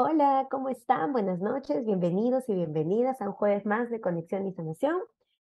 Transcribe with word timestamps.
Hola, 0.00 0.46
¿cómo 0.48 0.68
están? 0.68 1.12
Buenas 1.12 1.40
noches, 1.40 1.84
bienvenidos 1.84 2.48
y 2.48 2.54
bienvenidas 2.54 3.20
a 3.20 3.26
un 3.26 3.32
jueves 3.32 3.66
más 3.66 3.90
de 3.90 4.00
Conexión 4.00 4.46
y 4.46 4.52
Sanación. 4.52 4.96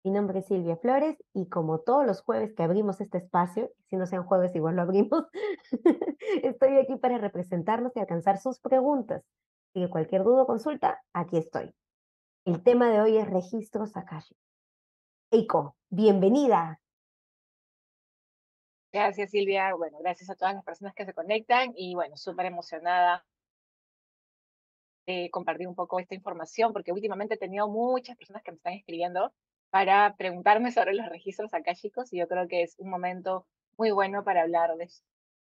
Mi 0.03 0.11
nombre 0.11 0.37
es 0.37 0.45
Silvia 0.45 0.77
Flores 0.77 1.17
y 1.33 1.49
como 1.49 1.79
todos 1.79 2.05
los 2.05 2.21
jueves 2.21 2.53
que 2.53 2.61
abrimos 2.61 3.01
este 3.01 3.17
espacio, 3.17 3.71
si 3.89 3.95
no 3.95 4.05
sean 4.05 4.23
jueves 4.23 4.55
igual 4.55 4.75
lo 4.75 4.83
abrimos, 4.83 5.25
estoy 6.43 6.77
aquí 6.77 6.95
para 6.97 7.17
representarnos 7.17 7.95
y 7.95 8.01
alcanzar 8.01 8.37
sus 8.37 8.59
preguntas. 8.59 9.23
Si 9.73 9.89
cualquier 9.89 10.23
duda 10.23 10.43
o 10.43 10.45
consulta, 10.45 11.01
aquí 11.11 11.37
estoy. 11.37 11.73
El 12.45 12.61
tema 12.61 12.91
de 12.91 13.01
hoy 13.01 13.17
es 13.17 13.27
registros 13.27 13.97
Akashi. 13.97 14.35
Eiko, 15.31 15.75
bienvenida. 15.89 16.79
Gracias 18.93 19.31
Silvia, 19.31 19.73
bueno, 19.73 19.97
gracias 20.01 20.29
a 20.29 20.35
todas 20.35 20.53
las 20.53 20.63
personas 20.63 20.93
que 20.93 21.05
se 21.05 21.15
conectan 21.15 21.73
y 21.75 21.95
bueno, 21.95 22.15
súper 22.15 22.45
emocionada 22.45 23.25
compartir 25.31 25.67
un 25.67 25.75
poco 25.75 25.99
esta 25.99 26.15
información, 26.15 26.73
porque 26.73 26.91
últimamente 26.91 27.35
he 27.35 27.37
tenido 27.37 27.67
muchas 27.67 28.17
personas 28.17 28.43
que 28.43 28.51
me 28.51 28.57
están 28.57 28.73
escribiendo 28.73 29.31
para 29.69 30.15
preguntarme 30.15 30.71
sobre 30.71 30.93
los 30.93 31.07
registros 31.09 31.53
akáshicos 31.53 32.11
y 32.13 32.19
yo 32.19 32.27
creo 32.27 32.47
que 32.47 32.63
es 32.63 32.75
un 32.79 32.89
momento 32.89 33.45
muy 33.77 33.91
bueno 33.91 34.23
para 34.23 34.41
hablar 34.41 34.75
de 34.77 34.85
estos 34.85 35.05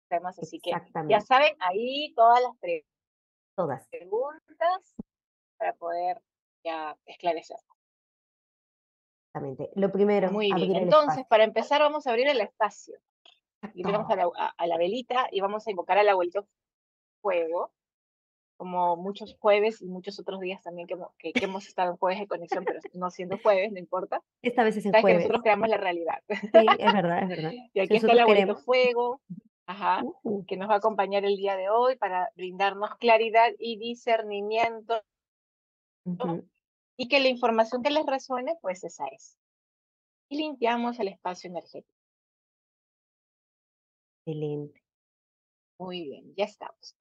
temas. 0.09 0.37
Así 0.39 0.59
que 0.59 0.71
ya 1.07 1.21
saben, 1.21 1.55
ahí 1.59 2.13
todas 2.15 2.41
las 2.41 2.53
todas. 3.55 3.87
preguntas 3.89 4.95
para 5.57 5.73
poder 5.73 6.21
ya 6.63 6.95
esclarecer. 7.05 7.57
Exactamente. 9.27 9.69
Lo 9.75 9.91
primero, 9.91 10.31
muy 10.31 10.51
bien. 10.53 10.75
Entonces, 10.75 11.25
para 11.27 11.43
empezar, 11.43 11.81
vamos 11.81 12.05
a 12.05 12.11
abrir 12.11 12.27
el 12.27 12.41
espacio. 12.41 12.99
Y 13.73 13.83
vamos 13.83 14.09
a 14.09 14.15
la, 14.15 14.29
a 14.57 14.67
la 14.67 14.77
velita 14.77 15.27
y 15.31 15.39
vamos 15.39 15.67
a 15.67 15.71
invocar 15.71 15.97
al 15.97 16.09
abuelito 16.09 16.47
fuego 17.21 17.71
como 18.61 18.95
muchos 18.95 19.35
jueves 19.39 19.81
y 19.81 19.87
muchos 19.87 20.19
otros 20.19 20.39
días 20.39 20.61
también 20.61 20.87
que, 20.87 20.95
que, 21.17 21.31
hemos 21.43 21.67
estado 21.67 21.89
en 21.89 21.97
jueves 21.97 22.19
de 22.19 22.27
conexión, 22.27 22.63
pero 22.63 22.79
no 22.93 23.09
siendo 23.09 23.39
jueves, 23.39 23.71
no 23.71 23.79
importa. 23.79 24.21
Esta 24.43 24.63
vez 24.63 24.77
es 24.77 24.85
en 24.85 24.91
jueves. 24.91 25.07
que 25.07 25.15
nosotros 25.15 25.41
creamos 25.41 25.67
la 25.67 25.77
realidad. 25.77 26.21
Sí, 26.29 26.67
es 26.77 26.93
verdad, 26.93 27.23
es 27.23 27.29
verdad. 27.29 27.51
Y 27.73 27.79
aquí 27.79 27.95
está 27.95 28.11
el 28.11 28.19
abuelito 28.19 28.55
fuego, 28.57 29.19
ajá, 29.65 30.03
que 30.47 30.57
nos 30.57 30.69
va 30.69 30.75
a 30.75 30.77
acompañar 30.77 31.25
el 31.25 31.37
día 31.37 31.55
de 31.55 31.71
hoy 31.71 31.95
para 31.95 32.29
brindarnos 32.35 32.93
claridad 32.99 33.49
y 33.57 33.77
discernimiento. 33.77 35.01
Y 36.97 37.07
que 37.07 37.19
la 37.19 37.29
información 37.29 37.81
que 37.81 37.89
les 37.89 38.05
resuene, 38.05 38.59
pues 38.61 38.83
esa 38.83 39.07
es. 39.07 39.39
Y 40.29 40.37
limpiamos 40.37 40.99
el 40.99 41.07
espacio 41.07 41.49
energético. 41.49 41.97
Excelente. 44.23 44.83
Muy 45.79 46.03
bien, 46.03 46.35
ya 46.35 46.45
estamos. 46.45 46.95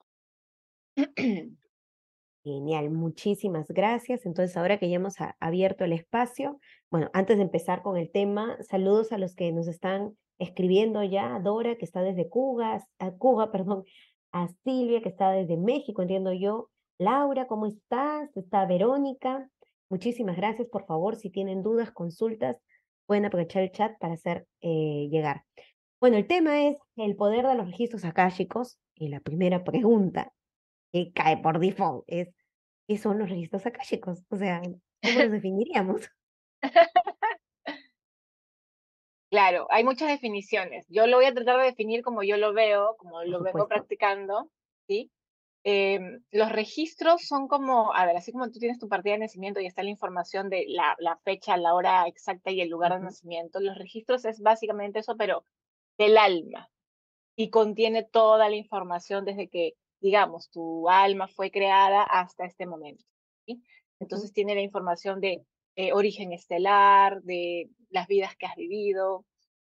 Genial, 2.43 2.91
muchísimas 2.91 3.69
gracias. 3.69 4.25
Entonces, 4.25 4.57
ahora 4.57 4.79
que 4.79 4.89
ya 4.89 4.97
hemos 4.97 5.17
abierto 5.41 5.85
el 5.85 5.93
espacio, 5.93 6.59
bueno, 6.91 7.11
antes 7.13 7.37
de 7.37 7.43
empezar 7.43 7.83
con 7.83 7.99
el 7.99 8.11
tema, 8.11 8.57
saludos 8.63 9.13
a 9.13 9.19
los 9.19 9.35
que 9.35 9.53
nos 9.53 9.69
están 9.69 10.17
escribiendo 10.39 11.05
ya, 11.05 11.37
a 11.37 11.41
Dora, 11.41 11.77
que 11.77 11.85
está 11.85 12.03
desde 12.03 12.31
Cuba, 12.31 12.83
a 12.99 13.11
Cuba, 13.13 13.53
perdón, 13.53 13.85
a 14.33 14.49
Silvia, 14.65 15.03
que 15.03 15.11
está 15.11 15.31
desde 15.33 15.59
México, 15.59 16.01
entiendo 16.01 16.33
yo. 16.33 16.71
Laura, 16.99 17.47
¿cómo 17.47 17.67
estás? 17.67 18.35
Está 18.37 18.65
Verónica. 18.65 19.49
Muchísimas 19.91 20.37
gracias. 20.37 20.69
Por 20.69 20.87
favor, 20.87 21.17
si 21.17 21.31
tienen 21.31 21.63
dudas, 21.63 21.91
consultas, 21.91 22.57
pueden 23.07 23.27
aprovechar 23.27 23.63
el 23.63 23.73
chat 23.73 23.99
para 23.99 24.15
hacer 24.15 24.47
eh, 24.61 25.09
llegar. 25.11 25.45
Bueno, 26.01 26.17
el 26.17 26.27
tema 26.27 26.67
es 26.69 26.77
el 26.97 27.17
poder 27.17 27.47
de 27.47 27.55
los 27.55 27.67
registros 27.67 28.05
akáshicos. 28.05 28.79
Y 28.95 29.09
la 29.09 29.21
primera 29.21 29.65
pregunta 29.65 30.33
que 30.93 31.13
cae 31.13 31.37
por 31.39 31.59
default 31.59 32.05
es, 32.07 32.35
¿qué 32.89 32.99
son 32.99 33.19
los 33.19 33.31
registros 33.31 33.67
akáshicos? 33.67 34.25
O 34.29 34.37
sea, 34.37 34.61
¿cómo 34.61 35.19
los 35.19 35.31
definiríamos? 35.33 36.11
Claro, 39.31 39.69
hay 39.71 39.85
muchas 39.85 40.09
definiciones. 40.09 40.87
Yo 40.89 41.07
lo 41.07 41.17
voy 41.17 41.27
a 41.27 41.35
tratar 41.35 41.59
de 41.59 41.67
definir 41.67 42.03
como 42.03 42.25
yo 42.25 42.37
lo 42.37 42.53
veo, 42.53 42.97
como 42.99 43.23
lo 43.23 43.41
vengo 43.43 43.69
practicando, 43.69 44.51
¿sí? 44.89 45.13
Em, 45.63 46.23
los 46.31 46.51
registros 46.51 47.27
son 47.27 47.47
como, 47.47 47.95
a 47.95 48.07
ver, 48.07 48.17
así 48.17 48.33
como 48.33 48.51
tú 48.51 48.59
tienes 48.59 48.79
tu 48.79 48.89
partida 48.89 49.13
de 49.13 49.21
nacimiento 49.21 49.61
y 49.61 49.67
está 49.67 49.83
la 49.83 49.91
información 49.91 50.49
de 50.49 50.65
la, 50.69 50.97
la 50.99 51.19
fecha, 51.19 51.57
la 51.59 51.75
hora 51.75 52.07
exacta 52.09 52.51
y 52.51 52.61
el 52.61 52.71
lugar 52.71 52.95
de 52.95 53.01
nacimiento, 53.01 53.61
los 53.61 53.77
registros 53.77 54.25
es 54.25 54.41
básicamente 54.41 55.01
eso, 55.01 55.17
pero 55.17 55.45
del 55.99 56.17
alma. 56.17 56.69
Y 57.37 57.51
contiene 57.51 58.03
toda 58.05 58.49
la 58.49 58.57
información 58.57 59.25
desde 59.25 59.49
que 59.49 59.75
digamos, 60.01 60.51
tu 60.51 60.89
alma 60.89 61.29
fue 61.29 61.51
creada 61.51 62.03
hasta 62.03 62.45
este 62.45 62.67
momento. 62.67 63.05
Entonces 64.01 64.33
tiene 64.33 64.55
la 64.55 64.63
información 64.63 65.21
de 65.21 65.45
eh, 65.77 65.93
origen 65.93 66.33
estelar, 66.33 67.23
de 67.23 67.69
las 67.91 68.07
vidas 68.07 68.35
que 68.37 68.47
has 68.47 68.57
vivido, 68.57 69.27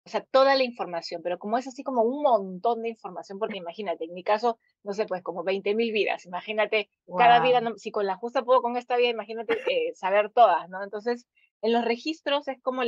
o 0.05 0.11
sea, 0.11 0.25
toda 0.25 0.57
la 0.57 0.65
información, 0.65 1.23
pero 1.23 1.39
como 1.39 1.59
es 1.59 1.69
así 1.69 1.85
como 1.85 2.03
un 2.03 2.23
montón 2.23 2.83
de 2.83 2.89
información, 2.89 3.39
porque 3.39 3.59
imagínate, 3.59 4.05
en 4.05 4.15
mi 4.15 4.25
caso, 4.25 4.59
no 4.83 4.95
sé, 4.95 5.07
pues 5.07 5.23
como 5.23 5.45
20 5.45 5.75
mil 5.77 5.93
vidas, 5.93 6.27
imagínate, 6.27 6.91
cada 7.17 7.41
vida, 7.41 7.61
si 7.77 7.93
con 7.93 8.07
la 8.07 8.17
justa 8.17 8.43
puedo 8.43 8.63
con 8.63 8.77
esta 8.77 8.97
vida, 8.97 9.11
imagínate 9.11 9.59
eh, 9.71 9.95
saber 9.95 10.31
todas, 10.31 10.69
¿no? 10.69 10.83
Entonces, 10.83 11.27
en 11.63 11.73
los 11.73 11.85
registros 11.85 12.49
es 12.49 12.61
como 12.63 12.83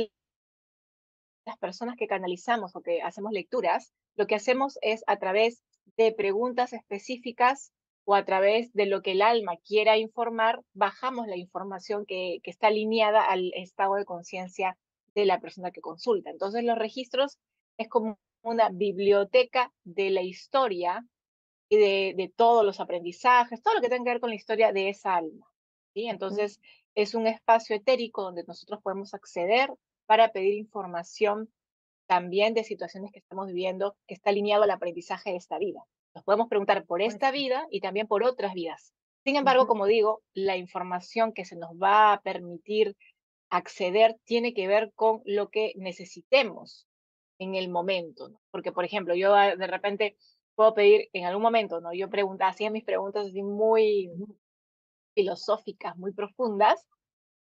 las 1.45 1.57
personas 1.59 1.95
que 1.95 2.07
canalizamos 2.07 2.75
o 2.75 2.81
que 2.81 3.01
hacemos 3.01 3.31
lecturas, 3.31 3.93
lo 4.15 4.27
que 4.27 4.35
hacemos 4.35 4.77
es 4.81 5.03
a 5.07 5.17
través 5.17 5.63
de 5.97 6.11
preguntas 6.11 6.73
específicas 6.73 7.71
o 8.05 8.15
a 8.15 8.23
través 8.23 8.71
de 8.73 8.85
lo 8.85 9.01
que 9.01 9.13
el 9.13 9.21
alma 9.21 9.57
quiera 9.57 9.97
informar, 9.97 10.61
bajamos 10.73 11.27
la 11.27 11.37
información 11.37 12.05
que, 12.05 12.39
que 12.43 12.51
está 12.51 12.67
alineada 12.67 13.23
al 13.23 13.51
estado 13.55 13.95
de 13.95 14.05
conciencia 14.05 14.77
de 15.15 15.25
la 15.25 15.39
persona 15.39 15.71
que 15.71 15.81
consulta. 15.81 16.29
Entonces 16.29 16.63
los 16.63 16.77
registros 16.77 17.39
es 17.77 17.89
como 17.89 18.19
una 18.43 18.69
biblioteca 18.69 19.73
de 19.83 20.11
la 20.11 20.21
historia 20.21 21.03
y 21.67 21.77
de, 21.77 22.13
de, 22.15 22.31
todos 22.35 22.63
los 22.63 22.79
aprendizajes, 22.79 23.63
todo 23.63 23.73
lo 23.73 23.81
que 23.81 23.89
tenga 23.89 24.03
que 24.03 24.11
ver 24.11 24.19
con 24.19 24.29
la 24.29 24.35
historia 24.35 24.71
de 24.71 24.89
esa 24.89 25.15
alma. 25.15 25.47
¿sí? 25.95 26.07
Entonces 26.07 26.59
es 26.93 27.15
un 27.15 27.25
espacio 27.25 27.75
etérico 27.75 28.21
donde 28.21 28.43
nosotros 28.47 28.81
podemos 28.83 29.15
acceder 29.15 29.71
para 30.05 30.31
pedir 30.31 30.53
información 30.53 31.49
también 32.07 32.53
de 32.53 32.63
situaciones 32.63 33.11
que 33.11 33.19
estamos 33.19 33.47
viviendo 33.47 33.95
que 34.07 34.13
está 34.13 34.29
alineado 34.29 34.63
al 34.63 34.71
aprendizaje 34.71 35.31
de 35.31 35.37
esta 35.37 35.57
vida. 35.57 35.83
Nos 36.13 36.23
podemos 36.23 36.47
preguntar 36.47 36.85
por 36.85 37.01
esta 37.01 37.31
vida 37.31 37.67
y 37.69 37.81
también 37.81 38.07
por 38.07 38.23
otras 38.23 38.53
vidas. 38.53 38.93
Sin 39.23 39.35
embargo, 39.35 39.67
como 39.67 39.85
digo, 39.85 40.21
la 40.33 40.55
información 40.55 41.33
que 41.33 41.45
se 41.45 41.55
nos 41.55 41.71
va 41.71 42.13
a 42.13 42.21
permitir 42.21 42.95
acceder 43.49 44.17
tiene 44.23 44.53
que 44.53 44.67
ver 44.67 44.91
con 44.93 45.21
lo 45.25 45.49
que 45.49 45.73
necesitemos 45.75 46.87
en 47.39 47.55
el 47.55 47.69
momento. 47.69 48.39
Porque, 48.51 48.71
por 48.71 48.85
ejemplo, 48.85 49.15
yo 49.15 49.35
ah, 49.35 49.55
de 49.55 49.67
repente 49.67 50.15
puedo 50.55 50.73
pedir 50.73 51.09
en 51.13 51.25
algún 51.25 51.43
momento, 51.43 51.81
¿no? 51.81 51.93
Yo 51.93 52.09
preguntaba, 52.09 52.51
hacía 52.51 52.69
mis 52.69 52.83
preguntas 52.83 53.27
así 53.27 53.43
muy 53.43 54.09
filosóficas, 55.15 55.97
muy 55.97 56.13
profundas, 56.13 56.85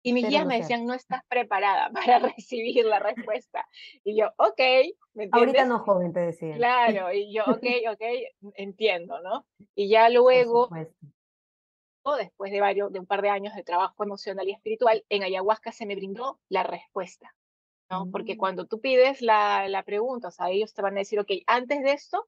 y 0.03 0.13
mis 0.13 0.29
guías 0.29 0.47
me 0.47 0.59
decían, 0.59 0.85
no 0.87 0.95
estás 0.95 1.23
preparada 1.29 1.91
para 1.95 2.19
recibir 2.19 2.85
la 2.85 2.99
respuesta. 2.99 3.67
Y 4.05 4.17
yo, 4.17 4.29
ok, 4.37 4.61
¿me 5.15 5.29
Ahorita 5.31 5.65
no, 5.65 5.79
joven, 5.81 6.13
te 6.13 6.21
decía. 6.21 6.57
Claro, 6.57 7.13
y 7.13 7.33
yo, 7.33 7.45
ok, 7.45 7.65
ok, 7.93 8.53
entiendo, 8.55 9.21
¿no? 9.23 9.47
Y 9.75 9.89
ya 9.89 10.09
luego, 10.09 10.69
después 12.19 12.51
de 12.53 12.61
varios, 12.61 12.93
de 12.93 12.99
un 12.99 13.07
par 13.07 13.23
de 13.23 13.31
años 13.31 13.55
de 13.55 13.63
trabajo 13.63 14.03
emocional 14.03 14.49
y 14.49 14.53
espiritual, 14.53 15.05
en 15.09 15.23
ayahuasca 15.23 15.73
se 15.73 15.87
me 15.87 15.95
brindó 15.95 16.41
la 16.49 16.65
respuesta, 16.65 17.35
¿no? 17.91 18.11
Porque 18.11 18.35
mm. 18.35 18.39
cuando 18.39 18.67
tú 18.67 18.81
pides 18.81 19.23
la, 19.23 19.69
la 19.69 19.85
pregunta, 19.85 20.29
o 20.29 20.33
sea, 20.33 20.51
ellos 20.51 20.75
te 20.75 20.83
van 20.83 20.95
a 20.97 21.01
decir, 21.01 21.21
ok, 21.21 21.31
antes 21.47 21.83
de 21.83 21.93
esto, 21.93 22.27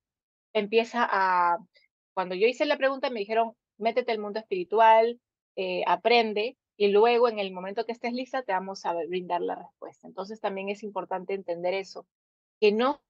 empieza 0.52 1.06
a, 1.10 1.58
cuando 2.14 2.36
yo 2.36 2.46
hice 2.46 2.64
la 2.64 2.78
pregunta 2.78 3.10
me 3.10 3.20
dijeron, 3.20 3.54
métete 3.76 4.12
al 4.12 4.20
mundo 4.20 4.38
espiritual, 4.38 5.20
eh, 5.56 5.82
aprende, 5.86 6.56
y 6.76 6.88
luego 6.88 7.28
en 7.28 7.38
el 7.38 7.52
momento 7.52 7.84
que 7.84 7.92
estés 7.92 8.12
lista 8.12 8.42
te 8.42 8.52
vamos 8.52 8.84
a 8.84 8.94
brindar 8.94 9.40
la 9.40 9.54
respuesta. 9.54 10.08
Entonces 10.08 10.40
también 10.40 10.68
es 10.68 10.82
importante 10.82 11.34
entender 11.34 11.74
eso, 11.74 12.06
que 12.60 12.72
no 12.72 13.00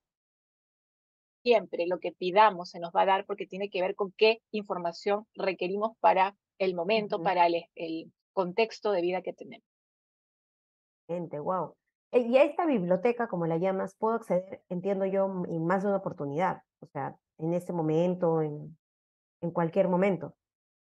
siempre 1.42 1.86
lo 1.86 1.98
que 1.98 2.12
pidamos 2.12 2.70
se 2.70 2.80
nos 2.80 2.92
va 2.92 3.02
a 3.02 3.06
dar 3.06 3.26
porque 3.26 3.46
tiene 3.46 3.68
que 3.68 3.82
ver 3.82 3.94
con 3.94 4.12
qué 4.12 4.40
información 4.50 5.26
requerimos 5.34 5.96
para 6.00 6.36
el 6.58 6.74
momento, 6.74 7.22
para 7.22 7.46
el, 7.46 7.66
el, 7.74 8.12
contexto 8.32 8.90
de 8.90 9.00
vida 9.00 9.22
que 9.22 9.32
tenemos. 9.32 9.64
Gente, 11.06 11.38
wow. 11.38 11.76
Eh, 12.10 12.22
y 12.22 12.36
a 12.36 12.42
esta 12.42 12.66
biblioteca, 12.66 13.28
como 13.28 13.46
la 13.46 13.58
llamas, 13.58 13.94
puedo 13.96 14.16
acceder, 14.16 14.60
entiendo 14.68 15.06
yo, 15.06 15.26
en 15.46 15.64
más 15.64 15.82
de 15.82 15.88
una 15.90 15.98
oportunidad, 15.98 16.62
o 16.80 16.86
sea, 16.86 17.16
en 17.38 17.54
este 17.54 17.72
momento, 17.72 18.42
en, 18.42 18.76
en 19.40 19.50
cualquier 19.52 19.86
momento. 19.86 20.34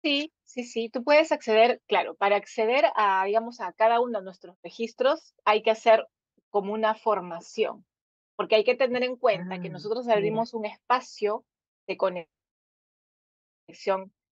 Sí, 0.03 0.33
sí, 0.43 0.63
sí. 0.63 0.89
Tú 0.89 1.03
puedes 1.03 1.31
acceder, 1.31 1.81
claro, 1.87 2.15
para 2.15 2.35
acceder 2.35 2.85
a, 2.95 3.23
digamos, 3.25 3.59
a 3.59 3.71
cada 3.73 3.99
uno 4.01 4.19
de 4.19 4.25
nuestros 4.25 4.57
registros 4.63 5.33
hay 5.45 5.61
que 5.61 5.71
hacer 5.71 6.05
como 6.49 6.73
una 6.73 6.95
formación, 6.95 7.85
porque 8.35 8.55
hay 8.55 8.63
que 8.63 8.75
tener 8.75 9.03
en 9.03 9.15
cuenta 9.15 9.59
que 9.59 9.67
ah, 9.67 9.71
nosotros 9.71 10.07
abrimos 10.07 10.53
un 10.53 10.65
espacio 10.65 11.45
de 11.87 11.97
conexión 11.97 12.27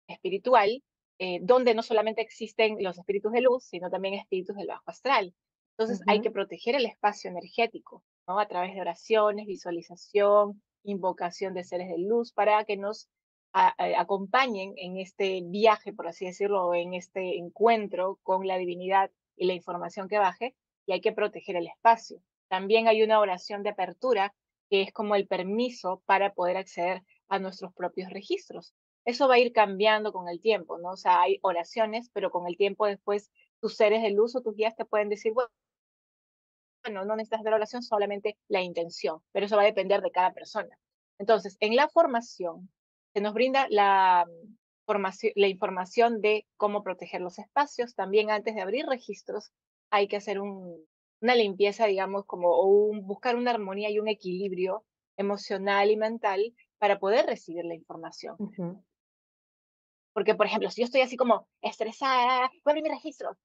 espiritual 0.07 0.83
eh, 1.17 1.39
donde 1.41 1.73
no 1.73 1.81
solamente 1.81 2.21
existen 2.21 2.77
los 2.83 2.97
espíritus 2.97 3.31
de 3.31 3.41
luz, 3.41 3.63
sino 3.63 3.89
también 3.89 4.15
espíritus 4.15 4.56
del 4.56 4.67
bajo 4.67 4.83
astral. 4.85 5.33
Entonces 5.77 6.01
hay 6.07 6.21
que 6.21 6.31
proteger 6.31 6.75
el 6.75 6.85
espacio 6.85 7.29
energético, 7.29 8.03
¿no? 8.27 8.39
A 8.39 8.47
través 8.47 8.73
de 8.73 8.81
oraciones, 8.81 9.45
visualización, 9.45 10.62
invocación 10.83 11.53
de 11.53 11.63
seres 11.63 11.89
de 11.89 11.97
luz, 11.97 12.31
para 12.31 12.63
que 12.65 12.77
nos 12.77 13.09
acompañen 13.56 14.74
en 14.75 14.98
este 14.98 15.42
viaje, 15.46 15.94
por 15.94 16.07
así 16.07 16.25
decirlo, 16.25 16.74
en 16.74 16.94
este 16.94 17.38
encuentro 17.38 18.19
con 18.22 18.46
la 18.46 18.57
divinidad 18.57 19.12
y 19.38 19.46
la 19.46 19.54
información 19.54 20.10
que 20.10 20.18
baje, 20.18 20.56
y 20.86 20.92
hay 20.92 21.02
que 21.02 21.13
proteger 21.13 21.56
el 21.56 21.68
espacio. 21.68 22.22
También 22.50 22.88
hay 22.88 23.02
una 23.02 23.19
oración 23.19 23.63
de 23.63 23.69
apertura, 23.69 24.36
que 24.69 24.81
es 24.81 24.92
como 24.92 25.16
el 25.16 25.28
permiso 25.28 26.04
para 26.06 26.34
poder 26.34 26.57
acceder 26.57 27.04
a 27.30 27.40
nuestros 27.40 27.74
propios 27.74 28.10
registros. 28.10 28.74
Eso 29.06 29.28
va 29.28 29.36
a 29.36 29.40
ir 29.40 29.54
cambiando 29.54 30.12
con 30.12 30.28
el 30.28 30.42
tiempo, 30.42 30.78
¿no? 30.78 30.92
O 30.92 30.98
sea, 30.98 31.22
hay 31.22 31.40
oraciones, 31.42 32.10
pero 32.12 32.31
con 32.31 32.48
el 32.48 32.58
tiempo 32.58 32.88
después 32.88 33.31
tus 33.62 33.75
seres 33.75 34.01
de 34.01 34.12
luz 34.12 34.36
o 34.36 34.42
tus 34.42 34.56
guías 34.56 34.75
te 34.75 34.86
pueden 34.86 35.10
decir, 35.10 35.34
bueno, 35.34 37.06
no 37.06 37.16
necesitas 37.16 37.44
de 37.44 37.51
la 37.51 37.56
oración, 37.56 37.84
solamente 37.84 38.38
la 38.48 38.62
intención, 38.62 39.22
pero 39.31 39.46
eso 39.46 39.56
va 39.56 39.62
a 39.62 39.66
depender 39.66 40.01
de 40.01 40.12
cada 40.12 40.34
persona. 40.34 40.78
Entonces, 41.18 41.56
en 41.60 41.75
la 41.75 41.88
formación 41.88 42.69
se 43.15 43.21
nos 43.21 43.33
brinda 43.33 43.65
la, 43.69 44.27
formación, 44.85 45.31
la 45.38 45.47
información 45.47 46.19
de 46.19 46.45
cómo 46.57 46.83
proteger 46.83 47.21
los 47.21 47.39
espacios. 47.39 47.95
También 47.95 48.29
antes 48.29 48.56
de 48.56 48.62
abrir 48.62 48.85
registros 48.88 49.53
hay 49.89 50.09
que 50.09 50.17
hacer 50.17 50.41
una 50.41 51.35
limpieza, 51.35 51.85
digamos, 51.85 52.25
como 52.25 52.50
o 52.50 52.91
buscar 53.03 53.38
una 53.38 53.51
armonía 53.51 53.89
y 53.89 54.00
un 54.00 54.09
equilibrio 54.09 54.83
emocional 55.15 55.91
y 55.91 55.95
mental 55.95 56.53
para 56.77 57.00
poder 57.00 57.25
recibir 57.25 57.63
la 57.63 57.73
información. 57.73 58.35
Porque, 60.13 60.35
por 60.35 60.47
ejemplo, 60.47 60.69
si 60.69 60.81
yo 60.81 60.85
estoy 60.85 61.00
así 61.00 61.15
como 61.15 61.47
estresada, 61.62 62.50
voy 62.65 62.71
a 62.71 62.71
abrir 62.71 62.83
mi 62.83 62.89
registro. 62.89 63.38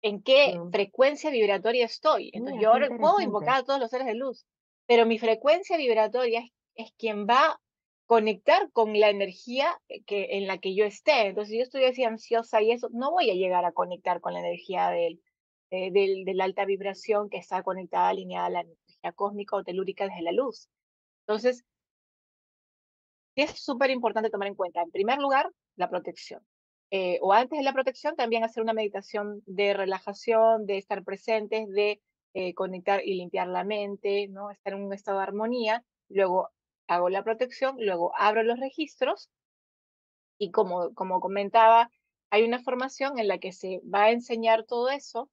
¿En 0.00 0.22
qué 0.22 0.58
frecuencia 0.72 1.30
vibratoria 1.30 1.84
estoy? 1.84 2.30
Entonces, 2.32 2.58
yo 2.62 2.70
ahora 2.70 2.88
puedo 2.88 3.20
invocar 3.20 3.56
a 3.56 3.64
todos 3.64 3.78
los 3.78 3.90
seres 3.90 4.06
de 4.06 4.14
luz, 4.14 4.46
pero 4.86 5.04
mi 5.04 5.18
frecuencia 5.18 5.76
vibratoria 5.76 6.40
es, 6.40 6.50
es 6.74 6.92
quien 6.96 7.26
va 7.26 7.60
conectar 8.12 8.70
con 8.72 9.00
la 9.00 9.08
energía 9.08 9.80
eh, 9.88 10.02
que, 10.04 10.36
en 10.36 10.46
la 10.46 10.58
que 10.58 10.74
yo 10.74 10.84
esté. 10.84 11.28
Entonces, 11.28 11.52
si 11.52 11.56
yo 11.56 11.62
estoy 11.62 11.84
así 11.84 12.04
ansiosa 12.04 12.60
y 12.60 12.70
eso, 12.70 12.90
no 12.92 13.10
voy 13.10 13.30
a 13.30 13.34
llegar 13.34 13.64
a 13.64 13.72
conectar 13.72 14.20
con 14.20 14.34
la 14.34 14.40
energía 14.40 14.90
del, 14.90 15.22
eh, 15.70 15.90
del, 15.90 16.26
de 16.26 16.34
la 16.34 16.44
alta 16.44 16.66
vibración 16.66 17.30
que 17.30 17.38
está 17.38 17.62
conectada, 17.62 18.10
alineada 18.10 18.46
a 18.48 18.50
la 18.50 18.60
energía 18.60 19.12
cósmica 19.14 19.56
o 19.56 19.64
telúrica 19.64 20.04
desde 20.04 20.20
la 20.20 20.32
luz. 20.32 20.68
Entonces, 21.20 21.64
es 23.34 23.52
súper 23.52 23.88
importante 23.88 24.28
tomar 24.28 24.48
en 24.48 24.56
cuenta, 24.56 24.82
en 24.82 24.90
primer 24.90 25.18
lugar, 25.18 25.50
la 25.76 25.88
protección. 25.88 26.46
Eh, 26.90 27.18
o 27.22 27.32
antes 27.32 27.58
de 27.58 27.64
la 27.64 27.72
protección, 27.72 28.14
también 28.14 28.44
hacer 28.44 28.62
una 28.62 28.74
meditación 28.74 29.42
de 29.46 29.72
relajación, 29.72 30.66
de 30.66 30.76
estar 30.76 31.02
presentes, 31.02 31.66
de 31.70 32.02
conectar 32.54 33.00
y 33.02 33.14
limpiar 33.14 33.48
la 33.48 33.64
mente, 33.64 34.28
¿no? 34.28 34.50
estar 34.50 34.74
en 34.74 34.82
un 34.82 34.92
estado 34.92 35.16
de 35.16 35.24
armonía. 35.24 35.82
Luego, 36.10 36.50
hago 36.86 37.08
la 37.08 37.24
protección, 37.24 37.76
luego 37.78 38.12
abro 38.16 38.42
los 38.42 38.58
registros 38.58 39.30
y 40.38 40.50
como, 40.50 40.92
como 40.94 41.20
comentaba, 41.20 41.90
hay 42.30 42.44
una 42.44 42.60
formación 42.60 43.18
en 43.18 43.28
la 43.28 43.38
que 43.38 43.52
se 43.52 43.80
va 43.82 44.04
a 44.04 44.10
enseñar 44.10 44.64
todo 44.64 44.88
eso 44.90 45.30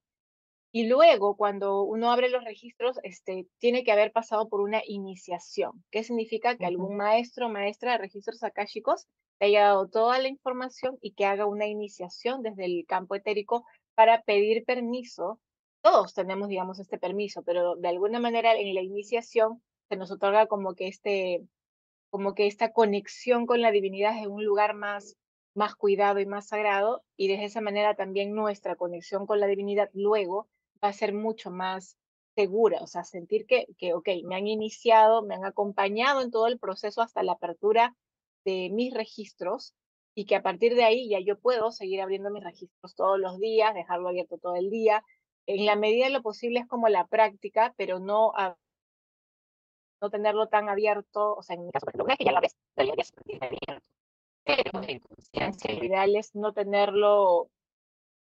y 0.72 0.86
luego 0.86 1.36
cuando 1.36 1.82
uno 1.82 2.12
abre 2.12 2.28
los 2.28 2.44
registros, 2.44 2.98
este, 3.02 3.48
tiene 3.58 3.82
que 3.82 3.90
haber 3.90 4.12
pasado 4.12 4.48
por 4.48 4.60
una 4.60 4.82
iniciación. 4.86 5.84
¿Qué 5.90 6.04
significa? 6.04 6.56
Que 6.56 6.66
algún 6.66 6.96
maestro 6.96 7.46
o 7.46 7.48
maestra 7.48 7.92
de 7.92 7.98
registros 7.98 8.42
akáshicos 8.44 9.08
te 9.38 9.46
haya 9.46 9.64
dado 9.64 9.88
toda 9.88 10.18
la 10.20 10.28
información 10.28 10.96
y 11.00 11.12
que 11.14 11.24
haga 11.24 11.46
una 11.46 11.66
iniciación 11.66 12.42
desde 12.42 12.66
el 12.66 12.84
campo 12.86 13.16
etérico 13.16 13.64
para 13.96 14.22
pedir 14.22 14.64
permiso. 14.64 15.40
Todos 15.82 16.14
tenemos, 16.14 16.48
digamos, 16.48 16.78
este 16.78 16.98
permiso, 16.98 17.42
pero 17.42 17.74
de 17.74 17.88
alguna 17.88 18.20
manera 18.20 18.54
en 18.54 18.74
la 18.74 18.82
iniciación 18.82 19.60
se 19.90 19.96
nos 19.96 20.12
otorga 20.12 20.46
como 20.46 20.74
que 20.74 20.86
este, 20.86 21.44
como 22.10 22.34
que 22.34 22.46
esta 22.46 22.72
conexión 22.72 23.44
con 23.44 23.60
la 23.60 23.72
divinidad 23.72 24.16
en 24.16 24.30
un 24.30 24.44
lugar 24.44 24.74
más, 24.74 25.16
más 25.52 25.74
cuidado 25.74 26.20
y 26.20 26.26
más 26.26 26.46
sagrado, 26.46 27.02
y 27.16 27.26
de 27.26 27.44
esa 27.44 27.60
manera 27.60 27.96
también 27.96 28.32
nuestra 28.32 28.76
conexión 28.76 29.26
con 29.26 29.40
la 29.40 29.48
divinidad 29.48 29.90
luego 29.92 30.48
va 30.82 30.90
a 30.90 30.92
ser 30.92 31.12
mucho 31.12 31.50
más 31.50 31.98
segura, 32.36 32.78
o 32.82 32.86
sea, 32.86 33.02
sentir 33.02 33.46
que, 33.46 33.66
que, 33.78 33.92
ok, 33.92 34.08
me 34.24 34.36
han 34.36 34.46
iniciado, 34.46 35.22
me 35.22 35.34
han 35.34 35.44
acompañado 35.44 36.22
en 36.22 36.30
todo 36.30 36.46
el 36.46 36.60
proceso 36.60 37.02
hasta 37.02 37.24
la 37.24 37.32
apertura 37.32 37.96
de 38.44 38.70
mis 38.70 38.94
registros 38.94 39.74
y 40.14 40.24
que 40.24 40.36
a 40.36 40.42
partir 40.42 40.76
de 40.76 40.84
ahí 40.84 41.08
ya 41.08 41.18
yo 41.18 41.36
puedo 41.40 41.72
seguir 41.72 42.00
abriendo 42.00 42.30
mis 42.30 42.44
registros 42.44 42.94
todos 42.94 43.18
los 43.18 43.40
días, 43.40 43.74
dejarlo 43.74 44.08
abierto 44.08 44.38
todo 44.38 44.54
el 44.54 44.70
día. 44.70 45.02
En 45.46 45.66
la 45.66 45.74
medida 45.74 46.04
de 46.04 46.12
lo 46.12 46.22
posible 46.22 46.60
es 46.60 46.68
como 46.68 46.88
la 46.88 47.08
práctica, 47.08 47.74
pero 47.76 47.98
no 47.98 48.32
no 50.00 50.10
tenerlo 50.10 50.48
tan 50.48 50.68
abierto, 50.68 51.34
o 51.34 51.42
sea, 51.42 51.56
en 51.56 51.66
mi 51.66 51.70
caso, 51.70 51.86
lo 51.94 52.04
que 52.06 52.24
ya 52.24 52.32
lo 52.32 52.40
ves, 52.40 52.56
debería 52.76 53.04
abierto. 53.40 53.86
Pero 54.44 54.82
en 54.88 55.00
conciencia, 55.00 55.74
lo 55.74 55.84
ideal 55.84 56.16
es 56.16 56.34
no 56.34 56.52
tenerlo, 56.52 57.42
o 57.42 57.50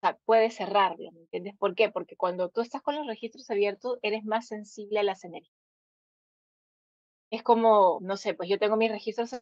sea, 0.01 0.19
puedes 0.25 0.57
cerrarlo, 0.57 1.13
¿me 1.13 1.21
entiendes? 1.21 1.55
¿Por 1.57 1.75
qué? 1.75 1.91
Porque 1.91 2.17
cuando 2.17 2.49
tú 2.49 2.61
estás 2.63 2.83
con 2.83 2.97
los 2.97 3.07
registros 3.07 3.51
abiertos, 3.51 3.99
eres 4.03 4.25
más 4.25 4.47
sensible 4.49 5.01
a 5.01 5.03
las 5.03 5.25
energías. 5.25 5.55
Es 7.31 7.43
como, 7.43 7.99
no 8.03 8.17
sé, 8.17 8.35
pues 8.35 8.49
yo 8.49 8.59
tengo 8.59 8.77
mis 8.77 8.91
registros 8.91 9.41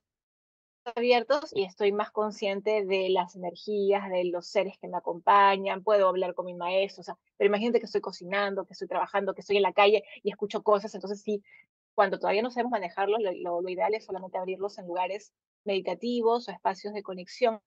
abiertos 0.85 1.51
y 1.55 1.65
estoy 1.65 1.93
más 1.93 2.11
consciente 2.11 2.85
de 2.85 3.09
las 3.09 3.37
energías, 3.37 4.11
de 4.11 4.25
los 4.25 4.47
seres 4.47 4.77
que 4.79 4.89
me 4.89 4.99
acompañan, 4.99 5.83
puedo 5.83 6.09
hablar 6.09 6.35
con 6.35 6.47
mi 6.47 6.55
maestro, 6.55 7.01
o 7.01 7.05
sea, 7.05 7.17
pero 7.37 7.49
imagínate 7.49 7.79
que 7.81 7.87
estoy 7.87 8.01
cocinando, 8.01 8.67
que 8.67 8.75
estoy 8.75 8.89
trabajando, 8.89 9.35
que 9.35 9.41
estoy 9.41 9.57
en 9.57 9.63
la 9.63 9.73
calle 9.73 10.05
y 10.23 10.31
escucho 10.31 10.63
cosas, 10.63 10.95
entonces 10.95 11.23
sí, 11.23 11.43
cuando 11.95 12.19
todavía 12.19 12.43
no 12.43 12.51
sabemos 12.51 12.73
manejarlos, 12.73 13.21
lo, 13.21 13.69
ideal 13.69 13.95
es 13.95 14.05
solamente 14.05 14.39
abrirlos 14.39 14.79
en 14.79 14.87
lugares 14.87 15.33
meditativos 15.65 16.49
o 16.49 16.53
espacios 16.53 16.93
de 16.93 17.03
conexión. 17.03 17.61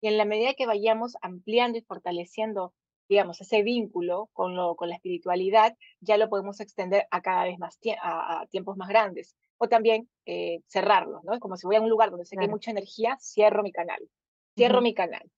Y 0.00 0.08
en 0.08 0.18
la 0.18 0.24
medida 0.24 0.54
que 0.54 0.66
vayamos 0.66 1.16
ampliando 1.22 1.78
y 1.78 1.82
fortaleciendo, 1.82 2.72
digamos, 3.08 3.40
ese 3.40 3.62
vínculo 3.62 4.28
con, 4.32 4.54
lo, 4.54 4.76
con 4.76 4.88
la 4.88 4.94
espiritualidad, 4.94 5.76
ya 6.00 6.16
lo 6.16 6.28
podemos 6.28 6.60
extender 6.60 7.06
a 7.10 7.20
cada 7.22 7.44
vez 7.44 7.58
más 7.58 7.78
a, 8.02 8.46
tiempos 8.50 8.76
más 8.76 8.88
grandes. 8.88 9.36
O 9.58 9.68
también 9.68 10.08
eh, 10.26 10.60
cerrarlos, 10.66 11.24
¿no? 11.24 11.32
Es 11.32 11.40
como 11.40 11.56
si 11.56 11.66
voy 11.66 11.76
a 11.76 11.80
un 11.80 11.88
lugar 11.88 12.10
donde 12.10 12.26
sé 12.26 12.36
que 12.36 12.42
hay 12.42 12.48
mucha 12.48 12.70
energía, 12.70 13.16
cierro 13.20 13.62
mi 13.62 13.72
canal. 13.72 14.08
Cierro 14.54 14.80
mi 14.80 14.94
canal, 14.94 15.30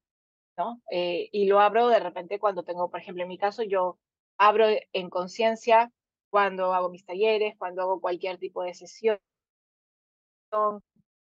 ¿no? 0.57 0.83
Eh, 0.91 1.29
y 1.33 1.47
lo 1.47 1.61
abro 1.61 1.89
de 1.89 2.01
repente 2.01 2.39
cuando 2.39 2.65
tengo, 2.65 2.91
por 2.91 3.01
ejemplo, 3.01 3.23
en 3.23 3.29
mi 3.29 3.39
caso, 3.39 3.63
yo 3.63 3.99
abro 4.39 4.67
en 4.93 5.11
conciencia 5.11 5.93
cuando 6.31 6.73
hago 6.75 6.91
mis 6.91 7.05
talleres, 7.05 7.55
cuando 7.59 7.83
hago 7.83 8.01
cualquier 8.01 8.39
tipo 8.39 8.63
de 8.63 8.75
sesión, 8.75 9.19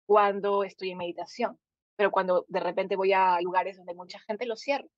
cuando 0.07 0.65
estoy 0.65 0.91
en 0.91 0.99
meditación. 0.99 1.59
Pero 1.97 2.11
cuando 2.11 2.45
de 2.49 2.61
repente 2.61 2.97
voy 2.97 3.13
a 3.13 3.41
lugares 3.41 3.77
donde 3.77 3.95
mucha 3.95 4.19
gente, 4.21 4.47
lo 4.47 4.57
cierro. 4.57 4.89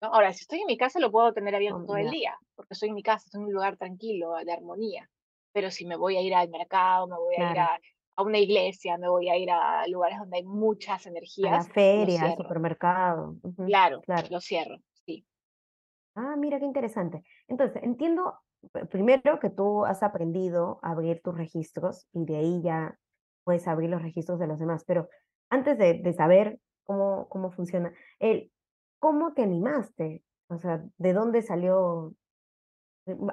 ¿no? 0.00 0.08
Ahora, 0.08 0.32
si 0.32 0.42
estoy 0.42 0.60
en 0.60 0.66
mi 0.66 0.78
casa, 0.78 0.98
lo 0.98 1.10
puedo 1.10 1.32
tener 1.32 1.54
abierto 1.54 1.84
todo 1.84 1.96
el 1.96 2.10
día, 2.10 2.36
porque 2.54 2.74
estoy 2.74 2.88
en 2.88 2.94
mi 2.94 3.02
casa, 3.02 3.24
estoy 3.26 3.40
en 3.40 3.48
un 3.48 3.52
lugar 3.52 3.76
tranquilo, 3.76 4.34
de 4.44 4.52
armonía. 4.52 5.08
Pero 5.52 5.70
si 5.70 5.84
me 5.84 5.96
voy 5.96 6.16
a 6.16 6.22
ir 6.22 6.34
al 6.34 6.48
mercado, 6.48 7.06
me 7.06 7.16
voy 7.16 7.36
a 7.36 7.50
ir 7.50 7.58
a, 7.58 7.80
una 8.16 8.38
iglesia, 8.38 8.98
me 8.98 9.08
voy 9.08 9.30
a 9.30 9.36
ir 9.36 9.50
a 9.50 9.86
lugares 9.86 10.18
donde 10.18 10.38
hay 10.38 10.44
muchas 10.44 11.06
energías. 11.06 11.52
A 11.52 11.68
la 11.68 11.74
feria, 11.74 12.22
al 12.22 12.36
supermercado. 12.36 13.36
claro, 13.66 14.02
claro, 14.02 14.28
lo 14.30 14.40
cierro, 14.40 14.76
sí. 15.06 15.24
Ah, 16.14 16.36
mira 16.36 16.58
qué 16.58 16.66
interesante. 16.66 17.22
Entonces, 17.48 17.82
entiendo 17.82 18.38
primero 18.90 19.40
que 19.40 19.50
tú 19.50 19.84
has 19.84 20.02
aprendido 20.02 20.78
a 20.82 20.92
abrir 20.92 21.20
tus 21.22 21.36
registros 21.36 22.06
y 22.12 22.24
de 22.24 22.36
ahí 22.36 22.62
ya 22.62 22.98
puedes 23.44 23.66
abrir 23.66 23.90
los 23.90 24.02
registros 24.02 24.38
de 24.38 24.46
los 24.46 24.58
demás, 24.58 24.84
pero 24.84 25.08
antes 25.50 25.78
de, 25.78 26.12
saber 26.12 26.58
cómo, 26.84 27.28
cómo 27.28 27.50
funciona, 27.50 27.92
el, 28.18 28.50
¿cómo 28.98 29.32
te 29.32 29.42
animaste? 29.42 30.22
O 30.48 30.58
sea, 30.58 30.84
¿de 30.98 31.12
dónde 31.12 31.42
salió? 31.42 32.14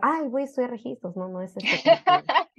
Ay, 0.01 0.27
voy 0.29 0.43
a 0.43 0.45
estudiar 0.45 0.71
registros, 0.71 1.15
no, 1.15 1.27
no 1.27 1.41
es 1.41 1.55
esto. 1.57 1.91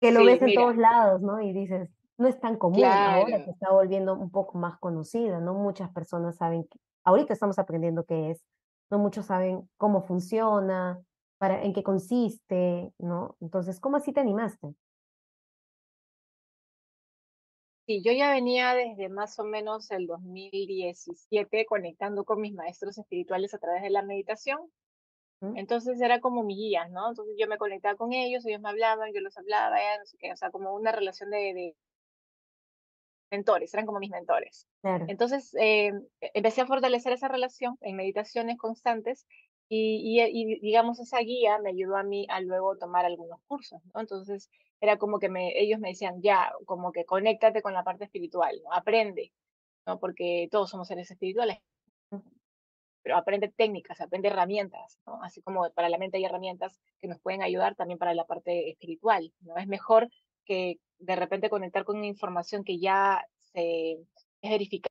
Que, 0.00 0.12
lo 0.12 0.24
ves 0.24 0.40
en 0.40 0.54
todos 0.54 0.78
lados, 0.78 1.20
¿no? 1.20 1.42
Y 1.42 1.52
dices, 1.52 1.90
no 2.16 2.26
es 2.26 2.40
tan 2.40 2.56
común 2.56 2.82
ahora 2.86 3.44
que 3.44 3.50
está 3.50 3.70
volviendo 3.70 4.14
un 4.14 4.30
poco 4.30 4.56
más 4.56 4.78
conocida, 4.78 5.40
¿no? 5.40 5.52
Muchas 5.52 5.90
personas 5.90 6.36
saben, 6.36 6.64
que, 6.64 6.78
ahorita 7.04 7.34
estamos 7.34 7.58
aprendiendo 7.58 8.04
qué 8.04 8.30
es, 8.30 8.42
no 8.90 8.98
muchos 8.98 9.26
saben 9.26 9.68
cómo 9.76 10.02
funciona, 10.02 10.98
para, 11.40 11.62
en 11.62 11.72
qué 11.72 11.82
consiste, 11.82 12.92
¿no? 12.98 13.34
Entonces, 13.40 13.80
¿cómo 13.80 13.96
así 13.96 14.12
te 14.12 14.20
animaste? 14.20 14.74
Sí, 17.86 18.02
yo 18.04 18.12
ya 18.12 18.30
venía 18.30 18.74
desde 18.74 19.08
más 19.08 19.38
o 19.38 19.44
menos 19.44 19.90
el 19.90 20.06
2017 20.06 21.64
conectando 21.64 22.24
con 22.24 22.42
mis 22.42 22.52
maestros 22.52 22.98
espirituales 22.98 23.54
a 23.54 23.58
través 23.58 23.82
de 23.82 23.88
la 23.88 24.02
meditación. 24.02 24.60
Entonces 25.56 25.98
era 26.02 26.20
como 26.20 26.42
mi 26.42 26.54
guía, 26.54 26.86
¿no? 26.88 27.08
Entonces 27.08 27.34
yo 27.38 27.48
me 27.48 27.56
conectaba 27.56 27.96
con 27.96 28.12
ellos, 28.12 28.44
ellos 28.44 28.60
me 28.60 28.68
hablaban, 28.68 29.10
yo 29.14 29.22
los 29.22 29.38
hablaba, 29.38 29.78
ya 29.78 29.98
no 29.98 30.04
sé 30.04 30.18
qué, 30.18 30.30
o 30.30 30.36
sea, 30.36 30.50
como 30.50 30.74
una 30.74 30.92
relación 30.92 31.30
de, 31.30 31.74
mentores, 33.30 33.72
eran 33.72 33.86
como 33.86 33.98
mis 33.98 34.10
mentores. 34.10 34.66
Claro. 34.82 35.06
Entonces, 35.08 35.54
eh, 35.58 35.92
empecé 36.20 36.60
a 36.60 36.66
fortalecer 36.66 37.14
esa 37.14 37.28
relación 37.28 37.78
en 37.80 37.96
meditaciones 37.96 38.58
constantes 38.58 39.26
y, 39.72 40.20
y, 40.20 40.58
digamos, 40.60 40.98
esa 40.98 41.20
guía 41.20 41.58
me 41.60 41.70
ayudó 41.70 41.96
a 41.96 42.02
mí 42.02 42.26
a 42.28 42.40
luego 42.40 42.76
tomar 42.76 43.04
algunos 43.04 43.40
cursos, 43.46 43.80
¿no? 43.94 44.00
Entonces, 44.00 44.50
era 44.80 44.98
como 44.98 45.20
que 45.20 45.28
me, 45.28 45.56
ellos 45.60 45.78
me 45.78 45.90
decían, 45.90 46.20
ya, 46.22 46.52
como 46.66 46.90
que 46.90 47.04
conéctate 47.04 47.62
con 47.62 47.72
la 47.72 47.84
parte 47.84 48.04
espiritual, 48.04 48.60
¿no? 48.64 48.72
Aprende, 48.72 49.32
¿no? 49.86 50.00
Porque 50.00 50.48
todos 50.50 50.70
somos 50.70 50.88
seres 50.88 51.08
espirituales, 51.10 51.58
pero 53.02 53.16
aprende 53.16 53.48
técnicas, 53.48 54.00
aprende 54.00 54.28
herramientas, 54.28 54.98
¿no? 55.06 55.22
Así 55.22 55.40
como 55.40 55.70
para 55.70 55.88
la 55.88 55.98
mente 55.98 56.16
hay 56.16 56.24
herramientas 56.24 56.80
que 56.98 57.06
nos 57.06 57.20
pueden 57.20 57.42
ayudar 57.42 57.76
también 57.76 57.98
para 57.98 58.12
la 58.12 58.26
parte 58.26 58.70
espiritual, 58.70 59.32
¿no? 59.40 59.56
Es 59.56 59.68
mejor 59.68 60.08
que 60.44 60.80
de 60.98 61.14
repente 61.16 61.48
conectar 61.48 61.84
con 61.84 62.04
información 62.04 62.64
que 62.64 62.80
ya 62.80 63.24
se 63.52 63.92
es 64.42 64.50
verificada, 64.50 64.90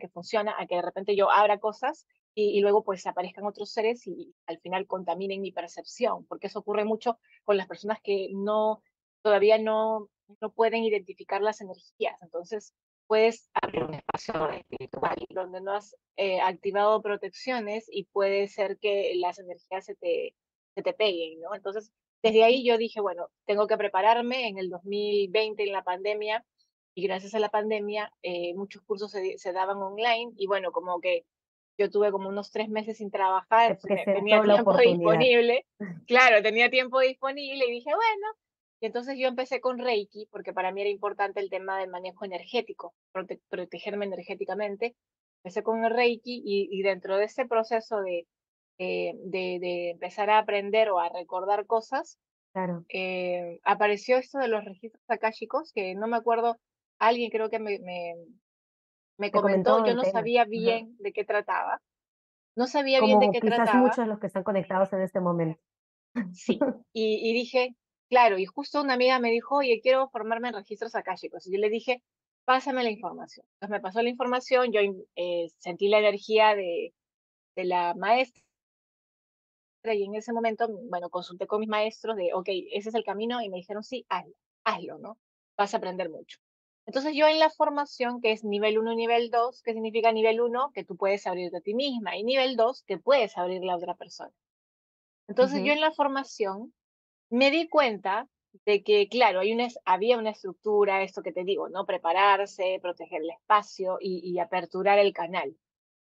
que 0.00 0.08
funciona, 0.08 0.54
a 0.58 0.66
que 0.66 0.74
de 0.76 0.82
repente 0.82 1.14
yo 1.14 1.30
abra 1.30 1.58
cosas 1.58 2.06
y, 2.34 2.60
luego 2.60 2.82
pues 2.82 3.06
aparezcan 3.06 3.46
otros 3.46 3.70
seres 3.70 4.06
y 4.06 4.34
al 4.46 4.58
final 4.58 4.86
contaminen 4.86 5.40
mi 5.40 5.52
percepción, 5.52 6.26
porque 6.26 6.48
eso 6.48 6.58
ocurre 6.58 6.84
mucho 6.84 7.18
con 7.44 7.56
las 7.56 7.68
personas 7.68 8.00
que 8.02 8.28
no, 8.32 8.82
todavía 9.22 9.58
no, 9.58 10.08
no 10.40 10.50
pueden 10.52 10.84
identificar 10.84 11.42
las 11.42 11.60
energías. 11.60 12.20
Entonces, 12.22 12.74
puedes 13.06 13.50
abrir 13.62 13.84
un 13.84 13.94
espacio 13.94 14.50
espiritual 14.50 15.16
donde 15.30 15.60
no 15.60 15.74
has 15.74 15.96
eh, 16.16 16.40
activado 16.40 17.02
protecciones 17.02 17.86
y 17.90 18.04
puede 18.04 18.48
ser 18.48 18.78
que 18.78 19.12
las 19.16 19.38
energías 19.38 19.84
se 19.84 19.94
te, 19.94 20.34
se 20.74 20.82
te 20.82 20.92
peguen, 20.92 21.40
¿no? 21.40 21.54
Entonces, 21.54 21.92
desde 22.22 22.42
ahí 22.42 22.64
yo 22.64 22.78
dije, 22.78 23.00
bueno, 23.00 23.28
tengo 23.44 23.66
que 23.66 23.76
prepararme 23.76 24.48
en 24.48 24.58
el 24.58 24.70
2020 24.70 25.62
en 25.62 25.72
la 25.72 25.84
pandemia 25.84 26.44
y 26.94 27.06
gracias 27.06 27.34
a 27.34 27.38
la 27.38 27.50
pandemia 27.50 28.12
eh, 28.22 28.54
muchos 28.54 28.82
cursos 28.82 29.10
se, 29.10 29.36
se, 29.36 29.52
daban 29.52 29.76
online 29.78 30.32
y 30.36 30.46
bueno, 30.46 30.72
como 30.72 31.00
que 31.00 31.26
yo 31.78 31.90
tuve 31.90 32.12
como 32.12 32.28
unos 32.28 32.50
tres 32.50 32.68
meses 32.68 32.98
sin 32.98 33.10
trabajar, 33.10 33.78
tenía 33.78 34.42
tiempo 34.42 34.76
disponible, 34.78 35.66
claro, 36.06 36.42
tenía 36.42 36.70
tiempo 36.70 37.00
disponible 37.00 37.66
y 37.66 37.70
dije, 37.70 37.90
bueno, 37.90 38.26
y 38.80 38.86
entonces 38.86 39.16
yo 39.18 39.28
empecé 39.28 39.60
con 39.60 39.78
Reiki, 39.78 40.28
porque 40.30 40.52
para 40.52 40.70
mí 40.70 40.82
era 40.82 40.90
importante 40.90 41.40
el 41.40 41.50
tema 41.50 41.78
del 41.78 41.90
manejo 41.90 42.24
energético, 42.24 42.94
protegerme 43.48 44.04
energéticamente. 44.04 44.94
Empecé 45.42 45.62
con 45.62 45.84
el 45.84 45.90
Reiki 45.90 46.42
y, 46.44 46.82
dentro 46.82 47.16
de 47.16 47.24
ese 47.24 47.46
proceso 47.46 48.00
de, 48.02 48.26
eh, 48.78 49.12
de, 49.24 49.58
de, 49.60 49.90
empezar 49.90 50.30
a 50.30 50.38
aprender 50.38 50.90
o 50.90 50.98
a 50.98 51.08
recordar 51.08 51.66
cosas, 51.66 52.18
claro. 52.52 52.84
Eh, 52.88 53.58
apareció 53.64 54.18
esto 54.18 54.38
de 54.38 54.48
los 54.48 54.64
registros 54.64 55.04
akáshicos, 55.08 55.72
que 55.72 55.94
no 55.94 56.06
me 56.06 56.16
acuerdo, 56.16 56.58
alguien 56.98 57.30
creo 57.30 57.50
que 57.50 57.58
me, 57.58 57.78
me, 57.78 58.14
me 59.18 59.30
comentó, 59.30 59.84
yo 59.86 59.94
no 59.94 60.04
sabía 60.04 60.44
bien 60.44 60.96
de 60.98 61.12
qué 61.12 61.24
trataba. 61.24 61.80
No 62.56 62.66
sabía 62.66 63.00
bien 63.00 63.18
de 63.18 63.30
qué 63.32 63.40
trataba. 63.40 63.78
muchos 63.78 63.98
de 63.98 64.06
los 64.06 64.18
que 64.18 64.28
están 64.28 64.44
conectados 64.44 64.92
en 64.92 65.02
este 65.02 65.20
momento. 65.20 65.60
Sí, 66.32 66.58
y, 66.92 67.30
y 67.30 67.32
dije, 67.34 67.74
Claro, 68.14 68.38
y 68.38 68.46
justo 68.46 68.80
una 68.80 68.94
amiga 68.94 69.18
me 69.18 69.30
dijo, 69.30 69.56
oye, 69.56 69.80
quiero 69.82 70.08
formarme 70.08 70.48
en 70.48 70.54
registros 70.54 70.94
akáshicos. 70.94 71.46
Y 71.46 71.52
yo 71.52 71.58
le 71.58 71.68
dije, 71.70 72.02
pásame 72.44 72.84
la 72.84 72.90
información. 72.90 73.46
Entonces 73.54 73.70
me 73.70 73.80
pasó 73.80 74.02
la 74.02 74.08
información, 74.08 74.70
yo 74.72 74.80
eh, 75.16 75.48
sentí 75.58 75.88
la 75.88 75.98
energía 75.98 76.54
de, 76.54 76.94
de 77.56 77.64
la 77.64 77.94
maestra 77.94 78.42
y 79.82 80.04
en 80.04 80.14
ese 80.14 80.32
momento, 80.32 80.68
bueno, 80.88 81.10
consulté 81.10 81.46
con 81.46 81.60
mis 81.60 81.68
maestros 81.68 82.16
de, 82.16 82.32
ok, 82.32 82.48
ese 82.72 82.90
es 82.90 82.94
el 82.94 83.04
camino 83.04 83.42
y 83.42 83.50
me 83.50 83.56
dijeron, 83.56 83.82
sí, 83.82 84.06
hazlo, 84.08 84.34
hazlo, 84.64 84.98
¿no? 84.98 85.18
Vas 85.58 85.74
a 85.74 85.78
aprender 85.78 86.08
mucho. 86.08 86.38
Entonces 86.86 87.14
yo 87.14 87.26
en 87.26 87.38
la 87.38 87.50
formación, 87.50 88.20
que 88.20 88.32
es 88.32 88.44
nivel 88.44 88.78
1 88.78 88.92
y 88.92 88.96
nivel 88.96 89.30
2, 89.30 89.62
¿qué 89.62 89.72
significa 89.72 90.12
nivel 90.12 90.40
1? 90.40 90.72
Que 90.72 90.84
tú 90.84 90.96
puedes 90.96 91.26
abrirte 91.26 91.56
a 91.56 91.60
ti 91.60 91.74
misma 91.74 92.16
y 92.16 92.24
nivel 92.24 92.56
2, 92.56 92.82
que 92.82 92.98
puedes 92.98 93.38
abrirle 93.38 93.72
a 93.72 93.76
otra 93.76 93.94
persona. 93.94 94.32
Entonces 95.26 95.62
yo 95.64 95.72
en 95.72 95.80
la 95.80 95.92
formación 95.92 96.74
me 97.30 97.50
di 97.50 97.68
cuenta 97.68 98.28
de 98.66 98.82
que, 98.82 99.08
claro, 99.08 99.40
hay 99.40 99.52
una, 99.52 99.68
había 99.84 100.18
una 100.18 100.30
estructura, 100.30 101.02
esto 101.02 101.22
que 101.22 101.32
te 101.32 101.44
digo, 101.44 101.68
¿no? 101.68 101.86
Prepararse, 101.86 102.78
proteger 102.80 103.22
el 103.22 103.30
espacio 103.30 103.98
y, 104.00 104.38
aperturar 104.38 104.98
el 104.98 105.12
canal. 105.12 105.56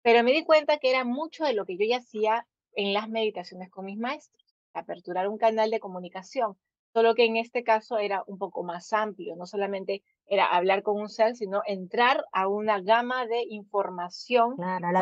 Pero 0.03 0.25
me 0.25 0.33
di 0.33 0.45
cuenta 0.45 0.79
que 0.79 0.91
era 0.91 1.05
mucho 1.05 1.45
de 1.45 1.55
lo 1.55 1.65
que 1.65 1.77
yo 1.77 1.85
ya 1.87 1.99
hacía 1.99 2.47
en 2.75 2.93
las 2.93 3.09
meditaciones 3.09 3.71
con 3.71 3.85
mis 3.85 3.99
maestros, 3.99 4.57
aperturar 4.73 5.29
un 5.29 5.39
canal 5.39 5.71
de 5.71 5.81
comunicación, 5.81 6.59
solo 6.93 7.15
que 7.15 7.25
en 7.25 7.37
este 7.37 7.63
caso 7.63 7.99
era 7.99 8.25
un 8.27 8.39
poco 8.39 8.65
más 8.65 8.93
amplio, 8.93 9.37
no 9.37 9.47
solamente 9.47 10.03
era 10.27 10.47
hablar 10.47 10.83
con 10.83 11.01
un 11.01 11.09
ser, 11.09 11.37
sino 11.37 11.63
entrar 11.67 12.25
a 12.33 12.49
una 12.49 12.81
gama 12.81 13.27
de 13.27 13.45
información 13.49 14.57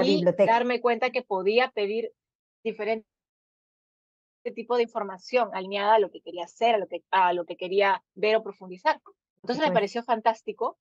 y 0.05 0.25
darme 0.47 0.81
cuenta 0.81 1.11
que 1.11 1.23
podía 1.23 1.71
pedir 1.71 2.13
diferentes 2.65 3.13
este 4.45 4.55
tipo 4.55 4.77
de 4.77 4.83
información 4.83 5.51
alineada 5.53 5.95
a 5.95 5.99
lo 6.01 6.11
que 6.11 6.21
quería 6.21 6.45
hacer, 6.45 6.75
a 6.75 6.79
lo 6.79 6.89
que, 6.89 7.05
a 7.13 7.33
lo 7.33 7.45
que 7.45 7.57
quería 7.57 8.03
ver 8.15 8.35
o 8.37 8.43
profundizar. 8.43 9.01
Entonces 9.43 9.65
me 9.65 9.73
pareció 9.73 10.03
fantástico 10.03 10.79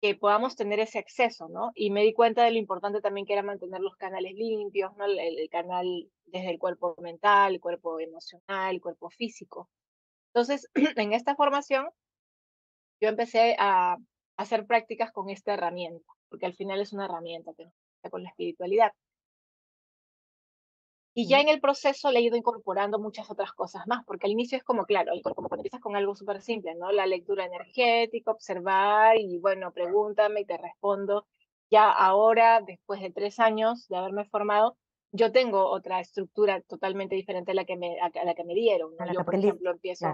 que 0.00 0.16
podamos 0.16 0.56
tener 0.56 0.80
ese 0.80 0.98
acceso, 0.98 1.48
¿no? 1.48 1.70
Y 1.74 1.90
me 1.90 2.02
di 2.02 2.12
cuenta 2.12 2.44
de 2.44 2.50
lo 2.50 2.58
importante 2.58 3.00
también 3.00 3.26
que 3.26 3.32
era 3.32 3.42
mantener 3.42 3.80
los 3.80 3.96
canales 3.96 4.34
limpios, 4.34 4.96
¿no? 4.96 5.04
El, 5.04 5.48
canal 5.48 6.10
desde 6.26 6.50
el 6.50 6.58
cuerpo 6.58 6.96
mental, 7.00 7.54
el 7.54 7.60
cuerpo 7.60 8.00
emocional, 8.00 8.74
el 8.74 8.80
cuerpo 8.80 9.10
físico. 9.10 9.68
Entonces, 10.32 10.68
en 10.96 11.12
esta 11.12 11.36
formación, 11.36 11.88
yo 13.00 13.08
empecé 13.08 13.56
a 13.58 13.96
hacer 14.36 14.66
prácticas 14.66 15.12
con 15.12 15.30
esta 15.30 15.54
herramienta, 15.54 16.12
porque 16.28 16.46
al 16.46 16.54
final 16.54 16.80
es 16.80 16.92
una 16.92 17.06
herramienta 17.06 17.52
que 17.54 17.64
nos 17.64 17.74
con 18.10 18.22
la 18.22 18.30
espiritualidad. 18.30 18.92
Y 21.16 21.28
ya 21.28 21.40
en 21.40 21.48
el 21.48 21.60
proceso 21.60 22.10
le 22.10 22.18
he 22.18 22.22
ido 22.22 22.36
incorporando 22.36 22.98
muchas 22.98 23.30
otras 23.30 23.52
cosas 23.52 23.86
más, 23.86 24.04
porque 24.04 24.26
al 24.26 24.32
inicio 24.32 24.58
es 24.58 24.64
como, 24.64 24.84
claro, 24.84 25.12
como 25.22 25.48
cuando 25.48 25.58
empiezas 25.58 25.80
con 25.80 25.94
algo 25.94 26.16
súper 26.16 26.42
simple, 26.42 26.74
¿no? 26.74 26.90
La 26.90 27.06
lectura 27.06 27.44
energética, 27.44 28.32
observar 28.32 29.16
y, 29.16 29.38
bueno, 29.38 29.72
pregúntame 29.72 30.40
y 30.40 30.44
te 30.44 30.58
respondo. 30.58 31.26
Ya 31.70 31.88
ahora, 31.88 32.60
después 32.66 33.00
de 33.00 33.12
tres 33.12 33.38
años 33.38 33.86
de 33.86 33.96
haberme 33.96 34.24
formado, 34.24 34.76
yo 35.12 35.30
tengo 35.30 35.70
otra 35.70 36.00
estructura 36.00 36.60
totalmente 36.62 37.14
diferente 37.14 37.52
a 37.52 37.54
la 37.54 37.64
que 37.64 37.76
me, 37.76 38.00
a 38.00 38.24
la 38.24 38.34
que 38.34 38.44
me 38.44 38.54
dieron. 38.54 38.90
Yo, 39.12 39.24
por 39.24 39.36
ejemplo, 39.36 39.70
empiezo... 39.70 40.06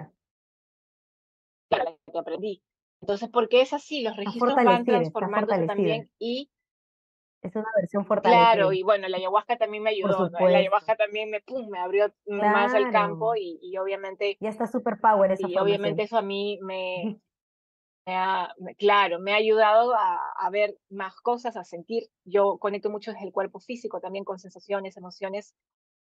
Claro. 1.70 1.98
la 2.04 2.12
que 2.12 2.18
aprendí. 2.18 2.62
Entonces, 3.00 3.28
porque 3.30 3.62
es 3.62 3.72
así, 3.72 4.02
los 4.02 4.16
registros 4.16 4.54
van 4.54 4.84
transformándose 4.84 5.66
también 5.66 6.10
y 6.18 6.50
es 7.42 7.56
una 7.56 7.68
versión 7.74 8.04
fortalecida. 8.04 8.52
Claro, 8.52 8.72
y 8.72 8.82
bueno, 8.82 9.08
la 9.08 9.16
ayahuasca 9.16 9.56
también 9.56 9.82
me 9.82 9.90
ayudó, 9.90 10.28
¿no? 10.28 10.48
La 10.48 10.58
ayahuasca 10.58 10.96
también 10.96 11.30
me, 11.30 11.40
pum, 11.40 11.70
me 11.70 11.78
abrió 11.78 12.12
más 12.26 12.74
el 12.74 12.90
campo 12.90 13.34
y, 13.34 13.58
y 13.62 13.78
obviamente... 13.78 14.36
Ya 14.40 14.50
está 14.50 14.66
super 14.66 15.00
power 15.00 15.32
esa 15.32 15.48
Y 15.48 15.56
obviamente 15.56 16.02
eso 16.02 16.18
a 16.18 16.22
mí 16.22 16.58
me, 16.60 17.18
me 18.04 18.14
ha, 18.14 18.54
claro, 18.76 19.20
me 19.20 19.32
ha 19.32 19.36
ayudado 19.36 19.94
a, 19.94 20.18
a, 20.36 20.50
ver 20.50 20.76
más 20.90 21.18
cosas, 21.22 21.56
a 21.56 21.64
sentir. 21.64 22.08
Yo 22.24 22.58
conecto 22.58 22.90
mucho 22.90 23.12
desde 23.12 23.24
el 23.24 23.32
cuerpo 23.32 23.58
físico, 23.58 24.00
también 24.00 24.24
con 24.24 24.38
sensaciones, 24.38 24.98
emociones 24.98 25.54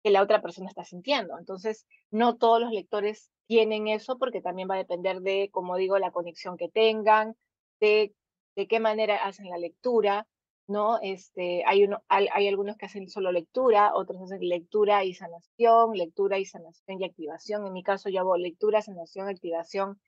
que 0.04 0.12
la 0.12 0.22
otra 0.22 0.42
persona 0.42 0.68
está 0.68 0.84
sintiendo. 0.84 1.38
Entonces, 1.40 1.88
no 2.12 2.38
todos 2.38 2.60
los 2.60 2.72
lectores 2.72 3.32
tienen 3.48 3.88
eso 3.88 4.18
porque 4.18 4.42
también 4.42 4.70
va 4.70 4.76
a 4.76 4.80
depender 4.80 5.22
de, 5.22 5.50
como 5.52 5.78
digo, 5.78 5.98
la 5.98 6.12
conexión 6.12 6.58
que 6.58 6.70
tengan, 6.70 7.36
de, 7.80 8.14
de 8.56 8.68
qué 8.68 8.80
manera 8.80 9.24
hacen 9.24 9.50
la 9.50 9.58
lectura 9.58 10.28
¿no? 10.68 11.00
Este, 11.02 11.64
hay, 11.66 11.84
uno, 11.84 12.04
hay, 12.08 12.48
algunos 12.48 12.78
que 12.78 12.86
hacen 12.86 13.10
solo 13.10 13.32
lectura, 13.32 13.94
otros 13.96 14.22
hacen 14.22 14.48
lectura 14.48 15.04
y 15.04 15.14
sanación, 15.14 15.94
lectura 15.94 16.40
y 16.40 16.46
sanación 16.46 17.02
y 17.02 17.06
activación. 17.06 17.66
En 17.68 17.74
mi 17.74 17.84
caso 17.84 18.10
yo 18.10 18.22
hago 18.22 18.38
lectura, 18.38 18.82
sanación, 18.82 19.28
activación 19.28 20.00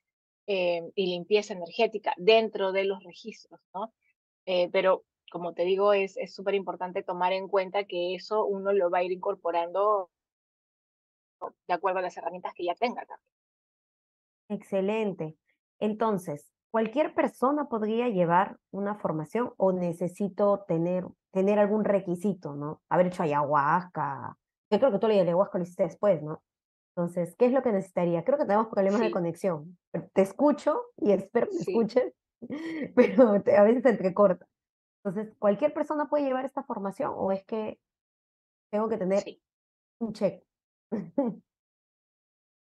eh, 0.47 0.81
y 0.95 1.07
limpieza 1.07 1.53
energética 1.53 2.13
dentro 2.17 2.71
de 2.71 2.85
los 2.85 3.03
registros, 3.03 3.59
¿no? 3.73 3.93
Eh, 4.45 4.69
pero 4.71 5.03
como 5.31 5.53
te 5.53 5.63
digo, 5.63 5.93
es 5.93 6.15
súper 6.33 6.55
importante 6.55 7.03
tomar 7.03 7.33
en 7.33 7.47
cuenta 7.47 7.85
que 7.85 8.15
eso 8.15 8.45
uno 8.45 8.73
lo 8.73 8.89
va 8.89 8.99
a 8.99 9.03
ir 9.03 9.11
incorporando 9.11 10.09
de 11.67 11.73
acuerdo 11.73 11.99
a 11.99 12.01
las 12.01 12.17
herramientas 12.17 12.53
que 12.55 12.65
ya 12.65 12.75
tenga 12.75 13.05
también. 13.05 13.29
Excelente. 14.49 15.37
Entonces, 15.79 16.55
¿Cualquier 16.75 17.13
persona 17.13 17.69
podría 17.69 18.09
llevar 18.09 18.57
una 18.69 18.95
formación 18.95 19.53
o 19.55 19.71
necesito 19.71 20.65
tener, 20.67 21.05
tener 21.31 21.57
algún 21.57 21.85
requisito, 21.85 22.53
¿no? 22.53 22.81
Haber 22.89 23.07
hecho 23.07 23.23
ayahuasca. 23.23 24.37
Yo 24.69 24.79
creo 24.79 24.91
que 24.91 24.99
tú 24.99 25.07
la 25.07 25.13
ayahuasca 25.13 25.57
lo 25.57 25.63
hiciste 25.63 25.83
después, 25.83 26.21
¿no? 26.21 26.43
Entonces, 26.93 27.33
¿qué 27.37 27.45
es 27.45 27.53
lo 27.53 27.63
que 27.63 27.71
necesitaría? 27.71 28.25
Creo 28.25 28.37
que 28.37 28.43
tenemos 28.43 28.67
problemas 28.67 28.99
de 28.99 29.09
conexión. 29.09 29.77
Te 30.11 30.21
escucho 30.21 30.81
y 30.97 31.13
espero 31.13 31.47
que 31.47 31.55
me 31.55 31.61
escuches, 31.61 32.13
pero 32.93 33.29
a 33.29 33.63
veces 33.63 33.81
te 33.81 33.89
entrecorta. 33.91 34.45
Entonces, 35.05 35.35
¿cualquier 35.37 35.71
persona 35.71 36.07
puede 36.07 36.23
llevar 36.23 36.45
esta 36.45 36.63
formación 36.63 37.13
o 37.15 37.31
es 37.31 37.43
que 37.45 37.79
tengo 38.71 38.89
que 38.89 38.97
tener 38.97 39.23
un 39.99 40.13
check? 40.13 40.43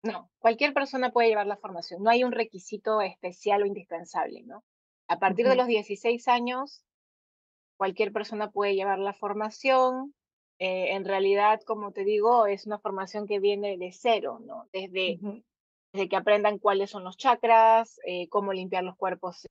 No, 0.05 0.31
cualquier 0.39 0.73
persona 0.73 1.11
puede 1.11 1.29
llevar 1.29 1.49
la 1.49 1.57
formación, 1.57 2.05
no 2.05 2.11
hay 2.11 2.23
un 2.23 2.31
requisito 2.31 3.01
especial 3.01 3.63
o 3.65 3.67
indispensable, 3.67 4.45
¿no? 4.45 4.63
A 5.09 5.19
partir 5.19 5.49
de 5.49 5.57
los 5.57 5.67
16 5.67 6.29
años, 6.29 6.85
cualquier 7.77 8.13
persona 8.13 8.49
puede 8.53 8.77
llevar 8.77 9.01
la 9.01 9.13
formación. 9.13 10.15
Eh, 10.61 10.95
en 10.95 11.05
realidad, 11.05 11.61
como 11.67 11.91
te 11.91 12.05
digo, 12.05 12.47
es 12.47 12.65
una 12.65 12.79
formación 12.79 13.27
que 13.27 13.41
viene 13.41 13.77
de 13.77 13.91
cero, 13.91 14.39
¿no? 14.41 14.69
Desde, 14.73 15.19
desde 15.93 16.09
que 16.09 16.17
aprendan 16.17 16.59
cuáles 16.61 16.91
son 16.91 17.03
los 17.03 17.17
chakras, 17.17 17.99
eh, 18.07 18.29
cómo 18.29 18.53
limpiar 18.53 18.85
los 18.85 18.97
cuerpos, 18.97 19.49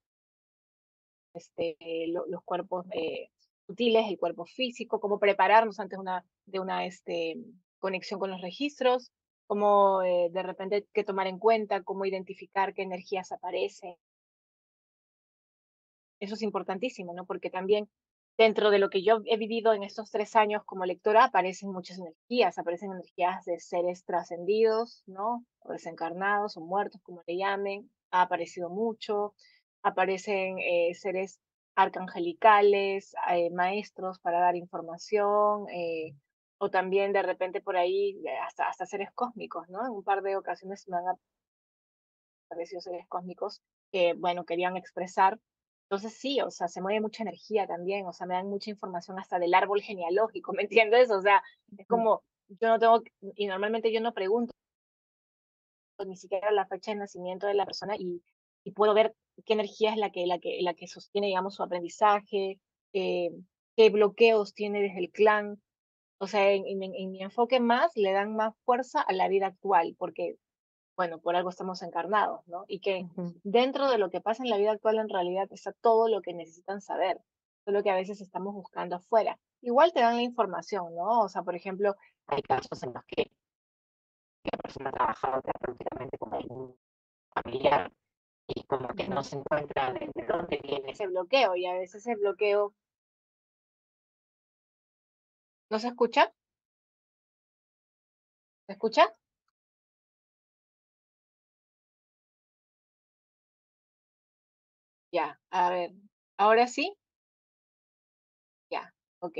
este, 1.37 1.77
los 2.07 2.43
cuerpos 2.43 2.85
eh, 2.91 3.29
sutiles, 3.65 4.07
el 4.09 4.19
cuerpo 4.19 4.45
físico, 4.45 4.99
cómo 4.99 5.19
prepararnos 5.19 5.79
antes 5.79 5.99
de 6.45 6.59
una 6.59 6.85
este, 6.85 7.37
conexión 7.79 8.19
con 8.19 8.31
los 8.31 8.41
registros, 8.41 9.11
cómo 9.45 10.01
de 10.01 10.43
repente 10.43 10.87
qué 10.93 11.03
tomar 11.03 11.27
en 11.27 11.39
cuenta, 11.39 11.83
cómo 11.83 12.05
identificar 12.05 12.73
qué 12.73 12.81
energías 12.81 13.31
aparecen. 13.31 13.95
Eso 16.19 16.33
es 16.33 16.41
importantísimo, 16.41 17.13
¿no? 17.13 17.25
Porque 17.25 17.49
también 17.49 17.89
dentro 18.37 18.69
de 18.69 18.79
lo 18.79 18.89
que 18.89 19.03
yo 19.03 19.21
he 19.25 19.37
vivido 19.37 19.73
en 19.73 19.83
estos 19.83 20.11
tres 20.11 20.35
años 20.35 20.63
como 20.65 20.85
lectora, 20.85 21.25
aparecen 21.25 21.71
muchas 21.71 21.97
energías, 21.97 22.57
aparecen 22.57 22.91
energías 22.91 23.43
de 23.45 23.59
seres 23.59 24.05
trascendidos, 24.05 25.03
¿no? 25.07 25.45
O 25.59 25.71
desencarnados 25.71 26.55
o 26.57 26.61
muertos, 26.61 27.01
como 27.01 27.23
le 27.25 27.37
llamen, 27.37 27.89
ha 28.11 28.21
aparecido 28.21 28.69
mucho, 28.69 29.33
aparecen 29.87 30.59
eh, 30.59 30.93
seres 30.93 31.39
arcangelicales, 31.75 33.13
eh, 33.29 33.49
maestros 33.51 34.19
para 34.19 34.39
dar 34.39 34.55
información, 34.55 35.67
eh, 35.69 36.15
o 36.59 36.69
también 36.69 37.13
de 37.13 37.21
repente 37.21 37.61
por 37.61 37.77
ahí 37.77 38.17
hasta, 38.45 38.67
hasta 38.67 38.85
seres 38.85 39.09
cósmicos, 39.13 39.69
¿no? 39.69 39.85
En 39.85 39.91
un 39.91 40.03
par 40.03 40.23
de 40.23 40.35
ocasiones 40.35 40.87
me 40.87 40.97
han 40.97 41.05
aparecido 42.49 42.81
seres 42.81 43.07
cósmicos 43.07 43.61
que, 43.91 44.13
bueno, 44.13 44.45
querían 44.45 44.75
expresar 44.77 45.39
entonces 45.89 46.13
sí, 46.19 46.41
o 46.41 46.51
sea, 46.51 46.67
se 46.67 46.81
mueve 46.81 46.99
mucha 46.99 47.23
energía 47.23 47.65
también, 47.65 48.05
o 48.05 48.13
sea, 48.13 48.27
me 48.27 48.33
dan 48.33 48.49
mucha 48.49 48.69
información 48.69 49.19
hasta 49.19 49.39
del 49.39 49.53
árbol 49.53 49.81
genealógico, 49.81 50.51
¿me 50.57 50.63
entiendes? 50.63 51.09
O 51.11 51.21
sea, 51.21 51.41
es 51.77 51.87
como, 51.87 52.23
yo 52.49 52.67
no 52.67 52.79
tengo, 52.79 53.03
y 53.35 53.47
normalmente 53.47 53.91
yo 53.93 54.01
no 54.01 54.13
pregunto 54.13 54.53
ni 56.05 56.15
siquiera 56.15 56.51
la 56.51 56.67
fecha 56.67 56.91
de 56.91 56.97
nacimiento 56.97 57.47
de 57.47 57.55
la 57.55 57.65
persona 57.65 57.95
y, 57.97 58.21
y 58.63 58.71
puedo 58.71 58.93
ver 58.93 59.15
qué 59.45 59.53
energía 59.53 59.91
es 59.91 59.97
la 59.97 60.11
que, 60.11 60.25
la 60.25 60.39
que, 60.39 60.59
la 60.61 60.73
que 60.73 60.87
sostiene, 60.87 61.27
digamos, 61.27 61.55
su 61.55 61.63
aprendizaje, 61.63 62.59
eh, 62.93 63.31
qué 63.75 63.89
bloqueos 63.89 64.53
tiene 64.53 64.81
desde 64.81 64.99
el 64.99 65.11
clan. 65.11 65.61
O 66.19 66.27
sea, 66.27 66.51
en, 66.51 66.65
en 66.67 67.11
mi 67.11 67.21
enfoque 67.21 67.59
más 67.59 67.91
le 67.95 68.11
dan 68.11 68.35
más 68.35 68.55
fuerza 68.65 69.01
a 69.01 69.13
la 69.13 69.27
vida 69.27 69.47
actual, 69.47 69.95
porque 69.99 70.37
bueno, 70.97 71.19
por 71.19 71.35
algo 71.35 71.51
estamos 71.51 71.83
encarnados, 71.83 72.41
¿no? 72.47 72.65
Y 72.67 72.79
que 72.79 73.07
dentro 73.43 73.87
de 73.87 73.99
lo 73.99 74.09
que 74.09 74.19
pasa 74.19 74.43
en 74.43 74.49
la 74.49 74.57
vida 74.57 74.71
actual 74.71 74.97
en 74.97 75.09
realidad 75.09 75.47
está 75.51 75.71
todo 75.73 76.09
lo 76.09 76.23
que 76.23 76.33
necesitan 76.33 76.81
saber, 76.81 77.21
todo 77.63 77.75
lo 77.75 77.83
que 77.83 77.91
a 77.91 77.95
veces 77.95 78.19
estamos 78.19 78.55
buscando 78.55 78.95
afuera. 78.95 79.39
Igual 79.61 79.93
te 79.93 79.99
dan 79.99 80.15
la 80.15 80.23
información, 80.23 80.95
¿no? 80.95 81.21
O 81.21 81.29
sea, 81.29 81.43
por 81.43 81.55
ejemplo, 81.55 81.95
hay 82.25 82.41
casos 82.41 82.81
en 82.81 82.93
los 82.93 83.05
que 83.05 83.31
la 84.51 84.57
persona 84.57 84.89
ha 84.89 84.93
trabajado 84.93 85.41
terapéuticamente 85.43 86.17
con 86.17 86.33
algún 86.33 86.75
familiar 87.29 87.91
y 88.47 88.63
como 88.63 88.87
que 88.89 89.07
no 89.07 89.23
se 89.23 89.37
encuentra 89.37 89.93
de, 89.93 90.09
dónde 90.27 90.59
viene 90.63 90.91
ese 90.91 91.07
bloqueo 91.07 91.55
y 91.55 91.65
a 91.65 91.73
veces 91.73 91.95
ese 92.05 92.15
bloqueo 92.15 92.73
¿No 95.69 95.79
se 95.79 95.87
escucha? 95.87 96.33
¿Se 98.67 98.73
escucha? 98.73 99.13
Ya, 105.11 105.39
a 105.49 105.69
ver, 105.69 105.91
¿ahora 106.37 106.67
sí? 106.67 106.95
Ya, 108.69 108.93
ok. 109.19 109.37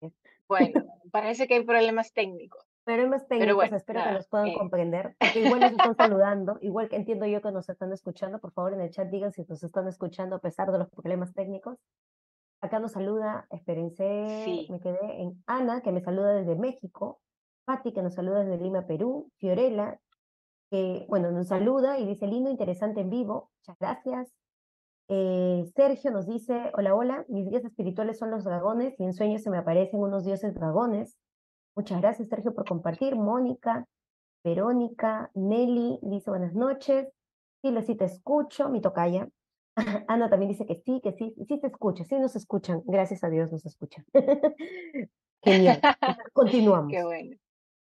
Bueno, 0.48 0.82
parece 1.12 1.46
que 1.46 1.54
hay 1.56 1.64
problemas 1.64 2.12
técnicos. 2.14 2.67
Problemas 2.88 3.28
técnicos, 3.28 3.70
espero 3.70 4.02
que 4.02 4.12
los 4.12 4.28
puedan 4.28 4.46
eh. 4.46 4.54
comprender, 4.56 5.14
igual 5.34 5.60
nos 5.60 5.72
están 5.72 5.94
saludando, 5.94 6.56
igual 6.62 6.88
que 6.88 6.96
entiendo 6.96 7.26
yo 7.26 7.42
que 7.42 7.52
nos 7.52 7.68
están 7.68 7.92
escuchando, 7.92 8.38
por 8.38 8.50
favor 8.52 8.72
en 8.72 8.80
el 8.80 8.90
chat 8.90 9.10
digan 9.10 9.30
si 9.30 9.44
nos 9.44 9.62
están 9.62 9.86
escuchando 9.88 10.36
a 10.36 10.38
pesar 10.38 10.72
de 10.72 10.78
los 10.78 10.88
problemas 10.88 11.34
técnicos. 11.34 11.76
Acá 12.62 12.78
nos 12.78 12.92
saluda, 12.92 13.46
espérense, 13.50 14.66
me 14.70 14.80
quedé 14.80 15.20
en 15.20 15.44
Ana, 15.46 15.82
que 15.82 15.92
me 15.92 16.00
saluda 16.00 16.32
desde 16.32 16.56
México, 16.56 17.20
Patti, 17.66 17.92
que 17.92 18.00
nos 18.00 18.14
saluda 18.14 18.42
desde 18.42 18.64
Lima, 18.64 18.86
Perú, 18.86 19.30
Fiorella, 19.36 20.00
que, 20.70 21.04
bueno, 21.10 21.30
nos 21.30 21.48
saluda 21.48 21.98
y 21.98 22.06
dice, 22.06 22.26
lindo, 22.26 22.48
interesante 22.48 23.02
en 23.02 23.10
vivo, 23.10 23.50
muchas 23.58 23.78
gracias. 23.78 24.32
Eh, 25.08 25.70
Sergio 25.76 26.10
nos 26.10 26.26
dice, 26.26 26.72
hola, 26.72 26.94
hola, 26.94 27.26
mis 27.28 27.50
guías 27.50 27.66
espirituales 27.66 28.16
son 28.16 28.30
los 28.30 28.44
dragones 28.44 28.98
y 28.98 29.04
en 29.04 29.12
sueños 29.12 29.42
se 29.42 29.50
me 29.50 29.58
aparecen 29.58 30.00
unos 30.00 30.24
dioses 30.24 30.54
dragones. 30.54 31.18
Muchas 31.78 32.00
gracias, 32.00 32.28
Sergio, 32.28 32.52
por 32.52 32.66
compartir. 32.66 33.14
Mónica, 33.14 33.86
Verónica, 34.42 35.30
Nelly 35.34 36.00
dice 36.02 36.28
buenas 36.28 36.52
noches. 36.52 37.06
Sí, 37.62 37.72
sí 37.86 37.94
te 37.94 38.04
escucho, 38.04 38.68
mi 38.68 38.80
tocaya. 38.80 39.28
Ana 40.08 40.28
también 40.28 40.50
dice 40.50 40.66
que 40.66 40.74
sí, 40.74 41.00
que 41.00 41.12
sí, 41.12 41.36
sí 41.46 41.60
te 41.60 41.68
escucha, 41.68 42.02
sí 42.04 42.18
nos 42.18 42.34
escuchan. 42.34 42.82
Gracias 42.84 43.22
a 43.22 43.30
Dios 43.30 43.52
nos 43.52 43.64
escuchan. 43.64 44.04
Genial. 45.44 45.80
Continuamos. 46.32 46.90
Qué 46.90 47.04
bueno. 47.04 47.36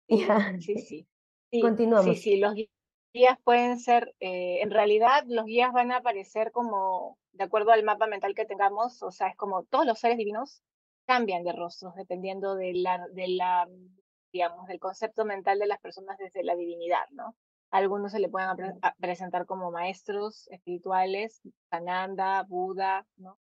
Sí, 0.07 0.77
sí. 0.77 1.05
sí. 1.51 1.59
Continuamos. 1.59 2.05
Sí, 2.05 2.15
sí, 2.15 2.37
los 2.37 2.53
guías 2.53 3.37
pueden 3.43 3.79
ser, 3.81 4.15
eh, 4.21 4.61
en 4.61 4.71
realidad 4.71 5.25
los 5.27 5.43
guías 5.43 5.73
van 5.73 5.91
a 5.91 5.97
aparecer 5.97 6.53
como, 6.53 7.17
de 7.33 7.43
acuerdo 7.43 7.73
al 7.73 7.83
mapa 7.83 8.07
mental 8.07 8.33
que 8.33 8.45
tengamos, 8.45 9.03
o 9.03 9.11
sea, 9.11 9.27
es 9.27 9.35
como 9.35 9.63
todos 9.63 9.85
los 9.85 9.99
seres 9.99 10.17
divinos 10.17 10.63
cambian 11.05 11.43
de 11.43 11.53
rostros 11.53 11.95
dependiendo 11.95 12.55
de 12.55 12.73
la, 12.73 13.05
de 13.13 13.27
la, 13.29 13.67
digamos, 14.31 14.67
del 14.67 14.79
concepto 14.79 15.25
mental 15.25 15.59
de 15.59 15.67
las 15.67 15.79
personas 15.79 16.17
desde 16.17 16.43
la 16.43 16.55
divinidad, 16.55 17.07
¿no? 17.11 17.35
algunos 17.73 18.11
se 18.11 18.19
le 18.19 18.29
pueden 18.29 18.49
presentar 18.99 19.47
como 19.47 19.71
maestros 19.71 20.47
espirituales, 20.49 21.41
Sananda, 21.71 22.43
Buda, 22.43 23.07
¿no? 23.17 23.39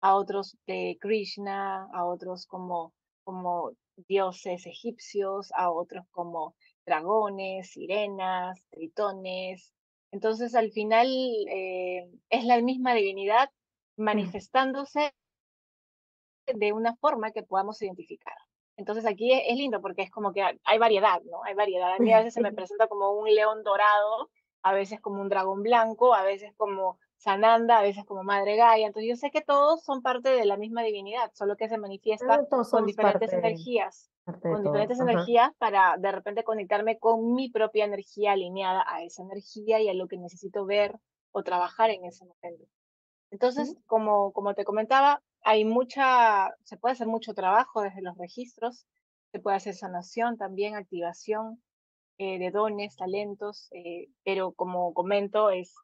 A 0.00 0.14
otros 0.14 0.56
de 0.66 0.96
Krishna, 0.98 1.86
a 1.92 2.06
otros 2.06 2.46
como, 2.46 2.94
como 3.24 3.72
dioses 4.08 4.64
egipcios, 4.64 5.52
a 5.54 5.70
otros 5.70 6.06
como 6.12 6.54
dragones, 6.86 7.72
sirenas, 7.72 8.58
tritones. 8.70 9.74
Entonces, 10.12 10.54
al 10.54 10.70
final 10.72 11.06
eh, 11.50 12.10
es 12.30 12.44
la 12.46 12.62
misma 12.62 12.94
divinidad 12.94 13.50
manifestándose 13.98 15.12
de 16.54 16.72
una 16.72 16.96
forma 16.96 17.30
que 17.30 17.42
podamos 17.42 17.80
identificar. 17.82 18.34
Entonces 18.76 19.06
aquí 19.06 19.32
es, 19.32 19.56
lindo 19.56 19.80
porque 19.80 20.02
es 20.02 20.10
como 20.10 20.32
que 20.32 20.42
hay 20.42 20.78
variedad, 20.78 21.20
¿no? 21.24 21.42
Hay 21.44 21.54
variedad. 21.54 21.92
A 21.92 21.98
mí 21.98 22.12
a 22.12 22.18
veces 22.24 22.34
se 22.34 22.40
me 22.40 22.52
presenta 22.52 22.86
como 22.86 23.10
un 23.12 23.32
león 23.32 23.62
dorado, 23.64 24.30
a 24.62 24.72
veces 24.72 25.00
como 25.00 25.20
un 25.20 25.28
dragón 25.28 25.62
blanco, 25.62 26.14
a 26.14 26.22
veces 26.22 26.52
como 26.56 26.98
Sananda, 27.16 27.78
a 27.78 27.82
veces 27.82 28.04
como 28.04 28.22
Madre 28.22 28.56
Gaia. 28.56 28.86
Entonces 28.86 29.08
yo 29.08 29.16
sé 29.16 29.30
que 29.30 29.40
todos 29.40 29.82
son 29.82 30.02
parte 30.02 30.30
de 30.30 30.44
la 30.44 30.56
misma 30.56 30.82
divinidad, 30.82 31.32
solo 31.34 31.56
que 31.56 31.68
se 31.68 31.78
manifiesta 31.78 32.46
con 32.70 32.86
diferentes 32.86 33.32
energías 33.32 34.10
con 34.40 34.62
diferentes 34.62 35.00
energías 35.00 35.52
para 35.58 35.96
de 35.98 36.12
repente 36.12 36.44
conectarme 36.44 36.98
con 36.98 37.34
mi 37.34 37.50
propia 37.50 37.84
energía 37.84 38.32
alineada 38.32 38.84
a 38.86 39.02
esa 39.02 39.22
energía 39.22 39.80
y 39.80 39.88
a 39.88 39.94
lo 39.94 40.08
que 40.08 40.18
necesito 40.18 40.64
ver 40.66 40.98
o 41.32 41.42
trabajar 41.42 41.90
en 41.90 42.04
ese 42.04 42.24
momento. 42.24 42.64
Entonces, 43.30 43.76
como, 43.86 44.32
como 44.32 44.54
te 44.54 44.64
comentaba, 44.64 45.22
hay 45.42 45.64
mucha, 45.64 46.50
se 46.64 46.76
puede 46.76 46.92
hacer 46.92 47.06
mucho 47.06 47.34
trabajo 47.34 47.82
desde 47.82 48.02
los 48.02 48.16
registros, 48.16 48.86
se 49.32 49.40
puede 49.40 49.56
hacer 49.56 49.74
sanación 49.74 50.36
también, 50.36 50.74
activación 50.74 51.62
eh, 52.18 52.38
de 52.38 52.50
dones, 52.50 52.96
talentos, 52.96 53.68
eh, 53.72 54.08
pero 54.24 54.52
como 54.52 54.92
comento, 54.94 55.50
es, 55.50 55.74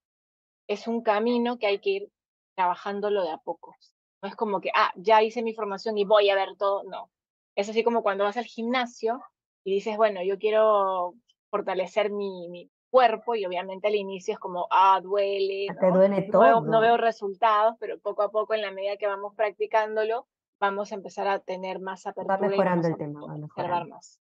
es 0.67 0.89
un 0.89 1.03
camino 1.03 1.59
que 1.59 1.67
hay 1.67 1.81
que 1.81 1.91
ir 1.91 2.13
trabajándolo 2.57 3.23
de 3.23 3.31
a 3.31 3.39
poco. 3.39 3.77
No 4.23 4.29
es 4.29 4.37
como 4.37 4.61
que, 4.61 4.71
ah, 4.75 4.93
ya 4.97 5.23
hice 5.23 5.43
mi 5.43 5.55
formación 5.55 5.99
y 5.99 6.05
voy 6.05 6.31
a 6.31 6.35
ver 6.35 6.57
todo, 6.59 6.83
no. 6.85 7.11
Es 7.55 7.69
así 7.69 7.85
como 7.85 8.03
cuando 8.03 8.25
vas 8.25 8.37
al 8.37 8.47
gimnasio 8.47 9.23
y 9.65 9.75
dices, 9.75 9.97
bueno, 9.97 10.23
yo 10.25 10.39
quiero 10.39 11.15
fortalecer 11.51 12.11
mi, 12.11 12.49
mi 12.49 12.71
cuerpo 12.95 13.35
y 13.35 13.45
obviamente 13.45 13.89
al 13.89 13.97
inicio 13.97 14.35
es 14.35 14.39
como, 14.39 14.69
ah, 14.71 15.01
duele. 15.03 15.67
¿no? 15.67 15.81
Te 15.81 15.91
duele 15.91 16.23
todo. 16.31 16.61
No 16.61 16.81
veo, 16.81 16.97
resultados, 16.97 17.75
pero 17.81 17.99
poco 17.99 18.23
a 18.23 18.31
poco 18.31 18.55
en 18.55 18.63
la 18.63 18.71
medida 18.71 18.97
que 18.97 19.09
vamos 19.09 19.35
practicándolo, 19.35 20.29
vamos 20.61 20.93
a 20.93 20.95
empezar 20.95 21.27
a 21.27 21.41
tener 21.41 21.81
más 21.81 22.07
apertura. 22.07 22.37
Va 22.37 22.47
mejorando 22.47 22.87
el 22.87 22.97
tema, 22.97 23.21
va 23.27 23.37
mejorando. 23.37 23.97
más. 23.97 24.21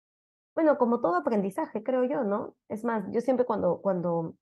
Bueno, 0.56 0.80
como 0.80 1.02
todo 1.02 1.18
aprendizaje, 1.18 1.84
creo 1.84 2.04
yo, 2.04 2.24
¿no? 2.24 2.56
Es 2.68 2.84
más, 2.84 3.04
yo 3.12 3.22
siempre 3.22 3.46
cuando, 3.46 3.80
cuando 3.80 4.34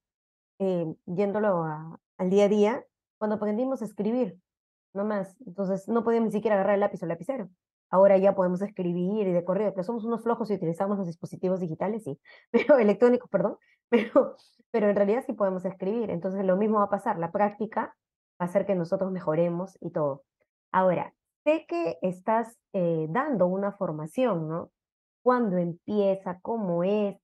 eh, 0.60 0.96
yéndolo 1.08 1.66
al 2.18 2.30
día 2.30 2.46
a 2.46 2.48
día, 2.48 2.86
cuando 3.18 3.36
aprendimos 3.36 3.82
a 3.82 3.86
escribir, 3.86 4.40
no 4.94 5.04
más, 5.04 5.36
entonces 5.46 5.90
no 5.90 6.06
podíamos 6.06 6.28
ni 6.28 6.32
siquiera 6.32 6.56
agarrar 6.56 6.76
el 6.76 6.80
lápiz 6.80 7.02
o 7.02 7.06
el 7.06 7.10
lapicero. 7.10 7.50
Ahora 7.92 8.18
ya 8.18 8.34
podemos 8.34 8.62
escribir 8.62 9.28
y 9.28 9.34
de 9.34 9.44
correo, 9.44 9.74
que 9.74 9.84
somos 9.84 10.06
unos 10.06 10.24
flojos 10.24 10.50
y 10.50 10.56
utilizamos 10.56 10.98
los 10.98 11.08
dispositivos 11.08 11.60
digitales, 11.60 12.04
sí, 12.06 12.20
pero 12.52 12.80
electrónicos, 12.80 13.30
perdón, 13.30 13.58
pero, 13.90 14.38
pero 14.72 14.90
en 14.90 14.96
realidad 14.96 15.24
sí 15.26 15.34
podemos 15.34 15.66
escribir. 15.66 16.10
Entonces 16.10 16.46
lo 16.46 16.56
mismo 16.56 16.80
va 16.80 16.86
a 16.86 16.90
pasar, 16.90 17.20
la 17.20 17.32
práctica 17.32 17.96
a 18.40 18.46
hacer 18.46 18.66
que 18.66 18.76
nosotros 18.76 19.12
mejoremos 19.12 19.78
y 19.82 19.92
todo. 19.92 20.24
Ahora, 20.72 21.14
sé 21.44 21.66
que 21.68 21.98
estás 22.02 22.58
eh, 22.74 23.08
dando 23.10 23.48
una 23.48 23.74
formación, 23.74 24.48
¿no? 24.48 24.72
¿Cuándo 25.22 25.58
empieza? 25.58 26.40
¿Cómo 26.42 26.84
es? 26.84 27.18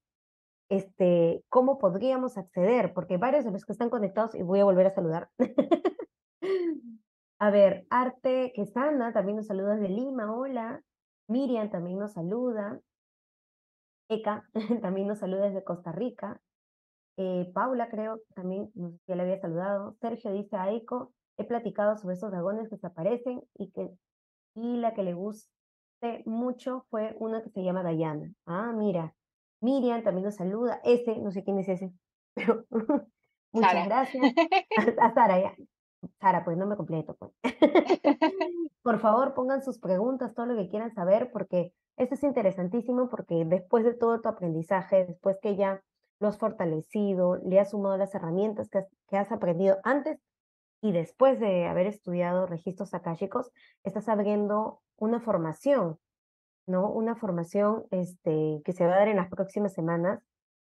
Este, 0.69 1.43
¿Cómo 1.49 1.77
podríamos 1.79 2.37
acceder? 2.37 2.93
Porque 2.93 3.17
varios 3.17 3.45
de 3.45 3.51
los 3.51 3.65
que 3.65 3.71
están 3.71 3.89
conectados, 3.89 4.35
y 4.35 4.43
voy 4.43 4.59
a 4.59 4.65
volver 4.65 4.87
a 4.87 4.93
saludar. 4.93 5.29
a 7.39 7.49
ver, 7.51 7.85
Arte 7.89 8.51
Quesana 8.55 9.13
también 9.13 9.37
nos 9.37 9.47
saluda 9.47 9.75
de 9.75 9.89
Lima, 9.89 10.33
hola. 10.33 10.81
Miriam 11.27 11.69
también 11.69 11.99
nos 11.99 12.13
saluda. 12.13 12.79
Eka 14.09 14.47
también 14.81 15.07
nos 15.07 15.19
saluda 15.19 15.45
desde 15.45 15.63
Costa 15.63 15.91
Rica. 15.91 16.41
Eh, 17.17 17.49
Paula, 17.53 17.89
creo, 17.89 18.21
también 18.35 18.71
ya 19.07 19.15
le 19.15 19.23
había 19.23 19.39
saludado. 19.39 19.95
Sergio 19.99 20.31
dice 20.31 20.55
a 20.55 20.71
Eco, 20.71 21.13
he 21.37 21.43
platicado 21.43 21.97
sobre 21.97 22.15
esos 22.15 22.31
dragones 22.31 22.69
que 22.69 22.77
se 22.77 22.87
aparecen 22.87 23.41
y 23.55 23.71
que 23.71 23.89
y 24.55 24.77
la 24.77 24.93
que 24.93 25.03
le 25.03 25.13
guste 25.13 25.47
mucho 26.25 26.85
fue 26.89 27.15
una 27.19 27.43
que 27.43 27.49
se 27.49 27.63
llama 27.63 27.83
Dayana. 27.83 28.33
Ah, 28.45 28.73
mira. 28.75 29.13
Miriam 29.61 30.03
también 30.03 30.25
nos 30.25 30.35
saluda. 30.35 30.79
Ese, 30.83 31.17
no 31.17 31.31
sé 31.31 31.43
quién 31.43 31.59
es 31.59 31.69
ese, 31.69 31.91
pero 32.35 32.65
muchas 33.51 33.85
gracias. 33.85 34.23
A, 34.99 35.13
Sara, 35.13 35.39
ya. 35.39 35.55
Sara, 36.19 36.43
pues 36.43 36.57
no 36.57 36.65
me 36.65 36.75
completo, 36.75 37.15
pues. 37.15 37.31
Por 38.83 38.99
favor, 38.99 39.33
pongan 39.33 39.63
sus 39.63 39.79
preguntas, 39.79 40.33
todo 40.33 40.45
lo 40.45 40.55
que 40.55 40.69
quieran 40.69 40.93
saber, 40.93 41.31
porque 41.31 41.73
esto 41.97 42.15
es 42.15 42.23
interesantísimo, 42.23 43.09
porque 43.09 43.43
después 43.45 43.83
de 43.83 43.93
todo 43.93 44.21
tu 44.21 44.29
aprendizaje, 44.29 45.05
después 45.05 45.37
que 45.41 45.55
ya 45.55 45.81
lo 46.19 46.27
has 46.27 46.37
fortalecido, 46.37 47.37
le 47.37 47.59
has 47.59 47.71
sumado 47.71 47.97
las 47.97 48.13
herramientas 48.15 48.69
que 48.69 48.79
has, 48.79 48.87
que 49.07 49.17
has 49.17 49.31
aprendido 49.31 49.77
antes 49.83 50.19
y 50.81 50.91
después 50.91 51.39
de 51.39 51.67
haber 51.67 51.87
estudiado 51.87 52.45
registros 52.45 52.93
akáshicos, 52.93 53.51
estás 53.83 54.07
abriendo 54.09 54.81
una 54.97 55.19
formación, 55.19 55.99
¿no? 56.67 56.89
Una 56.89 57.15
formación 57.15 57.85
este, 57.91 58.61
que 58.63 58.73
se 58.73 58.85
va 58.85 58.93
a 58.93 58.99
dar 58.99 59.07
en 59.07 59.17
las 59.17 59.29
próximas 59.29 59.73
semanas. 59.73 60.21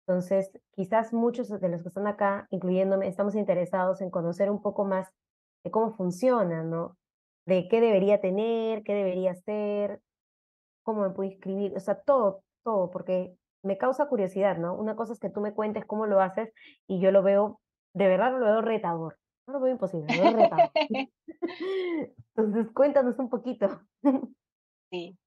Entonces, 0.08 0.50
quizás 0.74 1.12
muchos 1.12 1.50
de 1.50 1.68
los 1.68 1.82
que 1.82 1.88
están 1.88 2.06
acá, 2.06 2.46
incluyéndome, 2.48 3.08
estamos 3.08 3.34
interesados 3.34 4.00
en 4.00 4.08
conocer 4.08 4.50
un 4.50 4.62
poco 4.62 4.86
más 4.86 5.06
de 5.62 5.70
cómo 5.70 5.90
funciona, 5.90 6.62
¿no? 6.62 6.96
De 7.44 7.68
qué 7.68 7.82
debería 7.82 8.18
tener, 8.18 8.84
qué 8.84 8.94
debería 8.94 9.32
hacer, 9.32 10.00
cómo 10.82 11.02
me 11.02 11.10
puedo 11.10 11.30
inscribir, 11.30 11.76
o 11.76 11.80
sea, 11.80 12.00
todo, 12.00 12.42
todo, 12.64 12.90
porque 12.90 13.34
me 13.62 13.76
causa 13.76 14.08
curiosidad, 14.08 14.56
¿no? 14.56 14.74
Una 14.74 14.96
cosa 14.96 15.12
es 15.12 15.20
que 15.20 15.28
tú 15.28 15.42
me 15.42 15.52
cuentes 15.52 15.84
cómo 15.84 16.06
lo 16.06 16.22
haces 16.22 16.54
y 16.86 17.00
yo 17.00 17.12
lo 17.12 17.22
veo, 17.22 17.60
de 17.92 18.08
verdad 18.08 18.32
lo 18.32 18.46
veo 18.46 18.62
retador. 18.62 19.18
No 19.46 19.54
lo 19.54 19.60
veo 19.60 19.72
imposible, 19.72 20.16
lo 20.16 20.22
veo 20.22 20.36
retador. 20.38 20.70
Entonces, 22.34 22.72
cuéntanos 22.72 23.18
un 23.18 23.28
poquito. 23.28 23.82
Sí, 24.90 25.18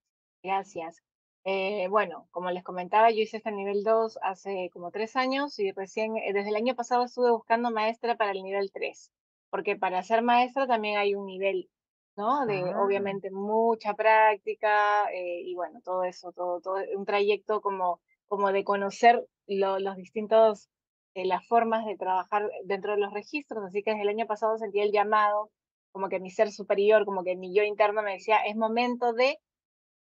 gracias. 0.41 1.03
Eh, 1.43 1.87
bueno, 1.89 2.27
como 2.31 2.51
les 2.51 2.63
comentaba, 2.63 3.09
yo 3.09 3.21
hice 3.21 3.37
este 3.37 3.51
nivel 3.51 3.83
2 3.83 4.19
hace 4.21 4.69
como 4.71 4.91
tres 4.91 5.15
años 5.15 5.57
y 5.57 5.71
recién, 5.71 6.15
eh, 6.17 6.33
desde 6.33 6.49
el 6.49 6.55
año 6.55 6.75
pasado 6.75 7.03
estuve 7.03 7.31
buscando 7.31 7.71
maestra 7.71 8.15
para 8.15 8.31
el 8.31 8.43
nivel 8.43 8.71
3, 8.71 9.11
porque 9.49 9.75
para 9.75 10.03
ser 10.03 10.21
maestra 10.21 10.67
también 10.67 10.99
hay 10.99 11.15
un 11.15 11.25
nivel, 11.25 11.69
¿no? 12.15 12.45
De 12.45 12.59
Ah, 12.59 12.83
obviamente 12.83 13.31
mucha 13.31 13.95
práctica 13.95 15.11
eh, 15.11 15.41
y 15.43 15.55
bueno, 15.55 15.79
todo 15.83 16.03
eso, 16.03 16.31
todo, 16.31 16.61
todo 16.61 16.75
un 16.95 17.05
trayecto 17.05 17.59
como, 17.61 18.01
como 18.27 18.51
de 18.51 18.63
conocer 18.63 19.25
los 19.47 19.95
distintos, 19.95 20.69
las 21.15 21.45
formas 21.47 21.85
de 21.85 21.97
trabajar 21.97 22.49
dentro 22.65 22.93
de 22.93 22.99
los 22.99 23.13
registros, 23.13 23.65
así 23.65 23.81
que 23.81 23.91
desde 23.91 24.03
el 24.03 24.09
año 24.09 24.27
pasado 24.27 24.57
sentí 24.59 24.79
el 24.79 24.91
llamado, 24.91 25.49
como 25.91 26.07
que 26.07 26.19
mi 26.19 26.29
ser 26.29 26.51
superior, 26.51 27.03
como 27.03 27.23
que 27.23 27.35
mi 27.35 27.53
yo 27.53 27.63
interno 27.63 28.03
me 28.03 28.13
decía, 28.13 28.37
es 28.45 28.55
momento 28.55 29.11
de 29.13 29.39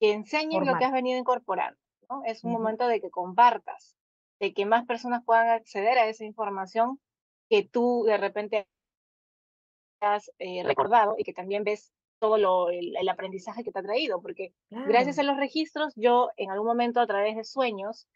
que 0.01 0.13
enseñes 0.13 0.65
lo 0.65 0.79
que 0.79 0.85
has 0.85 0.91
venido 0.91 1.19
incorporando, 1.19 1.79
¿no? 2.09 2.23
Es 2.25 2.43
un 2.43 2.51
momento 2.51 2.87
de 2.87 2.99
que 2.99 3.11
compartas, 3.11 3.95
de 4.39 4.51
que 4.51 4.65
más 4.65 4.85
personas 4.87 5.23
puedan 5.23 5.49
acceder 5.49 5.99
a 5.99 6.07
esa 6.07 6.25
información 6.25 6.99
que 7.49 7.63
tú 7.63 8.03
de 8.07 8.17
repente 8.17 8.67
has 10.01 10.31
eh, 10.39 10.63
recordado 10.63 11.13
y 11.19 11.23
que 11.23 11.33
también 11.33 11.63
ves 11.63 11.93
todo 12.19 12.39
lo, 12.39 12.71
el, 12.71 13.07
aprendizaje 13.09 13.63
que 13.63 13.71
te 13.71 13.79
ha 13.79 13.83
traído, 13.83 14.21
porque 14.21 14.53
gracias 14.69 15.19
a 15.19 15.23
los 15.23 15.37
registros, 15.37 15.93
yo 15.95 16.29
en 16.35 16.49
algún 16.49 16.67
momento 16.67 16.99
a 16.99 17.07
través 17.07 17.35
de 17.35 17.43
sueños, 17.43 18.07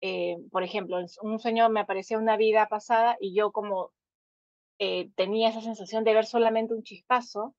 eh, 0.00 0.36
por 0.50 0.62
ejemplo, 0.62 0.98
un 1.22 1.38
sueño 1.38 1.68
me 1.68 1.80
aparecía 1.80 2.18
una 2.18 2.38
vida 2.38 2.68
pasada 2.68 3.16
y 3.20 3.34
yo 3.34 3.52
como 3.52 3.90
eh, 4.78 5.10
tenía 5.14 5.50
esa 5.50 5.60
sensación 5.60 6.04
de 6.04 6.14
ver 6.14 6.24
solamente 6.24 6.74
un 6.74 6.82
chispazo, 6.82 7.54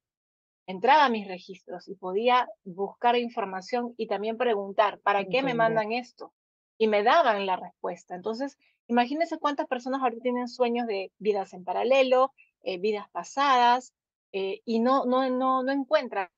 entraba 0.68 1.06
a 1.06 1.10
mis 1.10 1.28
registros 1.28 1.88
y 1.88 1.96
podía 1.96 2.48
buscar 2.64 3.16
información 3.18 3.94
y 3.98 4.08
también 4.08 4.38
preguntar, 4.38 5.00
¿para 5.00 5.26
qué 5.26 5.44
me 5.44 5.54
mandan 5.54 5.92
esto? 5.92 6.34
Y 6.78 6.88
me 6.88 7.04
daban 7.04 7.46
la 7.46 7.56
respuesta. 7.56 8.16
Entonces, 8.16 8.58
imagínense 8.88 9.38
cuántas 9.38 9.68
personas 9.68 10.02
ahorita 10.02 10.24
tienen 10.24 10.48
sueños 10.48 10.88
de 10.88 11.12
vidas 11.18 11.54
en 11.54 11.64
paralelo, 11.64 12.34
eh, 12.64 12.80
vidas 12.80 13.10
pasadas, 13.12 13.94
eh, 14.32 14.62
y 14.66 14.80
no, 14.80 15.06
no, 15.06 15.30
no, 15.30 15.64
no 15.64 15.72
encuentran 15.72 16.30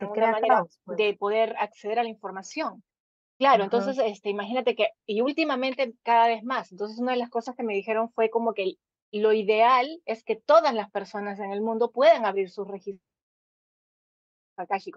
una 0.00 0.32
manera 0.32 0.64
pues. 0.84 0.96
de 0.96 1.14
poder 1.14 1.56
acceder 1.58 1.98
a 1.98 2.02
la 2.02 2.08
información. 2.08 2.82
Claro, 3.38 3.64
entonces, 3.64 3.98
este, 4.04 4.28
imagínate 4.28 4.76
que, 4.76 4.90
y 5.06 5.22
últimamente 5.22 5.94
cada 6.02 6.28
vez 6.28 6.44
más, 6.44 6.70
entonces 6.72 6.98
una 6.98 7.12
de 7.12 7.18
las 7.18 7.30
cosas 7.30 7.56
que 7.56 7.62
me 7.62 7.72
dijeron 7.72 8.10
fue 8.10 8.28
como 8.28 8.52
que 8.52 8.74
lo 9.12 9.32
ideal 9.32 10.00
es 10.04 10.22
que 10.22 10.36
todas 10.36 10.72
las 10.74 10.90
personas 10.90 11.38
en 11.40 11.52
el 11.52 11.62
mundo 11.62 11.90
puedan 11.90 12.24
abrir 12.24 12.50
sus 12.50 12.68
registros 12.68 13.10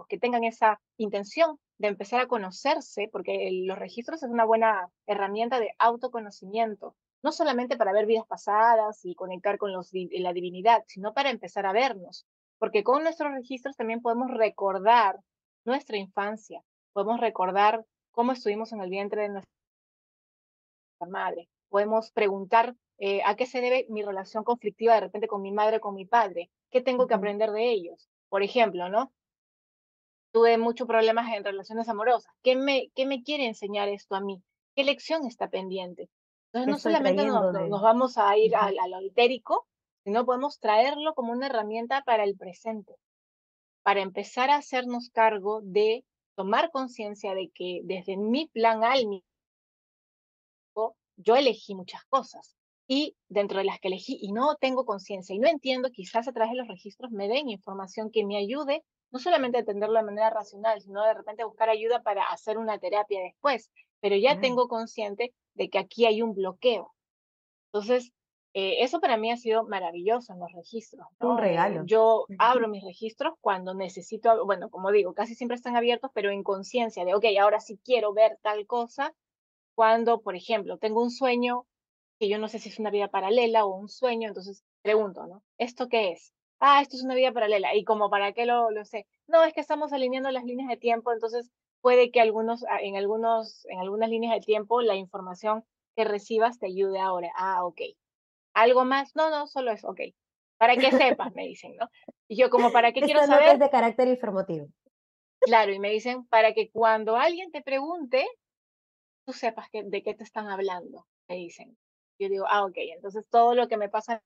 que 0.08 0.19
tengan 0.19 0.43
esa 0.43 0.82
intención 0.97 1.60
de 1.78 1.88
empezar 1.88 2.21
a 2.21 2.28
conocerse, 2.28 3.10
porque 3.12 3.49
los 3.65 3.78
registros 3.78 4.23
es 4.23 4.30
una 4.30 4.45
buena 4.45 4.89
herramienta 5.08 5.60
de 5.60 5.73
autoconocimiento, 5.80 6.95
no 7.23 7.32
solamente 7.32 7.78
para 7.78 7.93
ver 7.93 8.06
vidas 8.06 8.28
pasadas 8.28 9.04
y 9.04 9.15
conectar 9.15 9.58
con 9.58 9.71
los, 9.71 9.91
la 9.93 10.34
divinidad, 10.34 10.84
sino 10.88 11.13
para 11.13 11.30
empezar 11.30 11.65
a 11.65 11.73
vernos, 11.73 12.26
porque 12.60 12.84
con 12.84 13.04
nuestros 13.04 13.32
registros 13.34 13.76
también 13.76 14.02
podemos 14.02 14.32
recordar 14.32 15.19
nuestra 15.65 15.97
infancia, 15.97 16.62
podemos 16.93 17.19
recordar 17.19 17.86
cómo 18.12 18.34
estuvimos 18.34 18.73
en 18.73 18.82
el 18.82 18.89
vientre 18.89 19.23
de 19.23 19.30
nuestra 19.30 19.49
madre, 21.08 21.49
podemos 21.69 22.12
preguntar 22.12 22.76
eh, 23.06 23.22
a 23.26 23.36
qué 23.36 23.46
se 23.46 23.60
debe 23.60 23.86
mi 23.89 24.02
relación 24.02 24.46
conflictiva 24.46 24.94
de 24.94 25.02
repente 25.02 25.28
con 25.28 25.42
mi 25.42 25.52
madre 25.52 25.76
o 25.76 25.82
con 25.82 25.94
mi 25.94 26.06
padre, 26.06 26.50
qué 26.72 26.80
tengo 26.80 27.06
que 27.06 27.13
aprender 27.13 27.52
de 27.52 27.70
ellos. 27.70 28.10
Por 28.30 28.44
ejemplo, 28.44 28.88
¿no? 28.88 29.12
Tuve 30.32 30.58
muchos 30.58 30.88
problemas 30.88 31.30
en 31.36 31.44
relaciones 31.44 31.89
amorosas. 31.89 32.34
¿Qué 32.42 32.56
me, 32.56 32.92
qué 32.96 33.06
me 33.06 33.22
quiere 33.22 33.46
enseñar 33.46 33.89
esto 33.89 34.16
a 34.16 34.22
mí? 34.22 34.42
¿Qué 34.74 34.86
lección 34.86 35.26
está 35.26 35.50
pendiente? 35.50 36.10
Entonces, 36.54 36.72
no 36.72 36.80
solamente 36.80 37.26
nos, 37.26 37.52
nos, 37.68 37.82
vamos 37.82 38.18
a 38.18 38.38
ir 38.38 38.56
al, 38.56 38.80
al 38.80 38.94
altérico, 38.94 39.68
sino 40.06 40.26
podemos 40.26 40.62
traerlo 40.62 41.13
como 41.13 41.34
una 41.34 41.48
herramienta 41.48 42.04
para 42.06 42.24
el 42.24 42.38
presente, 42.38 42.96
para 43.84 44.00
empezar 44.00 44.50
a 44.50 44.56
hacernos 44.56 45.10
cargo 45.10 45.60
de 45.62 46.06
tomar 46.36 46.72
conciencia 46.72 47.36
de 47.36 47.50
que 47.54 47.82
desde 47.84 48.16
mi 48.16 48.48
plan 48.48 48.86
álmico 48.86 49.26
yo 51.18 51.36
elegí 51.36 51.76
muchas 51.76 52.06
cosas 52.06 52.56
y 52.88 53.15
dentro 53.30 53.60
de 53.60 53.65
las 53.65 53.80
que 53.80 53.88
elegí 53.88 54.17
y 54.22 54.32
no 54.32 54.56
tengo 54.56 54.86
conciencia 54.86 55.36
y 55.36 55.39
no 55.39 55.48
entiendo, 55.48 55.89
quizás 55.91 56.28
a 56.28 56.34
través 56.34 56.52
de 56.52 56.58
los 56.58 56.67
registros 56.67 57.12
me 57.12 57.28
den 57.28 57.50
información 57.50 58.12
que 58.12 58.26
me 58.26 58.38
ayude 58.38 58.84
no 59.12 59.19
solamente 59.19 59.58
a 59.58 59.60
entenderlo 59.60 60.00
de 60.00 60.06
manera 60.06 60.32
racional, 60.32 60.82
sino 60.82 61.04
de 61.04 61.13
repente 61.13 61.43
buscar 61.43 61.69
ayuda 61.69 62.02
para 62.02 62.24
hacer 62.26 62.58
una 62.58 62.80
terapia 62.80 63.22
después, 63.22 63.72
pero 64.02 64.15
ya 64.15 64.39
tengo 64.39 64.67
consciente 64.67 65.36
de 65.54 65.69
que 65.69 65.78
aquí 65.78 66.06
hay 66.06 66.24
un 66.24 66.34
bloqueo. 66.34 66.93
Entonces, 67.72 68.12
eh, 68.56 68.84
eso 68.84 69.00
para 69.00 69.17
mí 69.17 69.32
ha 69.32 69.38
sido 69.38 69.65
maravilloso 69.65 70.34
en 70.34 70.39
los 70.39 70.52
registros. 70.52 71.06
Un 71.19 71.38
regalo. 71.38 71.84
yo 71.86 72.26
abro 72.39 72.67
mis 72.67 72.84
registros 72.84 73.36
cuando 73.39 73.76
necesito, 73.76 74.46
bueno, 74.46 74.69
como 74.69 74.91
digo, 74.91 75.13
casi 75.13 75.36
siempre 75.36 75.56
están 75.56 75.76
abiertos, 75.76 76.10
pero 76.13 76.32
en 76.32 76.41
conciencia 76.41 77.06
de, 77.06 77.13
ok, 77.13 77.26
ahora 77.39 77.60
sí 77.60 77.80
quiero 77.84 78.13
ver 78.13 78.39
tal 78.41 78.65
cosa, 78.65 79.13
cuando, 79.76 80.22
por 80.22 80.36
ejemplo, 80.36 80.78
tengo 80.78 81.04
un 81.04 81.12
sueño 81.12 81.67
que 82.24 82.30
yo 82.30 82.38
no 82.38 82.48
sé 82.48 82.58
si 82.60 82.70
es 82.70 82.80
una 82.80 82.90
vida 82.90 83.10
paralela 83.10 83.66
o 83.66 83.76
un 83.76 83.90
sueño, 83.90 84.30
entonces 84.30 84.64
pregunto, 84.82 85.28
¿no? 85.28 85.44
¿Esto 85.58 85.90
qué 85.90 86.12
es? 86.12 86.34
Ah, 86.62 86.82
esto 86.82 86.96
es 86.96 87.04
una 87.04 87.16
vida 87.16 87.34
paralela. 87.34 87.76
¿Y 87.76 87.84
como 87.84 88.10
para 88.10 88.32
qué 88.32 88.46
lo, 88.46 88.72
lo 88.72 88.86
sé? 88.86 89.06
No, 89.28 89.44
es 89.44 89.54
que 89.54 89.60
estamos 89.60 89.92
alineando 89.92 90.32
las 90.32 90.46
líneas 90.46 90.70
de 90.70 90.78
tiempo, 90.78 91.12
entonces 91.12 91.52
puede 91.82 92.12
que 92.12 92.22
algunos, 92.22 92.64
ah, 92.70 92.80
en, 92.82 92.96
algunos, 92.96 93.66
en 93.66 93.78
algunas 93.82 94.10
líneas 94.10 94.34
de 94.36 94.40
tiempo 94.40 94.82
la 94.82 94.96
información 94.96 95.66
que 95.98 96.06
recibas 96.06 96.60
te 96.60 96.68
ayude 96.68 96.98
ahora. 96.98 97.30
Ah, 97.36 97.66
ok. 97.66 97.82
¿Algo 98.54 98.86
más? 98.86 99.18
No, 99.18 99.30
no, 99.30 99.48
solo 99.48 99.74
es 99.74 99.84
ok. 99.84 100.00
Para 100.58 100.78
que 100.78 100.92
sepas, 100.92 101.34
me 101.36 101.46
dicen, 101.46 101.76
¿no? 101.76 101.90
Y 102.30 102.38
yo 102.38 102.50
como, 102.50 102.72
¿para 102.72 102.94
qué 102.94 103.02
quiero 103.02 103.22
saber? 103.26 103.56
es 103.56 103.60
de 103.60 103.70
carácter 103.70 104.08
informativo. 104.08 104.68
Claro, 105.42 105.74
y 105.74 105.80
me 105.80 105.90
dicen, 105.90 106.26
para 106.28 106.54
que 106.54 106.72
cuando 106.72 107.18
alguien 107.18 107.52
te 107.52 107.62
pregunte, 107.62 108.26
tú 109.26 109.34
sepas 109.34 109.70
que, 109.70 109.84
de 109.84 110.02
qué 110.02 110.14
te 110.14 110.24
están 110.24 110.48
hablando, 110.48 111.06
me 111.28 111.36
dicen. 111.36 111.78
Yo 112.19 112.30
digo, 112.30 112.45
ah, 112.47 112.65
ok, 112.65 112.76
entonces 112.78 113.28
todo 113.30 113.56
lo 113.56 113.67
que 113.67 113.78
me 113.78 113.89
pasa 113.89 114.21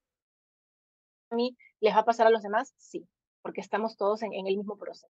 a 1.30 1.36
mí, 1.36 1.58
¿les 1.80 1.94
va 1.94 2.00
a 2.00 2.06
pasar 2.06 2.28
a 2.28 2.30
los 2.30 2.44
demás? 2.44 2.74
Sí, 2.78 3.08
porque 3.42 3.62
estamos 3.62 3.98
todos 3.98 4.24
en, 4.24 4.34
el 4.34 4.58
mismo 4.58 4.78
proceso. 4.78 5.08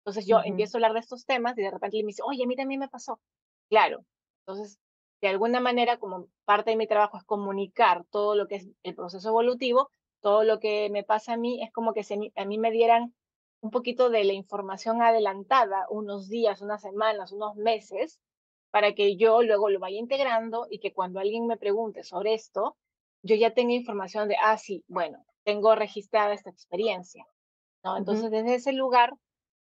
Entonces 0.00 0.26
yo 0.26 0.40
empiezo 0.44 0.76
a 0.76 0.78
hablar 0.78 0.94
de 0.94 1.00
estos 1.00 1.26
temas 1.26 1.56
y 1.58 1.62
de 1.62 1.70
repente 1.70 1.98
me 2.02 2.08
dice, 2.08 2.22
oye, 2.24 2.44
a 2.44 2.46
mí 2.46 2.56
también 2.56 2.80
me 2.80 2.88
pasó. 2.88 3.20
Claro, 3.68 4.04
entonces 4.42 4.78
de 5.20 5.28
alguna 5.28 5.60
manera, 5.60 5.98
como 5.98 6.28
parte 6.44 6.70
de 6.70 6.76
mi 6.76 6.86
trabajo 6.86 7.16
es 7.16 7.24
comunicar 7.24 8.04
todo 8.10 8.34
lo 8.34 8.46
que 8.46 8.56
es 8.56 8.68
el 8.82 8.94
proceso 8.94 9.28
evolutivo, 9.28 9.90
todo 10.20 10.44
lo 10.44 10.60
que 10.60 10.88
me 10.90 11.04
pasa 11.04 11.34
a 11.34 11.36
mí 11.36 11.62
es 11.62 11.72
como 11.72 11.92
que 11.92 12.04
si 12.04 12.32
a 12.34 12.44
mí 12.44 12.58
me 12.58 12.70
dieran 12.70 13.14
un 13.60 13.70
poquito 13.70 14.10
de 14.10 14.24
la 14.24 14.32
información 14.32 15.02
adelantada, 15.02 15.86
unos 15.90 16.28
días, 16.28 16.62
unas 16.62 16.82
semanas, 16.82 17.32
unos 17.32 17.56
meses, 17.56 18.20
para 18.70 18.94
que 18.94 19.16
yo 19.16 19.42
luego 19.42 19.70
lo 19.70 19.78
vaya 19.78 19.98
integrando 19.98 20.66
y 20.70 20.78
que 20.78 20.92
cuando 20.92 21.20
alguien 21.20 21.46
me 21.46 21.56
pregunte 21.56 22.02
sobre 22.02 22.34
esto, 22.34 22.76
yo 23.22 23.34
ya 23.36 23.54
tenga 23.54 23.74
información 23.74 24.28
de, 24.28 24.36
ah, 24.42 24.58
sí, 24.58 24.84
bueno, 24.88 25.24
tengo 25.44 25.74
registrada 25.74 26.34
esta 26.34 26.50
experiencia. 26.50 27.26
¿no? 27.82 27.96
Entonces, 27.96 28.30
desde 28.30 28.54
ese 28.54 28.72
lugar, 28.72 29.14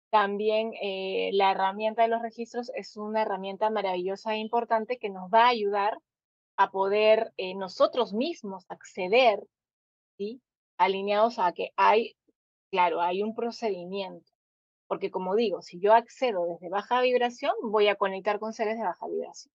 también 0.09 0.71
eh, 0.81 1.29
la 1.33 1.51
herramienta 1.51 2.01
de 2.01 2.07
los 2.07 2.21
registros 2.21 2.71
es 2.75 2.95
una 2.97 3.21
herramienta 3.21 3.69
maravillosa 3.69 4.33
e 4.33 4.37
importante 4.37 4.97
que 4.97 5.09
nos 5.09 5.29
va 5.31 5.45
a 5.45 5.49
ayudar 5.49 5.97
a 6.57 6.71
poder 6.71 7.33
eh, 7.37 7.55
nosotros 7.55 8.13
mismos 8.13 8.65
acceder, 8.69 9.45
¿sí? 10.17 10.41
alineados 10.77 11.39
a 11.39 11.51
que 11.51 11.71
hay, 11.75 12.15
claro, 12.71 13.01
hay 13.01 13.21
un 13.21 13.35
procedimiento. 13.35 14.31
Porque 14.87 15.11
como 15.11 15.35
digo, 15.35 15.61
si 15.61 15.79
yo 15.79 15.93
accedo 15.93 16.45
desde 16.45 16.69
baja 16.69 17.01
vibración, 17.01 17.53
voy 17.61 17.87
a 17.87 17.95
conectar 17.95 18.39
con 18.39 18.53
seres 18.53 18.77
de 18.77 18.83
baja 18.83 19.07
vibración. 19.07 19.53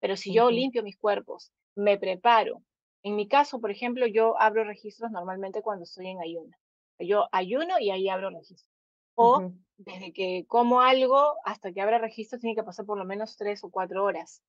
Pero 0.00 0.16
si 0.16 0.32
yo 0.34 0.50
limpio 0.50 0.82
mis 0.82 0.98
cuerpos, 0.98 1.50
me 1.74 1.98
preparo. 1.98 2.62
En 3.02 3.16
mi 3.16 3.26
caso, 3.26 3.60
por 3.60 3.70
ejemplo, 3.70 4.06
yo 4.06 4.38
abro 4.40 4.64
registros 4.64 5.10
normalmente 5.10 5.62
cuando 5.62 5.84
estoy 5.84 6.08
en 6.08 6.20
ayuno. 6.20 6.56
Yo 6.98 7.26
ayuno 7.32 7.78
y 7.80 7.90
ahí 7.90 8.08
abro 8.08 8.30
registros. 8.30 8.70
O 9.14 9.52
desde 9.76 10.12
que 10.12 10.44
como 10.46 10.80
algo 10.80 11.36
hasta 11.44 11.72
que 11.72 11.80
abra 11.80 11.98
registros 11.98 12.40
tiene 12.40 12.54
que 12.54 12.62
pasar 12.62 12.84
por 12.84 12.98
lo 12.98 13.04
menos 13.04 13.36
tres 13.36 13.64
o 13.64 13.70
cuatro 13.70 14.04
horas. 14.04 14.42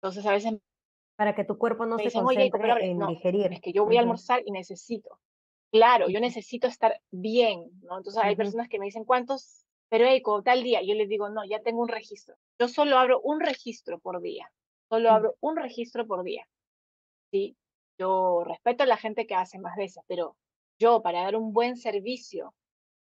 Entonces 0.00 0.24
a 0.26 0.32
veces... 0.32 0.54
Para 1.16 1.34
que 1.34 1.44
tu 1.44 1.56
cuerpo 1.56 1.86
no 1.86 1.98
se 1.98 2.12
concentre 2.12 2.86
en 2.86 3.06
digerir. 3.06 3.52
Es 3.52 3.60
que 3.60 3.72
yo 3.72 3.84
voy 3.86 3.96
a 3.96 4.00
almorzar 4.00 4.42
y 4.44 4.50
necesito. 4.50 5.18
Claro, 5.76 6.08
yo 6.08 6.20
necesito 6.20 6.66
estar 6.66 7.00
bien, 7.10 7.70
¿no? 7.82 7.98
Entonces 7.98 8.22
hay 8.22 8.34
personas 8.34 8.68
que 8.68 8.78
me 8.78 8.86
dicen, 8.86 9.04
¿cuántos? 9.04 9.66
Pero 9.90 10.06
Eco, 10.06 10.42
tal 10.42 10.62
día. 10.62 10.80
Yo 10.82 10.94
les 10.94 11.08
digo, 11.08 11.28
no, 11.28 11.44
ya 11.44 11.60
tengo 11.60 11.82
un 11.82 11.88
registro. 11.88 12.34
Yo 12.58 12.68
solo 12.68 12.98
abro 12.98 13.20
un 13.20 13.40
registro 13.40 13.98
por 13.98 14.22
día. 14.22 14.50
Solo 14.88 15.10
abro 15.10 15.36
un 15.40 15.56
registro 15.56 16.06
por 16.06 16.24
día. 16.24 16.48
¿Sí? 17.30 17.56
Yo 17.98 18.42
respeto 18.44 18.84
a 18.84 18.86
la 18.86 18.96
gente 18.96 19.26
que 19.26 19.34
hace 19.34 19.58
más 19.58 19.76
veces, 19.76 20.02
pero 20.06 20.36
yo 20.78 21.02
para 21.02 21.22
dar 21.22 21.36
un 21.36 21.52
buen 21.52 21.76
servicio 21.76 22.54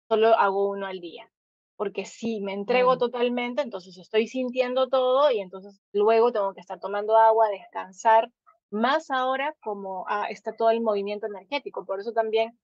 solo 0.09 0.35
hago 0.35 0.69
uno 0.69 0.87
al 0.87 1.01
día. 1.01 1.31
Porque 1.77 2.05
si 2.05 2.41
me 2.41 2.55
entrego 2.55 2.99
totalmente, 2.99 3.63
entonces 3.63 3.97
estoy 3.99 4.27
sintiendo 4.27 4.89
todo 4.89 5.31
y 5.31 5.39
entonces 5.39 5.81
luego 5.93 6.33
tengo 6.33 6.55
que 6.55 6.61
estar 6.61 6.81
tomando 6.81 7.17
agua, 7.17 7.49
descansar, 7.51 8.33
más 8.71 9.11
ahora 9.11 9.55
como 9.61 10.05
ah, 10.09 10.27
está 10.31 10.53
todo 10.53 10.71
el 10.71 10.81
movimiento 10.81 11.27
energético. 11.27 11.85
Por 11.85 12.01
eso 12.01 12.13
también 12.13 12.59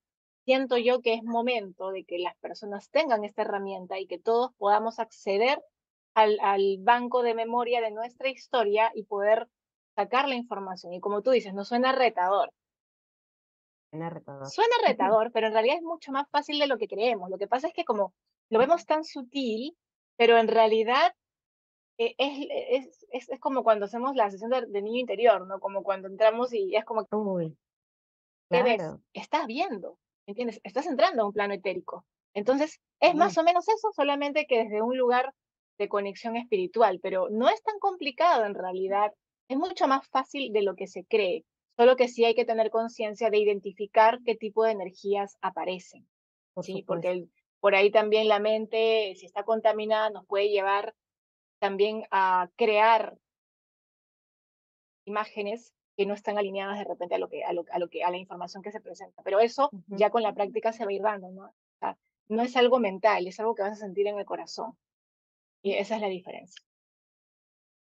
siento 0.45 0.77
yo 0.77 1.01
que 1.01 1.15
es 1.15 1.23
momento 1.23 1.91
de 1.91 2.05
que 2.05 2.19
las 2.19 2.37
personas 2.39 2.91
tengan 2.91 3.25
esta 3.25 3.43
herramienta 3.43 3.99
y 3.99 4.07
que 4.07 4.19
todos 4.19 4.53
podamos 4.57 4.99
acceder 4.99 5.63
al, 6.15 6.39
al 6.41 6.79
banco 6.81 7.23
de 7.23 7.35
memoria 7.35 7.81
de 7.81 7.91
nuestra 7.91 8.29
historia 8.29 8.91
y 8.95 9.05
poder 9.05 9.49
sacar 9.97 10.29
la 10.29 10.35
información. 10.35 10.93
Y 10.93 11.01
como 11.01 11.23
tú 11.23 11.31
dices, 11.31 11.55
no 11.55 11.65
suena 11.65 11.93
retador, 11.93 12.51
Suena 13.95 14.11
retador. 14.11 14.49
Suena 14.49 14.75
retador, 14.87 15.31
pero 15.33 15.47
en 15.47 15.53
realidad 15.53 15.77
es 15.77 15.83
mucho 15.83 16.11
más 16.11 16.29
fácil 16.31 16.59
de 16.59 16.67
lo 16.67 16.79
que 16.79 16.89
creemos. 16.89 17.31
Lo 17.31 17.39
que 17.39 17.47
pasa 17.47 17.69
es 17.69 17.73
que 17.73 17.85
como 17.85 18.13
lo 18.51 18.59
vemos 18.59 18.87
tan 18.87 19.05
sutil, 19.05 19.77
pero 20.17 20.37
en 20.37 20.49
realidad 20.49 21.15
eh, 21.99 22.15
es, 22.19 23.07
es, 23.11 23.29
es, 23.31 23.41
como 23.41 23.63
cuando 23.63 23.85
hacemos 23.85 24.17
la 24.17 24.31
sesión 24.31 24.51
de, 24.51 24.83
niño 24.83 25.01
interior, 25.01 25.47
¿no? 25.47 25.61
Como 25.61 25.83
cuando 25.83 26.09
entramos 26.09 26.53
y 26.53 26.75
es 26.75 26.85
como 26.85 27.07
Uy, 27.11 27.57
claro. 28.49 29.01
Estás 29.13 29.47
viendo, 29.47 29.99
¿entiendes? 30.27 30.61
Estás 30.65 30.87
entrando 30.87 31.23
a 31.23 31.27
un 31.27 31.33
plano 31.33 31.55
etérico. 31.55 32.05
Entonces, 32.35 32.81
es 33.01 33.15
más 33.15 33.39
o 33.39 33.45
menos 33.45 33.69
eso, 33.69 33.93
solamente 33.93 34.47
que 34.47 34.65
desde 34.65 34.83
un 34.83 34.99
lugar 34.99 35.33
de 35.79 35.89
conexión 35.89 36.37
espiritual, 36.37 36.99
pero 37.01 37.29
no 37.31 37.49
es 37.49 37.63
tan 37.63 37.79
complicado 37.79 38.45
en 38.45 38.55
realidad. 38.55 39.13
Es 39.49 39.57
mucho 39.57 39.87
más 39.87 40.09
fácil 40.09 40.53
de 40.53 40.63
lo 40.63 40.75
que 40.75 40.87
se 40.87 41.05
cree. 41.05 41.45
Solo 41.77 41.97
que 41.97 42.09
sí 42.09 42.25
hay 42.25 42.35
que 42.35 42.45
tener 42.45 42.71
conciencia 42.71 43.31
de 43.31 43.39
identificar 43.39 44.21
qué 44.25 44.35
tipo 44.37 44.65
de 44.65 44.73
energías 44.73 45.37
aparecen. 45.41 46.09
sí, 46.63 46.83
porque 46.87 47.27
por 47.61 47.75
ahí 47.75 47.91
también 47.91 48.29
la 48.29 48.39
mente, 48.39 49.15
si 49.17 49.27
está 49.27 49.45
contaminada, 49.45 50.11
nos 50.11 50.27
puede 50.27 50.49
llevar 50.49 50.95
también 51.65 52.05
a 52.11 52.51
crear 52.57 53.17
imágenes 55.07 55.73
que 55.97 56.05
no 56.05 56.13
están 56.13 56.37
alineadas 56.37 56.79
de 56.79 56.85
repente 56.85 57.15
a 57.15 57.19
lo 57.19 57.31
que 57.31 57.43
a 57.43 57.55
lo, 57.55 57.65
a 57.73 57.79
lo 57.79 57.89
que 57.89 58.05
a 58.05 58.11
la 58.11 58.19
información 58.19 58.63
que 58.63 58.71
se 58.71 58.83
presenta. 58.83 59.23
Pero 59.23 59.41
eso 59.41 59.71
ya 59.87 60.11
con 60.11 60.23
la 60.23 60.35
práctica 60.35 60.75
se 60.75 60.85
va 60.85 60.91
a 60.91 60.93
ir 60.93 61.01
dando, 61.01 61.31
¿no? 61.31 61.55
no 62.29 62.43
es 62.43 62.55
algo 62.59 62.81
mental, 62.81 63.27
es 63.27 63.41
algo 63.41 63.55
que 63.55 63.63
vas 63.63 63.73
a 63.73 63.87
sentir 63.87 64.07
en 64.07 64.19
el 64.19 64.27
corazón. 64.27 64.77
Y 65.63 65.73
esa 65.73 65.95
es 65.97 66.03
la 66.03 66.09
diferencia. 66.09 66.63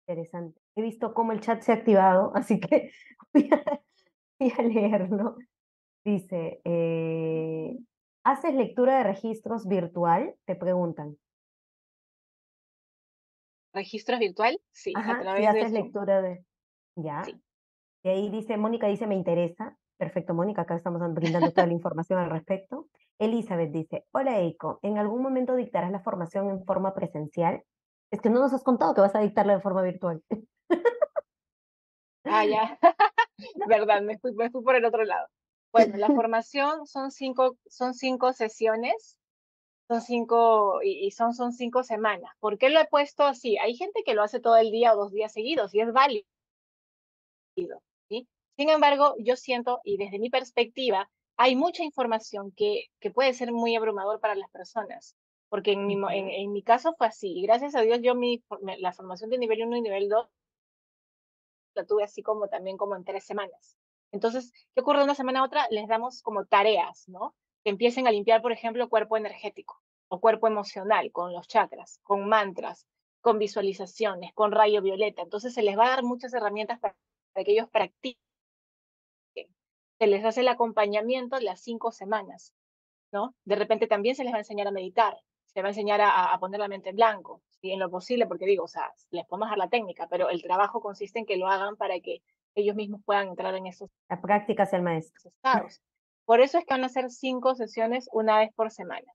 Interesante. 0.08 0.62
He 0.76 0.82
visto 0.82 1.14
cómo 1.14 1.34
el 1.34 1.42
chat 1.42 1.62
se 1.62 1.74
ha 1.74 1.76
activado, 1.76 2.32
así 2.36 2.62
que 2.62 2.92
voy 3.34 3.50
a, 3.52 4.62
leerlo. 4.62 5.36
Dice, 6.06 6.62
eh, 6.64 7.78
¿haces 8.24 8.54
lectura 8.54 9.00
de 9.00 9.04
registros 9.04 9.68
virtual? 9.68 10.36
Te 10.46 10.56
preguntan. 10.56 11.18
¿Registros 13.74 14.20
virtual? 14.20 14.60
Sí, 14.72 14.94
a 14.96 15.20
través 15.20 15.48
haces 15.48 15.72
lectura 15.72 16.22
de... 16.22 16.46
Ya. 16.96 17.24
Y 18.04 18.10
ahí 18.10 18.30
dice, 18.30 18.58
Mónica 18.58 18.88
dice, 18.88 19.08
me 19.08 19.16
interesa. 19.16 19.78
Perfecto, 19.98 20.34
Mónica, 20.34 20.64
acá 20.64 20.76
estamos 20.76 21.02
brindando 21.14 21.52
toda 21.52 21.68
la 21.68 21.74
información 21.74 22.20
al 22.20 22.30
respecto. 22.30 22.88
Elizabeth 23.20 23.72
dice, 23.72 24.06
hola 24.12 24.40
Eiko, 24.40 24.80
¿en 24.82 24.98
algún 24.98 25.22
momento 25.22 25.56
dictarás 25.56 25.92
la 25.92 26.02
formación 26.02 26.50
en 26.50 26.66
forma 26.66 26.94
presencial? 26.94 27.64
Es 28.12 28.22
que 28.22 28.30
no 28.30 28.40
nos 28.40 28.54
has 28.54 28.64
contado 28.64 28.94
que 28.94 29.02
vas 29.02 29.16
a 29.16 29.22
dictarla 29.22 29.56
de 29.56 29.62
forma 29.62 29.82
virtual. 29.82 30.22
Ah, 32.26 32.46
ya. 32.46 32.80
Verdad, 33.68 34.02
me 34.02 34.18
fui, 34.18 34.34
me 34.34 34.50
fui 34.50 34.64
por 34.64 34.76
el 34.76 34.86
otro 34.86 35.04
lado. 35.04 35.28
Bueno, 35.72 35.98
la 35.98 36.08
formación 36.08 36.86
son 36.86 37.12
cinco, 37.12 37.58
son 37.68 37.94
cinco 37.94 38.32
sesiones, 38.34 39.18
son 39.94 40.02
cinco, 40.02 40.82
y, 40.84 41.12
son, 41.12 41.34
son 41.34 41.54
cinco 41.54 41.84
semanas. 41.84 42.32
¿Por 42.40 42.58
qué 42.58 42.70
lo 42.70 42.80
he 42.80 42.88
puesto 42.88 43.24
así? 43.24 43.58
Hay 43.58 43.76
gente 43.76 44.04
que 44.06 44.14
lo 44.16 44.24
hace 44.24 44.40
todo 44.40 44.58
el 44.58 44.72
día 44.72 44.94
o 44.94 44.98
dos 44.98 45.12
días 45.12 45.32
seguidos 45.32 45.74
y 45.74 45.82
es 45.82 45.92
válido. 45.94 46.26
¿sí? 48.10 48.28
Sin 48.58 48.70
embargo, 48.70 49.16
yo 49.20 49.36
siento, 49.36 49.82
y 49.84 49.98
desde 49.98 50.20
mi 50.20 50.30
perspectiva, 50.30 51.10
hay 51.38 51.56
mucha 51.56 51.84
información 51.84 52.52
que, 52.52 52.86
que 53.00 53.12
puede 53.12 53.34
ser 53.34 53.52
muy 53.52 53.76
abrumador 53.76 54.20
para 54.20 54.36
las 54.36 54.50
personas. 54.50 55.16
Porque 55.50 55.74
en 55.74 55.86
mi, 55.86 55.94
en, 55.94 56.30
en 56.30 56.52
mi 56.52 56.64
caso 56.64 56.96
fue 56.98 57.08
así. 57.08 57.32
Y 57.38 57.44
gracias 57.44 57.76
a 57.76 57.82
Dios, 57.82 58.00
yo 58.02 58.16
mi, 58.16 58.44
la 58.80 58.94
formación 58.94 59.30
de 59.30 59.38
nivel 59.38 59.64
1 59.64 59.78
y 59.78 59.82
nivel 59.82 60.10
2 60.10 60.28
la 61.76 61.86
tuve 61.86 62.04
así 62.04 62.24
como 62.24 62.48
también 62.48 62.78
como 62.78 62.96
en 62.96 63.04
tres 63.04 63.26
semanas. 63.26 63.78
Entonces, 64.12 64.52
¿qué 64.74 64.82
ocurre 64.82 65.00
de 65.00 65.06
una 65.06 65.16
semana 65.16 65.42
a 65.42 65.44
otra? 65.44 65.68
Les 65.72 65.88
damos 65.88 66.22
como 66.22 66.46
tareas, 66.46 67.08
¿no? 67.08 67.36
Que 67.64 67.72
empiecen 67.72 68.08
a 68.08 68.12
limpiar, 68.12 68.42
por 68.42 68.52
ejemplo, 68.52 68.90
cuerpo 68.90 69.18
energético 69.18 69.83
o 70.14 70.20
cuerpo 70.20 70.46
emocional 70.46 71.12
con 71.12 71.34
los 71.34 71.48
chakras, 71.48 72.00
con 72.04 72.30
mantras, 72.30 72.86
con 73.20 73.40
visualizaciones, 73.40 74.32
con 74.36 74.52
rayo 74.52 74.80
violeta. 74.84 75.24
Entonces, 75.24 75.56
se 75.56 75.64
les 75.64 75.76
va 75.76 75.88
a 75.88 75.90
dar 75.90 76.04
muchas 76.04 76.32
herramientas 76.36 76.80
para, 76.80 76.94
que 77.44 77.52
ellos 77.52 77.68
practiquen. 77.72 78.22
Se 79.98 80.06
les 80.06 80.24
hace 80.24 80.42
el 80.42 80.50
acompañamiento 80.50 81.40
las 81.40 81.62
cinco 81.62 81.92
semanas, 81.92 82.54
¿no? 83.12 83.34
De 83.44 83.56
repente 83.56 83.88
también 83.88 84.14
se 84.14 84.24
les 84.24 84.32
va 84.34 84.38
a 84.38 84.42
enseñar 84.42 84.68
a 84.68 84.72
meditar, 84.72 85.18
se 85.46 85.62
va 85.64 85.70
a 85.70 85.72
enseñar 85.72 86.00
a, 86.04 86.38
poner 86.40 86.60
la 86.60 86.68
mente 86.68 86.90
en 86.90 86.96
blanco, 86.96 87.42
¿sí? 87.60 87.72
en 87.72 87.80
lo 87.80 87.90
posible, 87.90 88.28
porque 88.28 88.46
digo, 88.46 88.66
o 88.66 88.68
sea, 88.68 88.94
les 89.10 89.26
podemos 89.26 89.50
dar 89.50 89.58
la 89.58 89.70
técnica, 89.70 90.08
pero 90.08 90.30
el 90.30 90.44
trabajo 90.44 90.80
consiste 90.80 91.18
en 91.18 91.26
que 91.26 91.38
lo 91.38 91.48
hagan 91.48 91.76
para 91.76 92.00
que 92.02 92.22
ellos 92.54 92.76
mismos 92.76 93.02
puedan 93.04 93.30
entrar 93.30 93.56
en 93.56 93.66
esos, 93.66 93.90
la 94.10 94.22
práctica 94.22 94.64
hacia 94.64 94.78
el 94.78 94.84
maestro. 94.84 95.32
estados. 95.32 95.82
Por 96.26 96.40
eso 96.40 96.60
es 96.60 96.66
que 96.66 96.74
van 96.76 96.84
a 96.84 96.88
hacer 96.88 97.10
cinco 97.10 97.56
sesiones 97.56 98.08
una 98.12 98.38
vez 98.38 98.54
por 98.54 98.70
semana. 98.70 99.12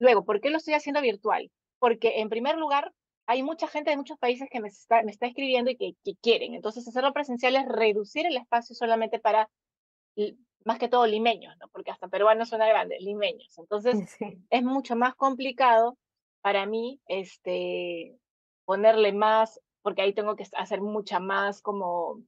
Luego, 0.00 0.24
¿por 0.24 0.40
qué 0.40 0.50
lo 0.50 0.56
estoy 0.56 0.74
haciendo 0.74 1.00
virtual? 1.00 1.50
Porque 1.78 2.20
en 2.20 2.28
primer 2.28 2.56
lugar, 2.56 2.92
hay 3.26 3.44
mucha 3.44 3.68
gente 3.68 3.90
de 3.90 3.96
muchos 3.96 4.18
países 4.18 4.48
que 4.50 4.60
me 4.60 4.68
está, 4.68 5.02
me 5.04 5.12
está 5.12 5.26
escribiendo 5.26 5.70
y 5.70 5.76
que, 5.76 5.92
que 6.02 6.16
quieren. 6.20 6.54
Entonces, 6.54 6.88
hacerlo 6.88 7.12
presencial 7.12 7.54
es 7.54 7.66
reducir 7.66 8.26
el 8.26 8.36
espacio 8.36 8.74
solamente 8.74 9.20
para 9.20 9.48
más 10.64 10.78
que 10.78 10.88
todo 10.88 11.06
limeños, 11.06 11.56
¿no? 11.58 11.68
porque 11.68 11.90
hasta 11.90 12.08
peruanos 12.08 12.48
suena 12.48 12.66
grande, 12.66 12.98
limeños. 13.00 13.56
Entonces 13.58 13.94
es 14.50 14.62
mucho 14.62 14.96
más 14.96 15.14
complicado 15.14 15.96
para 16.42 16.66
mí 16.66 17.00
este, 17.06 18.18
ponerle 18.64 19.12
más, 19.12 19.60
porque 19.82 20.02
ahí 20.02 20.12
tengo 20.12 20.36
que 20.36 20.46
hacer 20.56 20.80
mucha 20.80 21.20
más 21.20 21.62
como 21.62 22.22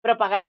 propaganda 0.00 0.46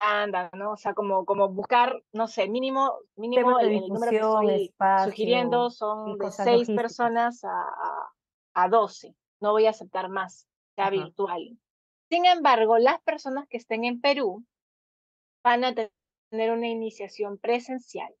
anda, 0.00 0.50
¿no? 0.54 0.72
O 0.72 0.76
sea, 0.76 0.94
como, 0.94 1.24
como 1.24 1.48
buscar, 1.50 2.02
no 2.12 2.26
sé, 2.26 2.48
mínimo, 2.48 2.94
mínimo 3.16 3.60
el, 3.60 3.68
el 3.68 3.88
número 3.88 4.10
que 4.10 4.16
estoy 4.16 5.04
sugiriendo 5.04 5.66
espacio 5.66 5.86
son 5.86 6.18
de 6.18 6.30
seis 6.32 6.46
logísticas. 6.46 6.82
personas 6.82 7.44
a, 7.44 8.68
12. 8.68 9.14
No 9.40 9.52
voy 9.52 9.66
a 9.66 9.70
aceptar 9.70 10.08
más, 10.08 10.48
sea 10.74 10.86
Ajá. 10.86 10.90
virtual. 10.90 11.58
Sin 12.10 12.26
embargo, 12.26 12.78
las 12.78 13.00
personas 13.02 13.46
que 13.48 13.58
estén 13.58 13.84
en 13.84 14.00
Perú 14.00 14.44
van 15.44 15.64
a 15.64 15.74
tener 15.74 16.50
una 16.50 16.68
iniciación 16.68 17.38
presencial, 17.38 18.12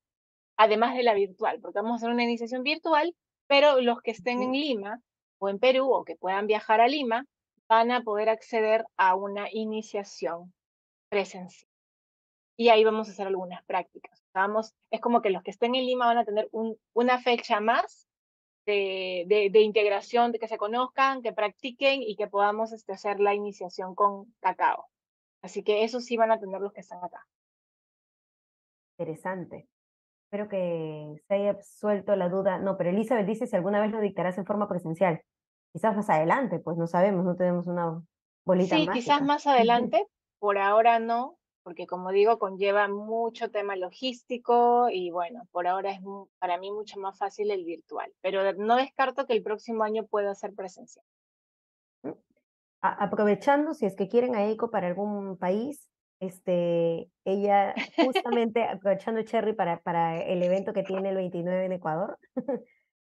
además 0.56 0.94
de 0.94 1.02
la 1.02 1.14
virtual, 1.14 1.60
porque 1.60 1.80
vamos 1.80 1.92
a 1.92 1.96
hacer 1.96 2.10
una 2.10 2.24
iniciación 2.24 2.62
virtual, 2.62 3.14
pero 3.48 3.80
los 3.80 4.00
que 4.00 4.12
estén 4.12 4.42
en. 4.42 4.52
Lima 4.52 5.00
o 5.38 5.48
en 5.48 5.58
Perú 5.58 5.90
o 5.90 6.04
que 6.04 6.16
puedan 6.16 6.46
viajar 6.46 6.80
a 6.80 6.88
Lima 6.88 7.26
van 7.68 7.90
a 7.90 8.02
poder 8.02 8.28
acceder 8.28 8.84
a 8.96 9.14
una 9.14 9.48
iniciación 9.50 10.52
presencial. 11.08 11.69
Y 12.60 12.68
ahí 12.68 12.84
vamos 12.84 13.08
a 13.08 13.12
hacer 13.12 13.26
algunas 13.26 13.64
prácticas. 13.64 14.22
Vamos, 14.34 14.74
es 14.90 15.00
como 15.00 15.22
que 15.22 15.30
los 15.30 15.42
que 15.42 15.50
estén 15.50 15.74
en 15.74 15.86
Lima 15.86 16.04
van 16.04 16.18
a 16.18 16.26
tener 16.26 16.46
un, 16.52 16.76
una 16.92 17.18
fecha 17.18 17.58
más 17.58 18.06
de, 18.66 19.24
de, 19.28 19.48
de, 19.48 19.60
integración, 19.62 20.30
de 20.30 20.38
que 20.38 20.46
se 20.46 20.58
conozcan, 20.58 21.22
que 21.22 21.32
practiquen 21.32 22.02
y 22.02 22.16
que 22.16 22.26
podamos 22.26 22.72
este, 22.72 22.92
hacer 22.92 23.18
la 23.18 23.32
iniciación 23.32 23.94
con 23.94 24.34
cacao. 24.40 24.88
Así 25.40 25.62
que 25.62 25.84
eso 25.84 26.00
sí 26.00 26.18
van 26.18 26.32
a 26.32 26.38
tener 26.38 26.60
los 26.60 26.74
que 26.74 26.82
están 26.82 27.02
acá. 27.02 27.26
Interesante. 28.98 29.66
Espero 30.26 30.50
que 30.50 31.14
se 31.28 31.34
haya 31.34 31.62
suelto 31.62 32.14
la 32.14 32.28
duda. 32.28 32.58
No, 32.58 32.76
pero 32.76 32.90
Elizabeth 32.90 33.24
dice 33.24 33.46
si 33.46 33.56
alguna 33.56 33.80
vez 33.80 33.90
lo 33.90 34.02
dictarás 34.02 34.36
en 34.36 34.44
forma 34.44 34.68
presencial. 34.68 35.22
Quizás 35.72 35.96
más 35.96 36.10
adelante, 36.10 36.58
pues 36.58 36.76
no 36.76 36.86
sabemos, 36.86 37.24
no 37.24 37.36
tenemos 37.36 37.66
una 37.68 38.02
bolita 38.44 38.76
sí, 38.76 38.86
mágica. 38.86 38.92
quizás 38.92 39.22
más 39.22 39.46
adelante, 39.46 40.06
por 40.38 40.58
ahora 40.58 40.98
no, 40.98 41.38
porque 41.62 41.86
como 41.86 42.10
digo, 42.10 42.38
conlleva 42.38 42.88
mucho 42.88 43.50
tema 43.50 43.76
logístico 43.76 44.88
y 44.90 45.10
bueno, 45.10 45.46
por 45.52 45.66
ahora 45.66 45.92
es 45.92 46.00
para 46.38 46.58
mí 46.58 46.70
mucho 46.70 46.98
más 46.98 47.18
fácil 47.18 47.50
el 47.50 47.64
virtual, 47.64 48.12
pero 48.20 48.52
no 48.54 48.76
descarto 48.76 49.26
que 49.26 49.34
el 49.34 49.42
próximo 49.42 49.82
año 49.82 50.06
pueda 50.06 50.34
ser 50.34 50.54
presencial. 50.54 51.04
Aprovechando, 52.82 53.74
si 53.74 53.84
es 53.84 53.94
que 53.94 54.08
quieren 54.08 54.34
a 54.34 54.44
Eiko 54.44 54.70
para 54.70 54.86
algún 54.86 55.36
país, 55.36 55.90
este, 56.18 57.10
ella 57.24 57.74
justamente 58.24 58.64
aprovechando 58.64 59.22
Cherry 59.22 59.52
para, 59.52 59.80
para 59.80 60.22
el 60.22 60.42
evento 60.42 60.72
que 60.72 60.82
tiene 60.82 61.10
el 61.10 61.16
29 61.16 61.66
en 61.66 61.72
Ecuador, 61.72 62.18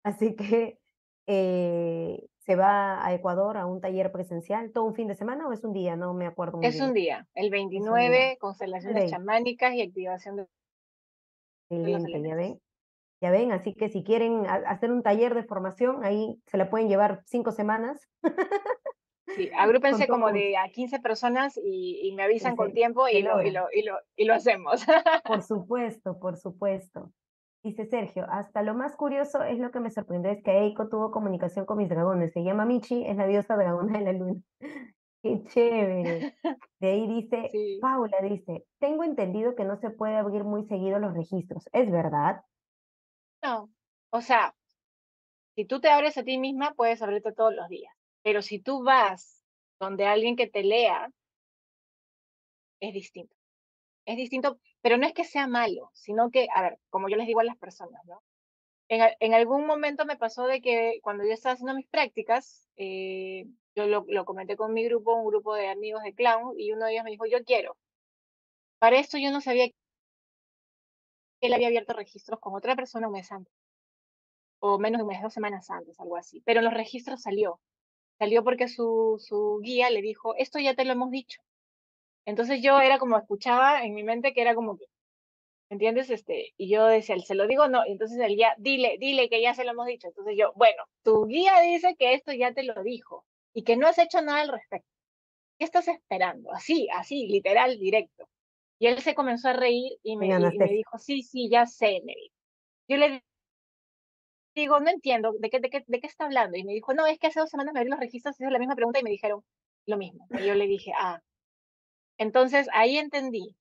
así 0.04 0.36
que 0.36 0.80
eh, 1.28 2.28
se 2.40 2.56
va 2.56 3.06
a 3.06 3.14
Ecuador 3.14 3.58
a 3.58 3.66
un 3.66 3.82
taller 3.82 4.12
presencial, 4.12 4.72
todo 4.72 4.84
un 4.84 4.94
fin 4.94 5.08
de 5.08 5.16
semana 5.16 5.48
o 5.48 5.54
es 5.54 5.64
un 5.64 5.74
día, 5.74 5.96
no 5.96 6.14
me 6.14 6.28
acuerdo 6.28 6.58
muy 6.58 6.68
es 6.68 6.76
bien. 6.76 6.86
Un 6.86 6.94
día, 6.94 7.28
el 7.34 7.50
29, 7.50 8.18
día. 8.18 8.38
constelaciones 8.38 9.10
chamánicas 9.10 9.74
y 9.74 9.82
activación 9.82 10.36
de 10.38 10.46
Excelente, 11.70 12.22
ya 12.22 12.36
ven. 12.36 12.62
Ya 13.22 13.32
ven, 13.32 13.52
así 13.52 13.74
que 13.74 13.90
si 13.90 14.04
quieren 14.04 14.46
hacer 14.46 14.92
un 14.92 15.02
taller 15.02 15.34
de 15.34 15.44
formación, 15.44 16.04
ahí 16.04 16.38
se 16.46 16.58
la 16.58 16.70
pueden 16.70 16.90
llevar 16.90 17.22
cinco 17.26 17.52
semanas. 17.52 18.08
Sí, 19.36 19.50
agrúpense 19.58 20.08
como 20.08 20.32
de 20.32 20.58
a 20.58 20.70
15 20.70 21.00
personas 21.00 21.58
y, 21.58 22.02
y 22.04 22.14
me 22.14 22.24
avisan 22.24 22.52
sí, 22.52 22.58
con 22.58 22.74
tiempo 22.74 23.08
y 23.08 23.24
lo, 23.24 23.42
y, 23.42 23.52
lo, 23.52 23.68
y, 23.74 23.84
lo, 23.84 23.98
y 24.16 24.26
lo 24.26 24.34
hacemos. 24.36 24.86
Por 25.24 25.42
supuesto, 25.42 26.20
por 26.20 26.38
supuesto. 26.38 27.12
Dice 27.66 27.88
Sergio, 27.88 28.28
hasta 28.30 28.62
lo 28.62 28.76
más 28.76 28.96
curioso 28.96 29.42
es 29.42 29.58
lo 29.58 29.72
que 29.72 29.80
me 29.80 29.90
sorprendió 29.90 30.30
es 30.32 30.44
que 30.44 30.52
Eiko 30.52 30.88
tuvo 30.88 31.10
comunicación 31.10 31.66
con 31.66 31.80
mis 31.80 31.90
dragones. 31.90 32.32
Se 32.32 32.44
llama 32.44 32.64
Michi, 32.64 33.04
es 33.08 33.18
la 33.18 33.26
diosa 33.26 33.56
dragona 33.56 33.98
de 33.98 34.06
la 34.06 34.14
luna. 34.14 34.40
Qué 35.24 35.42
chévere. 35.46 36.38
De 36.80 36.88
ahí 36.88 37.08
dice, 37.08 37.50
sí. 37.52 37.80
Paula 37.82 38.20
dice, 38.22 38.68
tengo 38.78 39.04
entendido 39.04 39.56
que 39.56 39.64
no 39.64 39.78
se 39.78 39.90
puede 39.90 40.16
abrir 40.16 40.44
muy 40.44 40.66
seguido 40.66 41.00
los 41.00 41.16
registros. 41.16 41.68
¿Es 41.74 41.90
verdad? 41.90 42.44
No, 43.42 43.72
o 44.12 44.22
sea, 44.22 44.54
si 45.56 45.66
tú 45.66 45.82
te 45.82 45.90
abres 45.90 46.20
a 46.20 46.24
ti 46.24 46.38
misma, 46.38 46.76
puedes 46.76 47.02
abrirte 47.02 47.32
todos 47.32 47.56
los 47.56 47.68
días. 47.68 47.96
Pero 48.22 48.44
si 48.44 48.60
tú 48.60 48.84
vas 48.84 49.44
donde 49.80 50.06
alguien 50.06 50.36
que 50.36 50.46
te 50.46 50.62
lea, 50.62 51.10
es 52.80 52.94
distinto. 52.94 53.36
Es 54.06 54.18
distinto, 54.18 54.60
pero 54.86 55.00
no 55.00 55.08
es 55.08 55.14
que 55.14 55.24
sea 55.24 55.48
malo, 55.48 55.90
sino 55.94 56.30
que, 56.30 56.48
a 56.54 56.62
ver, 56.62 56.78
como 56.92 57.10
yo 57.10 57.18
les 57.18 57.26
digo 57.26 57.40
a 57.40 57.44
las 57.44 57.58
personas, 57.58 58.06
¿no? 58.06 58.22
En, 58.88 59.34
algún 59.34 59.66
momento 59.66 60.06
me 60.06 60.16
pasó 60.16 60.46
de 60.46 60.62
que 60.62 61.00
cuando 61.02 61.24
yo 61.24 61.32
estaba 61.32 61.54
haciendo 61.54 61.74
mis 61.74 61.88
prácticas, 61.88 62.70
eh, 62.76 63.48
yo 63.76 63.88
lo, 63.88 64.06
lo, 64.08 64.26
comenté 64.26 64.56
con 64.56 64.74
mi 64.76 64.86
grupo, 64.86 65.16
un 65.16 65.26
grupo 65.26 65.56
de 65.56 65.70
amigos 65.70 66.04
de 66.04 66.14
clown, 66.14 66.54
y 66.60 66.72
uno 66.72 66.86
de 66.86 66.92
ellos 66.92 67.04
me 67.04 67.10
dijo, 67.10 67.26
yo 67.26 67.44
quiero. 67.44 67.76
Para 68.78 69.00
esto 69.00 69.18
yo 69.18 69.32
no 69.32 69.42
sabía 69.42 69.70
que 69.70 69.76
él 71.42 71.54
había 71.54 71.70
abierto 71.70 71.94
registros 71.94 72.40
con 72.40 72.54
otra 72.54 72.76
persona 72.76 73.08
un 73.08 73.14
mes 73.14 73.32
antes, 73.32 73.56
o 74.60 74.78
menos 74.78 75.00
de 75.00 75.04
un 75.04 75.10
mes, 75.10 75.22
dos 75.24 75.34
semanas 75.34 75.68
antes, 75.72 76.00
algo 76.00 76.16
así. 76.16 76.42
Pero 76.46 76.60
en 76.60 76.66
los 76.66 76.76
registros 76.76 77.24
salió. 77.24 77.60
Salió 78.20 78.44
porque 78.44 78.68
su, 78.68 79.16
su 79.20 79.62
guía 79.64 79.90
le 79.90 80.04
dijo, 80.04 80.36
esto 80.36 80.60
ya 80.60 80.76
te 80.76 80.86
lo 80.86 80.92
hemos 80.94 81.10
dicho. 81.10 81.42
Entonces 82.26 82.62
yo 82.62 82.80
era 82.80 83.00
como, 83.00 83.18
escuchaba 83.18 83.84
en 83.84 83.94
mi 83.94 84.04
mente 84.04 84.34
que 84.34 84.42
era 84.42 84.56
como 84.56 84.78
que, 84.78 84.86
¿entiendes? 85.70 86.10
Este, 86.10 86.54
y 86.58 86.70
yo 86.70 86.86
decía, 86.88 87.18
¿se 87.20 87.36
lo 87.36 87.48
digo? 87.48 87.68
No. 87.68 87.84
Entonces 87.86 88.20
el 88.20 88.36
guía, 88.36 88.56
dile, 88.58 88.98
dile 89.00 89.30
que 89.30 89.42
ya 89.42 89.54
se 89.54 89.64
lo 89.64 89.72
hemos 89.72 89.88
dicho. 89.88 90.08
Entonces 90.08 90.36
yo, 90.38 90.52
bueno, 90.56 90.84
tu 91.04 91.26
guía 91.26 91.60
dice 91.62 91.96
que 91.98 92.14
esto 92.14 92.34
ya 92.34 92.54
te 92.54 92.64
lo 92.64 92.82
dijo 92.84 93.26
y 93.54 93.64
que 93.64 93.78
no 93.78 93.88
has 93.88 93.98
hecho 94.00 94.22
nada 94.22 94.42
al 94.42 94.50
respecto. 94.50 94.90
¿Qué 95.58 95.66
estás 95.66 95.88
esperando? 95.88 96.52
Así, 96.52 96.88
así, 96.94 97.28
literal, 97.28 97.80
directo. 97.80 98.28
Y 98.80 98.88
él 98.88 99.00
se 99.02 99.16
comenzó 99.16 99.50
a 99.50 99.54
reír 99.54 99.94
y 100.04 100.18
me, 100.18 100.28
y 100.28 100.58
me 100.58 100.68
dijo, 100.68 100.98
sí, 100.98 101.24
sí, 101.24 101.50
ya 101.50 101.66
sé, 101.66 102.02
me 102.04 102.14
dijo. 102.14 102.36
Yo 102.88 102.98
le 102.98 103.24
digo, 104.54 104.80
no 104.80 104.90
entiendo, 104.90 105.34
¿de 105.40 105.50
qué, 105.50 105.60
de, 105.60 105.70
qué, 105.70 105.84
¿de 105.88 106.00
qué 106.00 106.08
está 106.08 106.26
hablando? 106.26 106.58
Y 106.58 106.64
me 106.64 106.74
dijo, 106.74 106.94
no, 106.94 107.06
es 107.06 107.20
que 107.20 107.28
hace 107.28 107.40
dos 107.40 107.50
semanas 107.50 107.74
me 107.74 107.80
abrí 107.80 107.90
los 107.90 108.00
registros, 108.00 108.40
hice 108.40 108.50
la 108.52 108.60
misma 108.60 108.76
pregunta 108.76 109.00
y 109.00 109.04
me 109.04 109.10
dijeron 109.10 109.44
lo 109.86 109.98
mismo. 109.98 110.28
Y 110.32 110.46
yo 110.46 110.56
le 110.56 110.68
dije, 110.68 110.92
ah. 110.98 111.22
Entonces 112.18 112.68
ahí 112.74 112.98
entendí 112.98 113.56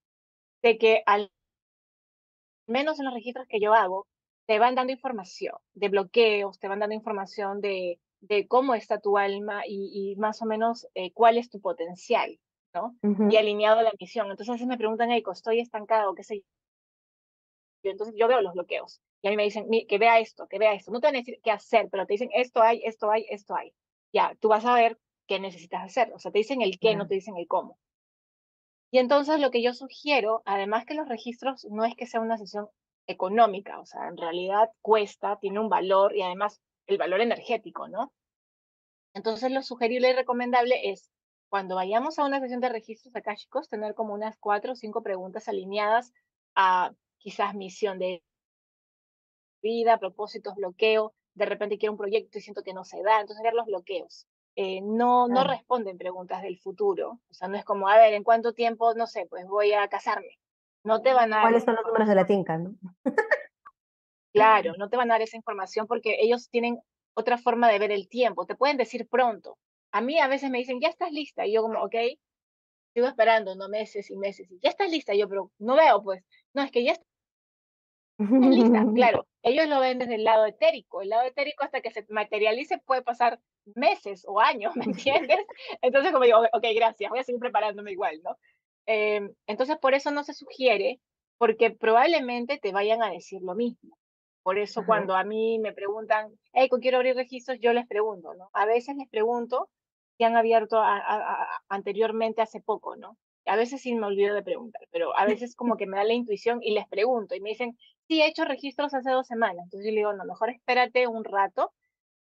de 0.62 0.79
que 0.79 1.03
al 1.07 1.31
menos 2.67 2.99
en 2.99 3.05
los 3.07 3.14
registros 3.14 3.47
que 3.49 3.61
yo 3.61 3.75
hago, 3.75 4.07
te 4.47 4.59
van 4.59 4.75
dando 4.75 4.93
información 4.93 5.57
de 5.75 5.88
bloqueos, 5.88 6.59
te 6.59 6.69
van 6.69 6.79
dando 6.81 6.95
información 6.95 7.61
de, 7.61 7.99
de 8.21 8.47
cómo 8.47 8.75
está 8.75 9.01
tu 9.01 9.17
alma 9.19 9.62
y, 9.67 9.90
y 10.12 10.17
más 10.17 10.43
o 10.43 10.47
menos 10.47 10.87
eh, 10.95 11.12
cuál 11.12 11.38
es 11.38 11.51
tu 11.51 11.61
potencial, 11.61 12.38
¿no? 12.75 12.95
Uh 13.03 13.09
-huh. 13.09 13.33
Y 13.33 13.37
alineado 13.37 13.81
a 13.81 13.83
la 13.83 13.93
misión. 13.99 14.31
Entonces 14.31 14.67
me 14.67 14.77
preguntan, 14.79 15.11
Eiko, 15.11 15.33
¿estoy 15.33 15.61
estancado? 15.61 16.14
¿Qué 16.14 16.25
sé 16.25 16.38
yo? 16.38 16.45
Entonces 17.90 18.14
yo 18.19 18.29
veo 18.29 18.40
los 18.40 18.55
bloqueos. 18.55 19.01
Y 19.23 19.29
a 19.29 19.31
mí 19.31 19.37
me 19.37 19.45
dicen, 19.45 19.67
que 19.88 19.99
vea 19.99 20.19
esto, 20.21 20.47
que 20.49 20.59
vea 20.59 20.75
esto. 20.75 20.90
No 20.90 21.01
te 21.01 21.07
van 21.07 21.17
a 21.17 21.19
decir 21.19 21.38
qué 21.43 21.51
hacer, 21.51 21.88
pero 21.90 22.07
te 22.07 22.14
dicen, 22.14 22.31
esto 22.35 22.62
hay, 22.62 22.83
esto 22.85 23.11
hay, 23.11 23.27
esto 23.31 23.55
hay. 23.57 23.73
Ya, 24.12 24.35
tú 24.40 24.49
vas 24.49 24.64
a 24.64 24.75
ver 24.75 24.99
qué 25.27 25.40
necesitas 25.40 25.83
hacer. 25.83 26.12
O 26.14 26.19
sea, 26.19 26.31
te 26.31 26.38
dicen 26.38 26.61
el 26.62 26.79
qué, 26.79 26.88
Yeah. 26.88 26.99
no 26.99 27.07
te 27.07 27.14
dicen 27.14 27.37
el 27.37 27.47
cómo. 27.47 27.79
Y 28.90 28.99
entonces 28.99 29.40
lo 29.40 29.51
que 29.51 29.62
yo 29.62 29.75
sugiero, 29.75 30.42
además 30.44 30.85
que 30.85 30.94
los 30.94 31.09
registros 31.09 31.66
no 31.70 31.85
es 31.85 31.97
que 31.97 32.07
sea 32.07 32.20
una 32.20 32.38
sesión 32.38 32.68
económica, 33.07 33.81
o 33.81 33.87
sea, 33.87 34.09
en 34.09 34.16
realidad 34.16 34.70
cuesta, 34.81 35.38
tiene 35.40 35.61
un 35.61 35.68
valor 35.68 36.16
y 36.16 36.23
además 36.23 36.61
el 36.87 36.99
valor 36.99 37.20
energético, 37.20 37.88
¿no? 37.88 38.12
Entonces 39.14 39.51
lo 39.51 39.62
sugerible 39.62 40.11
y 40.11 40.12
recomendable 40.12 40.90
es, 40.90 41.11
cuando 41.49 41.77
vayamos 41.77 42.18
a 42.18 42.25
una 42.25 42.40
sesión 42.40 42.61
de 42.61 42.68
registros 42.68 43.14
akáshicos, 43.14 43.68
tener 43.68 43.94
como 43.94 44.14
unas 44.14 44.37
cuatro 44.38 44.73
o 44.73 44.77
cinco 44.77 45.03
preguntas 45.03 45.49
alineadas 45.49 46.12
a 46.55 46.92
quizás 47.18 47.55
misión 47.55 47.99
de 47.99 48.23
vida, 49.62 49.99
propósitos, 49.99 50.55
bloqueo, 50.57 51.14
de 51.35 51.47
repente 51.47 51.79
quiero 51.79 51.92
un 51.92 51.99
proyecto 51.99 52.38
y 52.38 52.42
siento 52.42 52.62
que 52.62 52.75
no 52.75 52.85
se 52.85 53.03
da, 53.03 53.20
entonces 53.20 53.42
ver 53.42 53.55
los 53.55 53.66
bloqueos. 53.66 54.27
Eh, 54.57 54.81
no, 54.83 55.27
no 55.27 55.43
responden 55.43 55.99
preguntas 55.99 56.43
del 56.43 56.59
futuro, 56.59 57.19
o 57.29 57.35
sea, 57.35 57.49
no 57.49 57.57
es 57.57 57.64
como, 57.64 57.88
a 57.88 57.97
ver, 57.97 58.15
¿en 58.15 58.23
cuánto 58.23 58.52
tiempo, 58.52 58.94
no 58.94 59.09
sé, 59.09 59.27
pues 59.29 59.46
voy 59.48 59.73
a 59.73 59.88
casarme? 59.88 60.38
No 60.85 61.02
te 61.02 61.13
van 61.13 61.33
a 61.33 61.40
¿Cuáles 61.40 61.65
son 61.65 61.75
los 61.75 61.85
números 61.85 62.07
de 62.07 62.15
la 62.15 62.27
tinca, 62.27 62.59
no? 62.59 62.75
Claro, 64.33 64.75
no 64.79 64.88
te 64.88 64.96
van 64.96 65.11
a 65.11 65.15
dar 65.15 65.23
esa 65.23 65.37
información 65.37 65.87
porque 65.87 66.19
ellos 66.21 66.50
tienen 66.50 66.79
otra 67.15 67.38
forma 67.38 67.69
de 67.71 67.79
ver 67.79 67.90
el 67.90 68.09
tiempo. 68.09 68.46
Te 68.46 68.55
pueden 68.55 68.77
decir 68.77 69.09
pronto. 69.09 69.57
A 69.92 70.00
mí 70.00 70.19
a 70.19 70.29
veces 70.29 70.50
me 70.50 70.59
dicen, 70.59 70.81
ya 70.81 70.88
estás 70.88 71.13
lista. 71.13 71.46
Y 71.46 71.55
yo 71.55 71.63
como, 71.63 71.81
ok, 71.83 71.94
sigo 72.92 73.07
esperando, 73.07 73.55
no 73.55 73.69
meses 73.69 74.11
y 74.11 74.17
meses. 74.17 74.50
Y 74.50 74.59
ya 74.61 74.69
estás 74.69 74.90
lista. 74.90 75.15
Y 75.15 75.21
yo, 75.21 75.29
pero 75.29 75.50
no 75.59 75.77
veo, 75.77 76.02
pues. 76.02 76.23
No, 76.52 76.63
es 76.63 76.71
que 76.71 76.85
ya 76.85 76.92
estás 76.92 77.07
lista. 78.19 78.85
Claro, 78.94 79.27
ellos 79.42 79.69
lo 79.69 79.81
ven 79.81 79.98
desde 79.98 80.15
el 80.17 80.25
lado 80.25 80.46
etérico. 80.46 81.02
El 81.02 81.10
lado 81.10 81.25
etérico 81.25 81.65
hasta 81.65 81.81
que 81.81 81.90
se 81.90 82.06
materialice 82.08 82.79
puede 82.79 83.02
pasar 83.02 83.40
meses 83.75 84.25
o 84.27 84.40
años, 84.40 84.75
¿me 84.77 84.85
entiendes? 85.33 85.38
Entonces 85.83 86.12
como 86.12 86.25
digo, 86.25 86.38
ok, 86.52 86.65
gracias, 86.75 87.10
voy 87.10 87.19
a 87.21 87.25
seguir 87.25 87.40
preparándome 87.40 87.92
igual, 87.92 88.21
¿no? 88.23 88.37
Eh, 88.87 89.31
entonces 89.46 89.79
por 89.79 89.94
eso 89.94 90.10
no 90.10 90.25
se 90.25 90.35
sugiere, 90.35 91.00
porque 91.38 91.71
probablemente 91.71 92.58
te 92.58 92.73
vayan 92.73 93.02
a 93.02 93.10
decir 93.10 93.40
lo 93.42 93.54
mismo. 93.54 93.96
Por 94.42 94.58
eso 94.58 94.81
Ajá. 94.81 94.87
cuando 94.87 95.17
a 95.17 95.25
mí 95.25 95.58
me 95.58 95.73
preguntan, 95.73 96.38
hey, 96.52 96.69
quiero 96.81 96.98
abrir 96.98 97.17
registros, 97.17 97.58
yo 97.60 97.73
les 97.73 97.87
pregunto, 97.87 98.35
¿no? 98.35 98.50
A 98.52 98.67
veces 98.67 98.94
les 98.96 99.08
pregunto 99.08 99.71
si 100.19 100.25
han 100.25 100.37
abierto 100.37 100.79
a- 100.79 100.98
a- 100.98 101.42
a- 101.42 101.62
anteriormente 101.69 102.42
hace 102.42 102.60
poco, 102.60 102.96
¿no? 102.96 103.17
a 103.46 103.56
veces 103.56 103.83
sí 103.83 103.94
me 103.94 104.06
olvido 104.06 104.35
de 104.35 104.42
preguntar, 104.42 104.88
pero 104.90 105.15
a 105.17 105.27
veces 105.27 105.54
como 105.54 105.77
que 105.77 105.87
me 105.87 105.98
da 105.98 106.04
la 106.04 106.15
intuición 106.15 106.60
y 106.62 106.73
les 106.73 106.88
pregunto 106.88 107.35
y 107.35 107.40
me 107.40 107.50
dicen, 107.50 107.77
sí, 108.15 108.21
he 108.21 108.29
hecho 108.29 108.44
registros 108.44 108.94
hace 108.94 109.10
dos 109.10 109.27
semanas. 109.27 109.65
Entonces 109.65 109.87
yo 109.87 109.90
le 109.90 109.98
digo, 109.98 110.12
no, 110.12 110.25
mejor 110.25 110.50
espérate 110.50 111.06
un 111.08 111.25
rato 111.25 111.73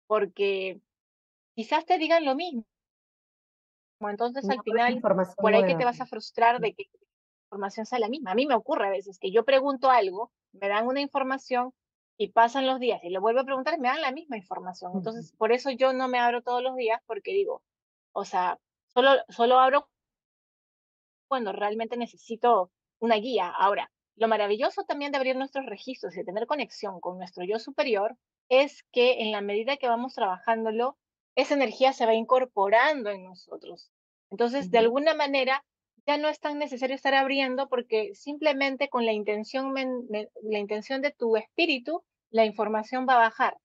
porque 0.07 0.81
quizás 1.55 1.85
te 1.87 1.99
digan 1.99 2.25
lo 2.25 2.35
mismo. 2.35 2.65
Entonces 4.01 4.49
al 4.49 4.61
final, 4.63 5.01
por 5.37 5.55
ahí 5.55 5.65
que 5.65 5.77
te 5.77 5.85
vas 5.85 6.01
a 6.01 6.07
frustrar 6.07 6.61
de 6.61 6.75
que 6.75 6.85
la 6.93 7.47
información 7.47 7.87
sea 7.87 7.99
la 7.99 8.09
misma. 8.09 8.33
A 8.33 8.35
mí 8.35 8.47
me 8.47 8.55
ocurre 8.55 8.87
a 8.87 8.91
veces 8.91 9.19
que 9.19 9.31
yo 9.31 9.45
pregunto 9.45 9.91
algo, 9.91 10.33
me 10.53 10.69
dan 10.69 10.87
una 10.87 11.01
información 11.01 11.73
y 12.19 12.29
pasan 12.29 12.67
los 12.67 12.81
días 12.81 13.03
y 13.05 13.11
le 13.11 13.19
vuelvo 13.19 13.41
a 13.41 13.45
preguntar 13.45 13.75
y 13.75 13.81
me 13.81 13.89
dan 13.89 14.03
la 14.03 14.13
misma 14.13 14.37
información. 14.37 14.93
Entonces, 14.95 15.33
por 15.33 15.53
eso 15.53 15.71
yo 15.71 15.93
no 15.93 16.09
me 16.09 16.19
abro 16.19 16.43
todos 16.43 16.63
los 16.63 16.77
días 16.77 17.01
porque 17.07 17.33
digo, 17.33 17.63
o 18.13 18.25
sea, 18.25 18.59
solo, 18.89 19.11
solo 19.29 19.59
abro 19.59 19.89
cuando 21.29 21.53
realmente 21.53 21.97
necesito 21.97 22.71
una 22.99 23.17
guía. 23.17 23.49
Ahora, 23.49 23.91
lo 24.17 24.29
maravilloso 24.29 24.85
también 24.85 25.13
de 25.13 25.19
abrir 25.19 25.37
nuestros 25.37 25.67
registros 25.67 26.15
y 26.15 26.19
de 26.19 26.25
tener 26.25 26.47
conexión 26.47 27.01
con 27.01 27.19
nuestro 27.19 27.45
yo 27.45 27.59
superior 27.59 28.17
es 28.49 28.85
que 28.93 29.23
en 29.23 29.33
la 29.33 29.41
medida 29.41 29.77
que 29.77 29.89
vamos 29.89 30.15
trabajándolo, 30.15 30.97
esa 31.35 31.55
energía 31.55 31.93
se 31.93 32.07
va 32.07 32.15
incorporando 32.15 33.11
en 33.11 33.25
nosotros. 33.25 33.91
Entonces, 34.31 34.71
de 34.71 34.79
alguna 34.79 35.15
manera, 35.15 35.65
ya 36.07 36.17
no 36.17 36.29
es 36.29 36.41
tan 36.41 36.59
necesario 36.59 36.97
estar 36.97 37.15
abriendo 37.15 37.69
porque 37.69 38.15
simplemente 38.15 38.89
con 38.89 39.05
la 39.05 39.13
intención, 39.13 39.75
la 39.75 40.59
intención 40.59 41.03
de 41.03 41.11
tu 41.11 41.37
espíritu, 41.37 42.03
la 42.31 42.45
información 42.45 43.07
va 43.09 43.15
a 43.15 43.29
bajar. 43.29 43.57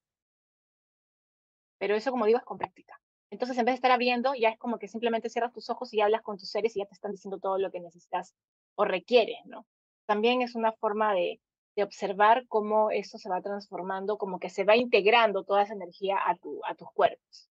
Pero 1.78 1.96
eso, 1.96 2.12
como 2.12 2.26
digo, 2.26 2.40
es 2.40 2.46
con 2.46 2.58
práctica. 2.58 3.00
Entonces, 3.30 3.58
en 3.58 3.66
vez 3.66 3.74
de 3.74 3.76
estar 3.76 3.92
abriendo, 3.92 4.34
ya 4.36 4.50
es 4.50 4.58
como 4.58 4.78
que 4.78 4.90
simplemente 4.90 5.30
cierras 5.30 5.54
tus 5.54 5.70
ojos 5.70 5.94
y 5.94 6.02
hablas 6.02 6.22
con 6.22 6.38
tus 6.38 6.50
seres 6.50 6.76
y 6.76 6.80
ya 6.80 6.86
te 6.86 6.94
están 6.94 7.12
diciendo 7.12 7.40
todo 7.40 7.58
lo 7.58 7.72
que 7.72 7.80
necesitas 7.80 8.36
o 8.76 8.84
requieres, 8.84 9.38
¿no? 9.46 9.66
También 10.12 10.42
es 10.42 10.56
una 10.56 10.74
forma 10.74 11.14
de, 11.14 11.40
de 11.78 11.84
observar 11.84 12.46
cómo 12.50 12.92
eso 12.92 13.18
se 13.18 13.30
va 13.30 13.42
transformando, 13.42 14.18
como 14.18 14.42
que 14.42 14.50
se 14.50 14.66
va 14.66 14.76
integrando 14.76 15.46
toda 15.46 15.62
esa 15.62 15.74
energía 15.74 16.18
a, 16.28 16.36
tu, 16.36 16.60
a 16.66 16.76
tus 16.76 16.92
cuerpos. 16.92 17.50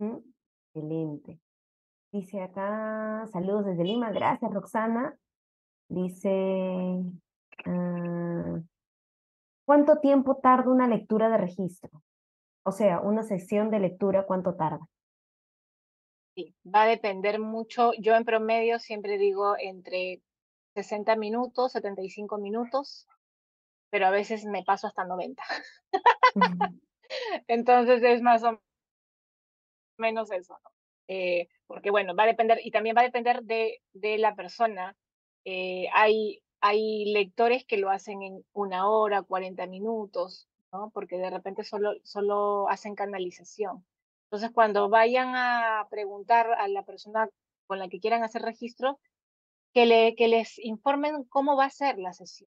Mm, 0.00 0.16
excelente. 0.74 1.38
Dice 2.10 2.42
acá, 2.42 3.28
saludos 3.30 3.64
desde 3.66 3.84
Lima, 3.84 4.10
gracias 4.10 4.52
Roxana. 4.52 5.16
Dice, 5.88 6.96
ah, 7.64 8.60
¿cuánto 9.64 10.00
tiempo 10.00 10.38
tarda 10.38 10.72
una 10.72 10.88
lectura 10.88 11.28
de 11.30 11.38
registro? 11.38 12.02
O 12.64 12.72
sea, 12.72 12.98
una 13.02 13.22
sesión 13.22 13.70
de 13.70 13.78
lectura, 13.78 14.26
¿cuánto 14.26 14.56
tarda? 14.56 14.84
Sí, 16.34 16.56
va 16.66 16.82
a 16.82 16.86
depender 16.86 17.38
mucho. 17.38 17.92
Yo 18.00 18.16
en 18.16 18.24
promedio 18.24 18.80
siempre 18.80 19.16
digo 19.16 19.54
entre 19.56 20.22
60 20.74 21.16
minutos, 21.16 21.72
75 21.72 22.38
minutos, 22.38 23.06
pero 23.90 24.06
a 24.06 24.10
veces 24.10 24.44
me 24.44 24.62
paso 24.62 24.86
hasta 24.86 25.04
90. 25.04 25.42
Entonces 27.48 28.02
es 28.02 28.22
más 28.22 28.42
o 28.44 28.60
menos 29.98 30.30
eso, 30.30 30.58
¿no? 30.62 30.70
Eh, 31.08 31.48
porque 31.66 31.90
bueno, 31.90 32.14
va 32.14 32.22
a 32.22 32.28
depender, 32.28 32.60
y 32.62 32.70
también 32.70 32.96
va 32.96 33.00
a 33.00 33.04
depender 33.04 33.42
de, 33.42 33.82
de 33.92 34.18
la 34.18 34.36
persona. 34.36 34.96
Eh, 35.44 35.88
hay, 35.92 36.42
hay 36.60 37.12
lectores 37.12 37.64
que 37.64 37.78
lo 37.78 37.90
hacen 37.90 38.22
en 38.22 38.44
una 38.52 38.88
hora, 38.88 39.22
40 39.22 39.66
minutos, 39.66 40.48
¿no? 40.72 40.90
Porque 40.90 41.18
de 41.18 41.30
repente 41.30 41.64
solo, 41.64 41.94
solo 42.04 42.68
hacen 42.68 42.94
canalización. 42.94 43.84
Entonces, 44.24 44.52
cuando 44.52 44.88
vayan 44.88 45.34
a 45.34 45.88
preguntar 45.90 46.52
a 46.52 46.68
la 46.68 46.84
persona 46.84 47.28
con 47.66 47.80
la 47.80 47.88
que 47.88 47.98
quieran 47.98 48.22
hacer 48.22 48.42
registro, 48.42 49.00
que, 49.72 49.86
le, 49.86 50.14
que 50.14 50.28
les 50.28 50.58
informen 50.58 51.24
cómo 51.24 51.56
va 51.56 51.66
a 51.66 51.70
ser 51.70 51.98
la 51.98 52.12
sesión. 52.12 52.48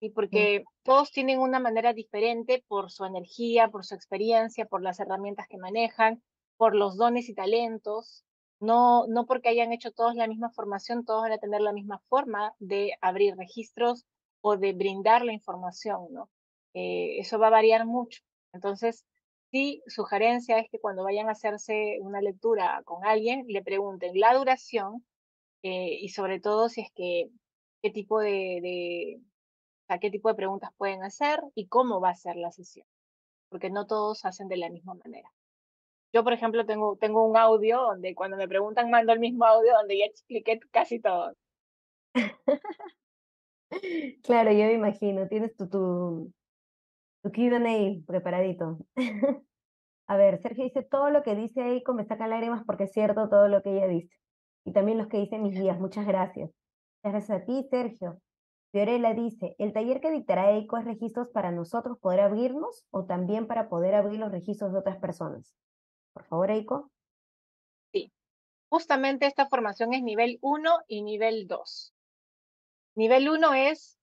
Y 0.00 0.10
porque 0.10 0.64
todos 0.84 1.10
tienen 1.10 1.40
una 1.40 1.58
manera 1.58 1.92
diferente 1.92 2.64
por 2.68 2.90
su 2.90 3.04
energía, 3.04 3.68
por 3.68 3.84
su 3.84 3.94
experiencia, 3.94 4.66
por 4.66 4.82
las 4.82 5.00
herramientas 5.00 5.48
que 5.48 5.58
manejan, 5.58 6.22
por 6.56 6.76
los 6.76 6.96
dones 6.96 7.28
y 7.28 7.34
talentos. 7.34 8.24
No, 8.60 9.06
no 9.08 9.26
porque 9.26 9.48
hayan 9.48 9.72
hecho 9.72 9.92
todos 9.92 10.14
la 10.14 10.28
misma 10.28 10.50
formación, 10.50 11.04
todos 11.04 11.22
van 11.22 11.32
a 11.32 11.38
tener 11.38 11.60
la 11.60 11.72
misma 11.72 12.00
forma 12.08 12.54
de 12.58 12.92
abrir 13.00 13.36
registros 13.36 14.04
o 14.40 14.56
de 14.56 14.72
brindar 14.72 15.24
la 15.24 15.32
información, 15.32 16.06
¿no? 16.10 16.30
Eh, 16.74 17.18
eso 17.18 17.38
va 17.38 17.48
a 17.48 17.50
variar 17.50 17.86
mucho. 17.86 18.20
Entonces, 18.52 19.04
sí, 19.50 19.82
sugerencia 19.86 20.58
es 20.58 20.68
que 20.70 20.80
cuando 20.80 21.04
vayan 21.04 21.28
a 21.28 21.32
hacerse 21.32 21.98
una 22.00 22.20
lectura 22.20 22.82
con 22.84 23.04
alguien, 23.04 23.44
le 23.48 23.62
pregunten 23.62 24.18
la 24.18 24.34
duración 24.34 25.04
eh, 25.62 25.98
y 26.00 26.08
sobre 26.10 26.40
todo 26.40 26.68
si 26.68 26.82
es 26.82 26.92
que 26.94 27.30
qué 27.82 27.90
tipo 27.90 28.20
de, 28.20 29.20
qué 30.00 30.10
tipo 30.10 30.28
de 30.28 30.34
preguntas 30.34 30.70
pueden 30.76 31.02
hacer 31.02 31.40
y 31.54 31.68
cómo 31.68 32.00
va 32.00 32.10
a 32.10 32.14
ser 32.14 32.36
la 32.36 32.52
sesión, 32.52 32.86
porque 33.48 33.70
no 33.70 33.86
todos 33.86 34.24
hacen 34.24 34.48
de 34.48 34.56
la 34.56 34.70
misma 34.70 34.94
manera. 34.94 35.30
Yo, 36.12 36.24
por 36.24 36.32
ejemplo, 36.32 36.64
tengo, 36.64 36.96
tengo 36.96 37.26
un 37.26 37.36
audio 37.36 37.82
donde 37.82 38.14
cuando 38.14 38.36
me 38.36 38.48
preguntan 38.48 38.90
mando 38.90 39.12
el 39.12 39.20
mismo 39.20 39.44
audio 39.44 39.74
donde 39.74 39.98
ya 39.98 40.06
expliqué 40.06 40.58
casi 40.70 41.00
todo. 41.00 41.34
claro, 44.22 44.50
yo 44.52 44.64
me 44.64 44.72
imagino, 44.72 45.28
tienes 45.28 45.54
tu, 45.54 45.68
tu, 45.68 46.32
tu 47.22 47.32
Q&A 47.32 48.02
preparadito. 48.06 48.78
A 50.06 50.16
ver, 50.16 50.40
Sergio 50.40 50.64
dice, 50.64 50.82
todo 50.82 51.10
lo 51.10 51.22
que 51.22 51.34
dice 51.34 51.60
Eiko 51.60 51.92
me 51.92 52.06
saca 52.06 52.26
lágrimas 52.26 52.64
porque 52.64 52.84
es 52.84 52.92
cierto 52.92 53.28
todo 53.28 53.48
lo 53.48 53.62
que 53.62 53.76
ella 53.76 53.86
dice. 53.86 54.17
Y 54.68 54.72
también 54.74 54.98
los 54.98 55.06
que 55.06 55.16
dicen 55.16 55.42
mis 55.42 55.58
guías, 55.58 55.80
muchas 55.80 56.06
gracias. 56.06 56.50
Gracias 57.02 57.30
a 57.30 57.42
ti, 57.42 57.66
Sergio. 57.70 58.20
Fiorella 58.70 59.14
dice, 59.14 59.56
¿el 59.56 59.72
taller 59.72 60.02
que 60.02 60.10
dictará 60.10 60.50
Eiko 60.50 60.76
es 60.76 60.84
registros 60.84 61.30
para 61.30 61.50
nosotros 61.50 61.98
poder 61.98 62.20
abrirnos 62.20 62.84
o 62.90 63.06
también 63.06 63.46
para 63.46 63.70
poder 63.70 63.94
abrir 63.94 64.20
los 64.20 64.30
registros 64.30 64.74
de 64.74 64.80
otras 64.80 64.98
personas? 64.98 65.56
Por 66.12 66.24
favor, 66.24 66.50
Eiko. 66.50 66.90
Sí, 67.92 68.12
justamente 68.68 69.24
esta 69.24 69.46
formación 69.46 69.94
es 69.94 70.02
nivel 70.02 70.38
1 70.42 70.70
y 70.86 71.00
nivel 71.00 71.46
2. 71.46 71.94
Nivel 72.94 73.30
1 73.30 73.54
es 73.54 73.98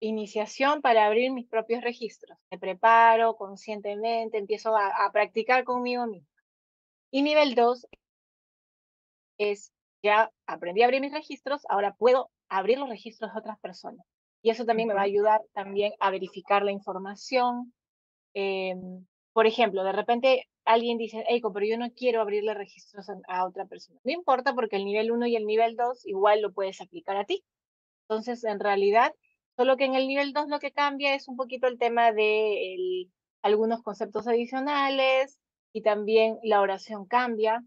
iniciación 0.00 0.82
para 0.82 1.06
abrir 1.06 1.32
mis 1.32 1.48
propios 1.48 1.82
registros. 1.82 2.38
Me 2.50 2.58
preparo 2.58 3.34
conscientemente, 3.34 4.36
empiezo 4.36 4.76
a, 4.76 5.10
practicar 5.10 5.64
conmigo 5.64 6.06
mismo. 6.06 6.28
Y 7.10 7.22
nivel 7.22 7.54
2 7.54 7.86
es, 9.40 9.72
ya 10.02 10.30
aprendí 10.46 10.82
a 10.82 10.86
abrir 10.86 11.00
mis 11.00 11.12
registros, 11.12 11.62
ahora 11.68 11.94
puedo 11.94 12.30
abrir 12.48 12.78
los 12.78 12.88
registros 12.88 13.32
de 13.32 13.38
otras 13.38 13.58
personas. 13.60 14.04
Y 14.42 14.50
eso 14.50 14.64
también 14.64 14.88
me 14.88 14.94
va 14.94 15.00
a 15.00 15.04
ayudar 15.04 15.42
también 15.52 15.92
a 16.00 16.10
verificar 16.10 16.62
la 16.62 16.72
información. 16.72 17.72
Em, 18.34 19.06
por 19.32 19.46
ejemplo, 19.46 19.84
de 19.84 19.92
repente 19.92 20.48
alguien 20.64 20.98
dice, 20.98 21.24
Eiko, 21.28 21.52
pero 21.52 21.66
yo 21.66 21.78
no 21.78 21.90
quiero 21.92 22.20
abrirle 22.20 22.54
registros 22.54 23.06
a, 23.28 23.46
otra 23.46 23.66
persona. 23.66 24.00
No 24.04 24.12
importa 24.12 24.54
porque 24.54 24.76
el 24.76 24.84
nivel 24.84 25.12
1 25.12 25.26
y 25.26 25.36
el 25.36 25.46
nivel 25.46 25.76
2 25.76 26.06
igual 26.06 26.42
lo 26.42 26.52
puedes 26.52 26.80
aplicar 26.80 27.16
a 27.16 27.24
ti. 27.24 27.44
Entonces, 28.08 28.44
en 28.44 28.60
realidad, 28.60 29.12
Solo 29.60 29.76
que 29.76 29.84
en 29.84 29.94
el 29.94 30.08
nivel 30.08 30.32
2 30.32 30.48
lo 30.48 30.58
que 30.58 30.72
cambia 30.72 31.14
es 31.14 31.28
un 31.28 31.36
poquito 31.36 31.66
el 31.66 31.78
tema 31.78 32.12
de 32.12 33.10
algunos 33.42 33.82
conceptos 33.82 34.26
adicionales 34.26 35.38
y 35.74 35.82
también 35.82 36.38
la 36.42 36.62
oración 36.62 37.04
cambia, 37.04 37.62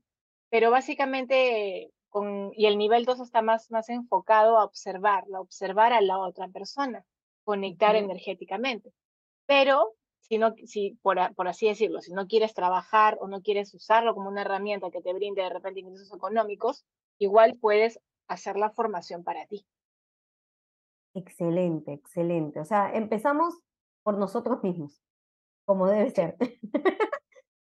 pero 0.54 0.70
básicamente 0.70 1.92
con, 2.10 2.52
y 2.54 2.68
el 2.68 2.78
nivel 2.78 3.06
2 3.06 3.22
está 3.22 3.42
más, 3.42 3.72
más 3.72 3.90
enfocado 3.90 4.60
a 4.60 4.66
observar, 4.66 5.24
a 5.34 5.42
observar 5.42 5.94
a 5.94 6.02
la 6.02 6.20
otra 6.20 6.48
persona, 6.48 7.04
conectar 7.44 7.96
energéticamente. 7.96 8.94
Pero 9.48 9.96
si 10.20 10.38
no, 10.38 10.54
si, 10.68 10.92
por, 11.02 11.18
por, 11.34 11.48
así 11.48 11.66
decirlo, 11.66 12.02
si 12.02 12.14
no 12.14 12.28
quieres 12.28 12.54
trabajar 12.54 13.18
o 13.20 13.28
no 13.28 13.42
quieres 13.42 13.74
usarlo 13.74 14.14
como 14.14 14.30
una 14.30 14.42
herramienta 14.42 14.92
que 14.92 15.02
te 15.02 15.12
brinde 15.12 15.42
de 15.42 15.50
repente 15.50 15.80
ingresos 15.80 16.14
económicos, 16.14 16.86
igual 17.18 17.58
puedes 17.60 18.00
hacer 18.28 18.56
la 18.56 18.70
formación 18.70 19.24
para 19.24 19.48
ti. 19.48 19.66
Excelente, 21.16 21.94
excelente. 21.94 22.60
O 22.60 22.66
sea, 22.66 22.94
empezamos 22.94 23.58
por 24.04 24.20
nosotros 24.20 24.62
mismos, 24.62 25.02
como 25.66 25.88
debe 25.88 26.12
ser. 26.12 26.38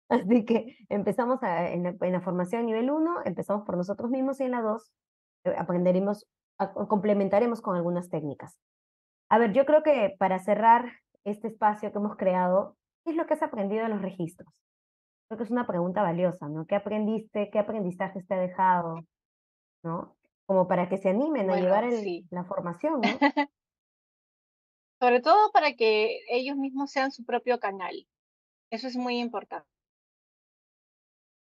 Así 0.09 0.45
que 0.45 0.77
empezamos 0.89 1.39
en, 1.43 1.83
la, 1.83 2.21
formación 2.21 2.65
nivel 2.65 2.89
1, 2.89 3.25
empezamos 3.25 3.65
por 3.65 3.77
nosotros 3.77 4.09
mismos 4.09 4.39
y 4.39 4.43
en 4.43 4.51
la 4.51 4.61
2 4.61 4.91
eh, 5.45 5.55
aprenderemos, 5.57 6.27
complementaremos 6.87 7.61
con 7.61 7.75
algunas 7.75 8.09
técnicas. 8.09 8.57
A 9.29 9.37
ver, 9.37 9.53
yo 9.53 9.65
creo 9.65 9.83
que 9.83 10.15
para 10.17 10.39
cerrar 10.39 10.91
este 11.23 11.47
espacio 11.47 11.91
que 11.91 11.97
hemos 11.99 12.17
creado, 12.17 12.75
¿qué 13.05 13.11
es 13.11 13.17
lo 13.17 13.27
que 13.27 13.35
has 13.35 13.43
aprendido 13.43 13.83
de 13.83 13.89
los 13.89 14.01
registros? 14.01 14.51
Creo 15.27 15.37
que 15.37 15.43
es 15.43 15.51
una 15.51 15.67
pregunta 15.67 16.01
valiosa, 16.01 16.49
¿no? 16.49 16.65
¿Qué 16.65 16.75
aprendiste? 16.75 17.51
¿Qué 17.51 17.59
aprendizaje 17.59 18.23
te 18.23 18.33
ha 18.33 18.39
dejado? 18.39 19.01
¿No? 19.83 20.15
como 20.49 20.67
para 20.67 20.89
que 20.89 20.97
se 20.97 21.09
animen 21.09 21.51
a 21.51 21.57
llevar 21.57 21.85
la 22.31 22.43
formación, 22.43 23.01
¿no? 23.01 23.01
Sobre 24.99 25.21
todo 25.21 25.51
para 25.51 25.73
que 25.73 26.21
ellos 26.27 26.57
mismos 26.57 26.89
sean 26.89 27.11
su 27.11 27.23
propio 27.23 27.59
canal. 27.59 28.07
Eso 28.71 28.87
es 28.87 28.95
muy 28.95 29.19
importante. 29.19 29.69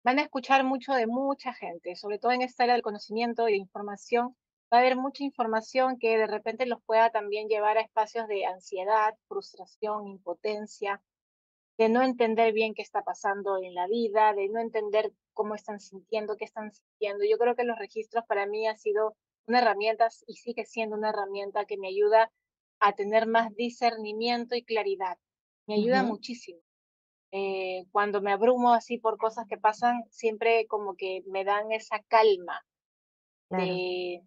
Van 0.04 0.20
a 0.20 0.24
escuchar 0.24 0.64
mucho 0.64 0.94
de 0.94 1.08
mucha 1.08 1.54
gente, 1.54 1.96
sobre 1.96 2.20
todo 2.20 2.32
en 2.32 2.42
esta 2.42 2.66
era 2.66 2.74
del 2.74 2.82
conocimiento 2.82 3.48
y 3.48 3.54
de 3.54 3.58
información. 3.58 4.36
Va 4.72 4.78
a 4.78 4.80
haber 4.82 4.98
mucha 4.98 5.24
información 5.24 5.98
que 6.00 6.18
de 6.18 6.28
repente 6.28 6.66
los 6.66 6.82
pueda 6.84 7.10
también 7.10 7.48
llevar 7.48 7.78
a 7.78 7.82
espacios 7.82 8.28
de 8.28 8.46
ansiedad, 8.46 9.16
frustración, 9.28 10.08
impotencia, 10.08 11.02
de 11.78 11.90
no 11.90 12.02
entender 12.02 12.54
bien 12.54 12.74
qué 12.74 12.82
está 12.82 13.02
pasando 13.04 13.58
en 13.58 13.74
la 13.74 13.88
vida, 13.88 14.34
de 14.34 14.50
no 14.50 14.60
entender 14.60 15.12
cómo 15.34 15.56
están 15.56 15.80
sintiendo, 15.80 16.38
qué 16.38 16.46
están 16.46 16.72
sintiendo. 16.72 17.24
Yo 17.24 17.38
creo 17.38 17.56
que 17.56 17.64
los 17.64 17.78
registros 17.78 18.26
para 18.28 18.46
mí 18.46 18.68
ha 18.68 18.76
sido 18.76 19.16
una 19.48 19.60
herramienta 19.60 20.10
y 20.28 20.36
sigue 20.36 20.66
siendo 20.66 20.96
una 20.96 21.10
herramienta 21.10 21.66
que 21.66 21.78
me 21.78 21.88
ayuda 21.88 22.32
a 22.80 22.94
tener 22.94 23.28
más 23.28 23.54
discernimiento 23.56 24.56
y 24.56 24.64
claridad. 24.64 25.18
Me 25.68 25.76
ayuda 25.76 26.04
muchísimo. 26.04 26.60
Eh, 27.36 27.88
cuando 27.92 28.22
me 28.22 28.32
abrumo 28.32 28.76
así 28.76 29.00
por 29.00 29.18
cosas 29.18 29.48
que 29.50 29.58
pasan, 29.58 30.04
siempre 30.12 30.68
como 30.68 30.96
que 30.96 31.24
me 31.26 31.44
dan 31.44 31.72
esa 31.72 31.98
calma 32.08 32.64
de, 33.50 34.22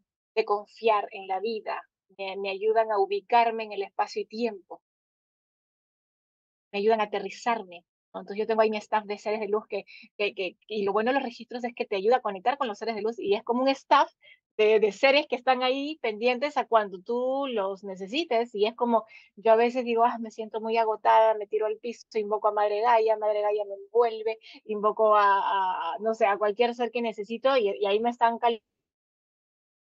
confiar 0.45 1.07
en 1.13 1.29
la 1.29 1.39
vida, 1.39 1.81
me, 2.19 2.51
ayudan 2.51 2.91
a 2.91 2.99
ubicarme 2.99 3.63
en 3.63 3.73
el 3.73 3.85
espacio 3.85 4.23
y 4.23 4.27
tiempo, 4.27 4.83
me 6.73 6.81
ayudan 6.81 7.01
a 7.01 7.05
aterrizarme. 7.05 7.85
Entonces 8.21 8.39
yo 8.39 8.47
tengo 8.47 8.63
ahí 8.63 8.71
mi 8.71 8.77
staff 8.79 9.05
de 9.05 9.19
seres 9.19 9.41
de 9.41 9.49
luz 9.49 9.67
que, 9.69 9.85
que, 10.17 10.35
que, 10.35 10.57
y 10.69 10.85
lo 10.85 10.93
bueno 10.93 11.11
de 11.11 11.15
los 11.15 11.23
registros 11.23 11.65
es 11.65 11.75
que 11.75 11.85
te 11.85 11.97
ayuda 11.97 12.17
a 12.17 12.21
conectar 12.21 12.59
con 12.59 12.69
los 12.69 12.79
seres 12.79 12.95
de 12.95 13.03
luz 13.03 13.19
y 13.19 13.35
es 13.35 13.43
como 13.43 13.63
un 13.63 13.69
staff 13.69 14.11
de, 14.57 14.93
seres 14.93 15.27
que 15.29 15.37
están 15.37 15.63
ahí 15.63 15.99
pendientes 16.01 16.57
a 16.57 16.65
cuando 16.67 17.01
tú 17.01 17.47
los 17.49 17.85
necesites. 17.85 18.55
Y 18.55 18.67
es 18.67 18.75
como, 18.75 19.05
yo 19.37 19.53
a 19.53 19.57
veces 19.57 19.85
digo, 19.85 20.05
ah, 20.05 20.19
me 20.19 20.31
siento 20.31 20.61
muy 20.61 20.77
agotada, 20.77 21.35
me 21.35 21.47
tiro 21.47 21.67
al 21.67 21.77
piso, 21.79 22.07
invoco 22.15 22.49
a 22.49 22.53
Madre 22.53 22.81
Gaia, 22.81 23.17
Madre 23.17 23.43
Gaia 23.43 23.65
me 23.67 23.75
envuelve, 23.75 24.39
invoco 24.65 25.15
a, 25.17 25.97
no 26.01 26.15
sé, 26.15 26.27
a 26.27 26.39
cualquier 26.39 26.75
ser 26.75 26.91
que 26.91 27.03
necesito 27.03 27.57
y, 27.57 27.69
ahí 27.87 28.01
me 28.01 28.11
están 28.11 28.39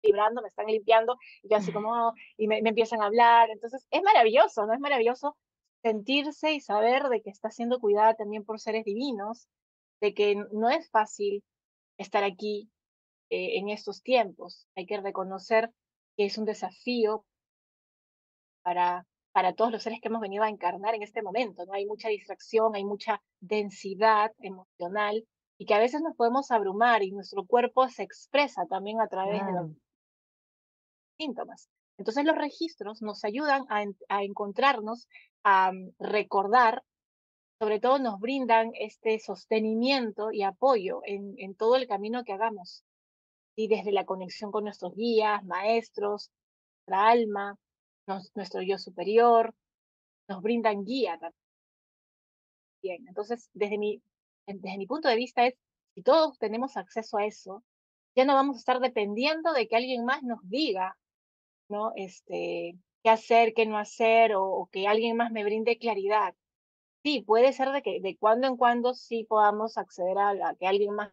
calibrando, 0.02 0.42
me 0.42 0.48
están 0.48 0.66
limpiando, 0.66 1.16
y 1.42 1.48
yo 1.50 1.56
así 1.56 1.72
como, 1.72 2.12
y 2.36 2.48
me, 2.48 2.62
me 2.62 2.70
empiezan 2.70 3.02
a 3.02 3.06
hablar. 3.06 3.50
Entonces, 3.50 3.86
es 3.90 4.02
maravilloso, 4.02 4.66
¿no? 4.66 4.74
Es 4.74 4.80
maravilloso 4.80 5.36
sentirse 5.84 6.54
y 6.54 6.60
saber 6.60 7.10
de 7.10 7.20
que 7.20 7.28
está 7.28 7.50
siendo 7.50 7.78
cuidada 7.78 8.14
también 8.14 8.42
por 8.42 8.58
seres 8.58 8.84
divinos, 8.84 9.48
de 10.00 10.14
que 10.14 10.34
no 10.50 10.70
es 10.70 10.90
fácil 10.90 11.44
estar 11.98 12.24
aquí 12.24 12.70
eh, 13.28 13.58
en 13.58 13.68
estos 13.68 14.02
tiempos. 14.02 14.66
Hay 14.76 14.86
que 14.86 14.98
reconocer 14.98 15.70
que 16.16 16.24
es 16.24 16.38
un 16.38 16.46
desafío 16.46 17.26
para, 18.62 19.06
para 19.32 19.52
todos 19.52 19.72
los 19.72 19.82
seres 19.82 20.00
que 20.00 20.08
hemos 20.08 20.22
venido 20.22 20.42
a 20.42 20.48
encarnar 20.48 20.94
en 20.94 21.02
este 21.02 21.20
momento. 21.20 21.66
¿no? 21.66 21.74
Hay 21.74 21.84
mucha 21.84 22.08
distracción, 22.08 22.74
hay 22.74 22.84
mucha 22.86 23.22
densidad 23.40 24.32
emocional 24.38 25.26
y 25.58 25.66
que 25.66 25.74
a 25.74 25.78
veces 25.78 26.00
nos 26.00 26.16
podemos 26.16 26.50
abrumar 26.50 27.02
y 27.02 27.12
nuestro 27.12 27.44
cuerpo 27.44 27.88
se 27.90 28.04
expresa 28.04 28.64
también 28.66 29.02
a 29.02 29.08
través 29.08 29.44
de 29.44 29.52
los 29.52 29.70
síntomas. 31.18 31.68
Entonces 31.98 32.24
los 32.24 32.36
registros 32.36 33.02
nos 33.02 33.24
ayudan 33.24 33.66
a, 33.68 34.22
encontrarnos, 34.22 35.08
a 35.42 35.72
mm, 35.72 35.92
recordar, 35.98 36.82
sobre 37.60 37.80
todo 37.80 37.98
nos 37.98 38.18
brindan 38.18 38.72
este 38.74 39.18
sostenimiento 39.20 40.32
y 40.32 40.42
apoyo 40.42 41.00
en, 41.04 41.34
en 41.38 41.54
todo 41.54 41.76
el 41.76 41.86
camino 41.86 42.24
que 42.24 42.32
hagamos 42.32 42.84
y 43.56 43.68
desde 43.68 43.92
la 43.92 44.04
conexión 44.04 44.50
con 44.50 44.64
nuestros 44.64 44.94
guías, 44.94 45.44
maestros, 45.44 46.30
nuestra 46.86 47.08
alma, 47.08 47.56
nuestro 48.34 48.62
yo 48.62 48.78
superior, 48.78 49.54
nos 50.28 50.42
brindan 50.42 50.84
guía 50.84 51.18
también. 51.18 53.08
Entonces, 53.08 53.48
desde 53.54 53.78
mi, 53.78 54.02
desde 54.46 54.78
mi 54.78 54.86
punto 54.86 55.08
de 55.08 55.16
vista 55.16 55.46
es, 55.46 55.54
si 55.94 56.02
todos 56.02 56.38
tenemos 56.38 56.76
acceso 56.76 57.16
a 57.18 57.24
eso, 57.24 57.62
ya 58.16 58.24
no 58.24 58.34
vamos 58.34 58.56
a 58.56 58.58
estar 58.58 58.80
dependiendo 58.80 59.52
de 59.52 59.68
que 59.68 59.76
alguien 59.76 60.04
más 60.04 60.22
nos 60.22 60.40
diga, 60.48 60.96
¿no? 61.68 61.92
Este, 61.96 62.78
qué 63.02 63.10
hacer, 63.10 63.54
qué 63.54 63.66
no 63.66 63.78
hacer, 63.78 64.32
o, 64.36 64.68
que 64.72 64.86
alguien 64.88 65.16
más 65.16 65.32
me 65.32 65.44
brinde 65.44 65.78
claridad. 65.78 66.34
Sí, 67.04 67.22
puede 67.22 67.52
ser 67.52 67.70
de 67.70 67.82
que 67.82 68.00
de 68.00 68.16
cuando 68.16 68.46
en 68.46 68.56
cuando 68.56 68.94
sí 68.94 69.24
podamos 69.24 69.76
acceder 69.78 70.18
a, 70.18 70.30
a 70.30 70.54
que 70.56 70.66
alguien 70.66 70.94
más 70.94 71.12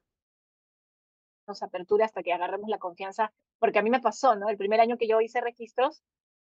apertura 1.61 2.05
hasta 2.05 2.23
que 2.23 2.31
agarremos 2.31 2.69
la 2.69 2.77
confianza, 2.77 3.33
porque 3.59 3.79
a 3.79 3.81
mí 3.81 3.89
me 3.89 3.99
pasó, 3.99 4.35
¿no? 4.35 4.49
El 4.49 4.57
primer 4.57 4.79
año 4.79 4.97
que 4.97 5.07
yo 5.07 5.19
hice 5.19 5.41
registros, 5.41 6.01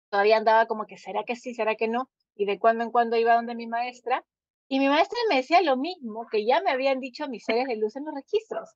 todavía 0.10 0.38
andaba 0.38 0.66
como 0.66 0.86
que, 0.86 0.98
¿será 0.98 1.24
que 1.24 1.36
sí, 1.36 1.54
será 1.54 1.76
que 1.76 1.88
no? 1.88 2.10
Y 2.36 2.46
de 2.46 2.60
cuando 2.60 2.84
en 2.84 2.92
cuando 2.92 3.18
iba 3.18 3.36
donde 3.36 3.56
mi 3.56 3.68
maestra, 3.68 4.26
y 4.68 4.80
mi 4.80 4.90
maestra 4.90 5.18
me 5.30 5.38
decía 5.38 5.62
lo 5.62 5.78
mismo 5.78 6.28
que 6.30 6.46
ya 6.46 6.62
me 6.62 6.72
habían 6.72 7.00
dicho 7.00 7.28
mis 7.28 7.44
seres 7.44 7.68
de 7.68 7.76
luz 7.76 7.96
en 7.96 8.06
los 8.06 8.14
registros. 8.14 8.70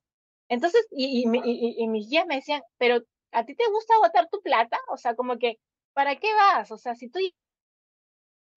Entonces, 0.48 0.86
y, 0.90 1.24
y, 1.24 1.88
mis 1.88 2.08
guías 2.08 2.26
me 2.26 2.36
decían, 2.36 2.62
pero 2.78 3.00
¿a 3.32 3.44
ti 3.44 3.54
te 3.54 3.68
gusta 3.70 3.98
botar 3.98 4.28
tu 4.28 4.40
plata? 4.40 4.78
O 4.88 4.96
sea, 4.96 5.14
como 5.14 5.38
que, 5.38 5.58
¿para 5.92 6.16
qué 6.16 6.32
vas? 6.34 6.70
O 6.70 6.78
sea, 6.78 6.94
si 6.94 7.08
tú 7.08 7.18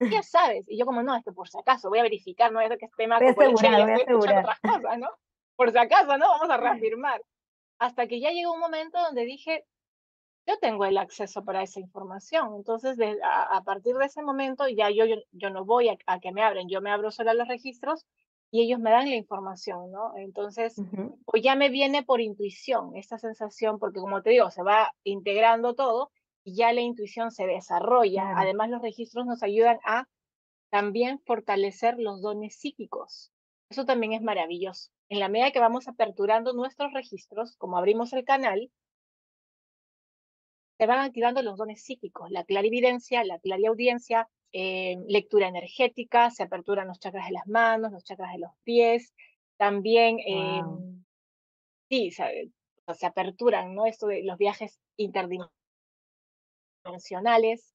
sabes. 0.22 0.68
Y 0.68 0.78
yo 0.78 0.86
como, 0.86 1.02
no, 1.02 1.16
es 1.16 1.24
que 1.24 1.32
por 1.32 1.48
si 1.48 1.58
acaso 1.58 1.88
voy 1.88 1.98
a 1.98 2.04
verificar, 2.04 2.52
no 2.52 2.60
es 2.60 2.70
que 2.78 2.86
esté 2.86 3.06
más 3.06 3.20
voy 3.20 3.46
a 3.46 3.50
otras 3.50 4.60
cosas, 4.60 4.98
¿no? 4.98 5.08
Por 5.56 5.72
si 5.72 5.78
acaso, 5.78 6.16
¿no? 6.16 6.28
Vamos 6.28 6.50
a 6.50 6.56
reafirmar 6.56 7.22
hasta 7.78 8.06
que 8.06 8.20
ya 8.20 8.30
llegó 8.30 8.52
un 8.52 8.60
momento 8.60 9.00
donde 9.00 9.24
dije, 9.24 9.64
yo 10.46 10.58
tengo 10.58 10.84
el 10.84 10.98
acceso 10.98 11.44
para 11.44 11.62
esa 11.62 11.80
información. 11.80 12.54
Entonces, 12.56 12.98
a, 13.22 13.62
partir 13.64 13.96
de 13.96 14.06
ese 14.06 14.22
momento, 14.22 14.68
ya 14.68 14.90
yo, 14.90 15.04
yo, 15.32 15.50
no 15.50 15.64
voy 15.64 15.88
a, 15.88 15.96
que 16.20 16.32
me 16.32 16.42
abren, 16.42 16.68
yo 16.68 16.82
me 16.82 16.90
abro 16.90 17.10
solo 17.10 17.32
los 17.32 17.48
registros 17.48 18.06
y 18.50 18.62
ellos 18.62 18.80
me 18.80 18.90
dan 18.90 19.08
la 19.08 19.16
información, 19.16 19.90
¿no? 19.92 20.16
Entonces, 20.16 20.74
o 21.24 21.36
ya 21.36 21.54
me 21.54 21.68
viene 21.68 22.02
por 22.02 22.20
intuición 22.20 22.96
esta 22.96 23.18
sensación, 23.18 23.78
porque 23.78 24.00
como 24.00 24.22
te 24.22 24.30
digo, 24.30 24.50
se 24.50 24.62
va 24.62 24.92
integrando 25.04 25.74
todo 25.74 26.10
y 26.44 26.56
ya 26.56 26.72
la 26.72 26.80
intuición 26.80 27.30
se 27.30 27.46
desarrolla. 27.46 28.32
Además, 28.36 28.70
los 28.70 28.82
registros 28.82 29.26
nos 29.26 29.42
ayudan 29.42 29.78
a 29.84 30.08
también 30.70 31.20
fortalecer 31.26 31.96
los 31.98 32.22
dones 32.22 32.56
psíquicos. 32.56 33.32
Eso 33.68 33.84
también 33.84 34.12
es 34.12 34.22
maravilloso 34.22 34.90
en 35.10 35.18
la 35.18 35.28
medida 35.28 35.50
que 35.50 35.58
vamos 35.58 35.88
aperturando 35.88 36.52
nuestros 36.52 36.92
registros, 36.92 37.56
como 37.56 37.76
abrimos 37.76 38.12
el 38.12 38.24
canal, 38.24 38.70
se 40.78 40.86
van 40.86 41.00
activando 41.00 41.42
los 41.42 41.58
dones 41.58 41.82
psíquicos, 41.82 42.30
la 42.30 42.44
clarividencia, 42.44 43.24
la 43.24 43.40
clariaudiencia, 43.40 44.30
eh, 44.52 44.96
lectura 45.06 45.48
energética, 45.48 46.30
se 46.30 46.42
aperturan 46.42 46.88
los 46.88 46.98
chakras 46.98 47.26
de 47.26 47.32
las 47.32 47.46
manos, 47.46 47.92
los 47.92 48.04
chakras 48.04 48.32
de 48.32 48.38
los 48.38 48.52
pies, 48.64 49.14
también, 49.56 50.18
eh, 50.20 50.62
sí, 51.88 52.10
se, 52.10 52.50
se, 52.94 53.06
aperturan, 53.06 53.74
¿no? 53.74 53.86
Esto 53.86 54.06
de 54.06 54.22
los 54.22 54.38
viajes 54.38 54.80
interdimensionales, 54.96 57.74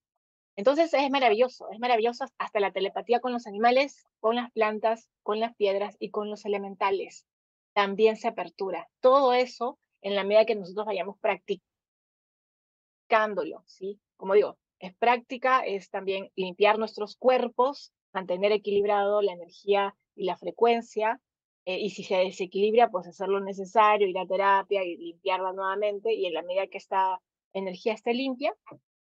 entonces 0.56 0.94
es 0.94 1.10
maravilloso, 1.10 1.70
es 1.72 1.80
maravilloso 1.80 2.26
hasta 2.38 2.60
la 2.60 2.72
telepatía 2.72 3.20
con 3.20 3.34
los 3.34 3.46
animales, 3.46 4.06
con 4.20 4.36
las 4.36 4.52
plantas, 4.52 5.10
con 5.22 5.40
las 5.40 5.56
piedras 5.56 5.96
y 6.00 6.12
con 6.12 6.30
los 6.30 6.46
elementales. 6.46 7.26
También 7.74 8.16
se 8.16 8.30
apertura. 8.30 8.88
Todo 9.02 9.34
eso 9.34 9.78
en 10.02 10.16
la 10.16 10.24
medida 10.24 10.46
que 10.46 10.56
nosotros 10.56 10.86
vayamos 10.86 11.18
practicándolo, 11.20 13.64
¿sí? 13.66 14.00
Como 14.16 14.34
digo, 14.34 14.58
es 14.80 14.96
práctica, 14.96 15.62
es 15.66 15.90
también 15.90 16.32
limpiar 16.36 16.78
nuestros 16.78 17.16
cuerpos, 17.16 17.94
mantener 18.14 18.52
equilibrado 18.52 19.22
la 19.22 19.34
energía 19.34 19.96
y 20.16 20.26
la 20.26 20.38
frecuencia, 20.38 21.20
eh, 21.66 21.80
y 21.80 21.90
si 21.90 22.04
se 22.04 22.18
desequilibra, 22.18 22.90
pues 22.90 23.08
hacer 23.08 23.28
lo 23.28 23.40
necesario, 23.40 24.08
ir 24.08 24.18
a 24.18 24.28
terapia 24.28 24.84
y 24.84 24.98
limpiarla 24.98 25.52
nuevamente, 25.54 26.14
y 26.14 26.26
en 26.28 26.34
la 26.34 26.44
medida 26.44 26.68
que 26.68 26.78
esta 26.78 27.20
energía 27.54 27.94
esté 27.94 28.14
limpia, 28.14 28.54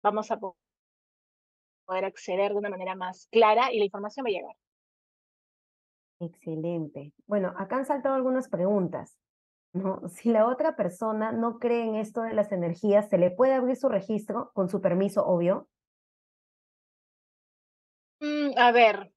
vamos 0.01 0.31
a 0.31 0.39
poder 0.39 2.05
acceder 2.05 2.53
de 2.53 2.57
una 2.57 2.69
manera 2.69 2.95
más 2.95 3.27
clara 3.31 3.71
y 3.71 3.79
la 3.79 3.85
información 3.85 4.25
va 4.25 4.29
a 4.29 4.31
llegar. 4.31 4.55
Excelente. 6.19 7.11
Bueno, 7.25 7.53
acá 7.57 7.77
han 7.77 7.85
saltado 7.85 8.15
algunas 8.15 8.47
preguntas. 8.47 9.17
¿No? 9.73 10.07
Si 10.07 10.29
la 10.29 10.47
otra 10.47 10.75
persona 10.75 11.31
no 11.31 11.59
cree 11.59 11.83
en 11.83 11.95
esto 11.95 12.21
de 12.21 12.33
las 12.33 12.51
energías, 12.51 13.09
¿se 13.09 13.17
le 13.17 13.31
puede 13.31 13.53
abrir 13.53 13.75
su 13.75 13.89
registro 13.89 14.51
con 14.53 14.69
su 14.69 14.81
permiso, 14.81 15.25
obvio? 15.25 15.67
Mm, 18.19 18.57
a 18.57 18.71
ver, 18.71 19.11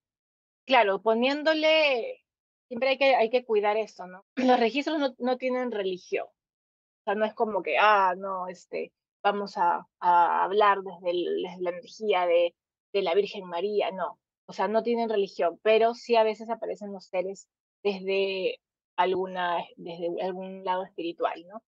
claro, 0.65 1.01
poniéndole, 1.01 2.25
siempre 2.69 2.91
hay 2.91 2.99
que, 2.99 3.15
hay 3.15 3.31
que 3.31 3.45
cuidar 3.45 3.77
esto, 3.77 4.07
¿no? 4.07 4.25
Los 4.37 4.59
registros 4.59 4.99
no, 4.99 5.15
no 5.19 5.37
tienen 5.37 5.71
religión. 5.71 6.27
O 6.27 7.05
sea, 7.05 7.15
no 7.15 7.25
es 7.25 7.35
como 7.35 7.63
que, 7.63 7.77
ah, 7.79 8.15
no, 8.17 8.49
este, 8.49 8.93
vamos 9.23 9.57
a, 9.59 9.87
hablar 10.01 10.83
desde, 10.83 11.13
la 11.61 11.71
energía 11.71 12.27
de, 12.27 12.55
de, 12.93 13.03
la 13.03 13.15
Virgen 13.15 13.45
María, 13.45 13.91
no. 13.91 14.19
O 14.47 14.53
sea, 14.53 14.69
no 14.69 14.83
tienen 14.83 15.09
religión, 15.09 15.61
pero 15.63 15.95
sí 15.95 16.17
a 16.17 16.25
veces 16.25 16.51
aparecen 16.51 16.93
los 16.93 17.07
seres 17.07 17.49
desde, 17.83 18.61
alguna, 18.97 19.65
desde 19.77 20.23
algún 20.23 20.65
lado 20.65 20.85
espiritual, 20.85 21.47
¿no? 21.47 21.63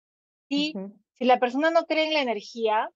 Y 0.49 0.75
si 1.13 1.25
la 1.25 1.39
persona 1.39 1.71
no 1.71 1.85
cree 1.85 2.07
en 2.07 2.15
la 2.15 2.23
energía, 2.23 2.91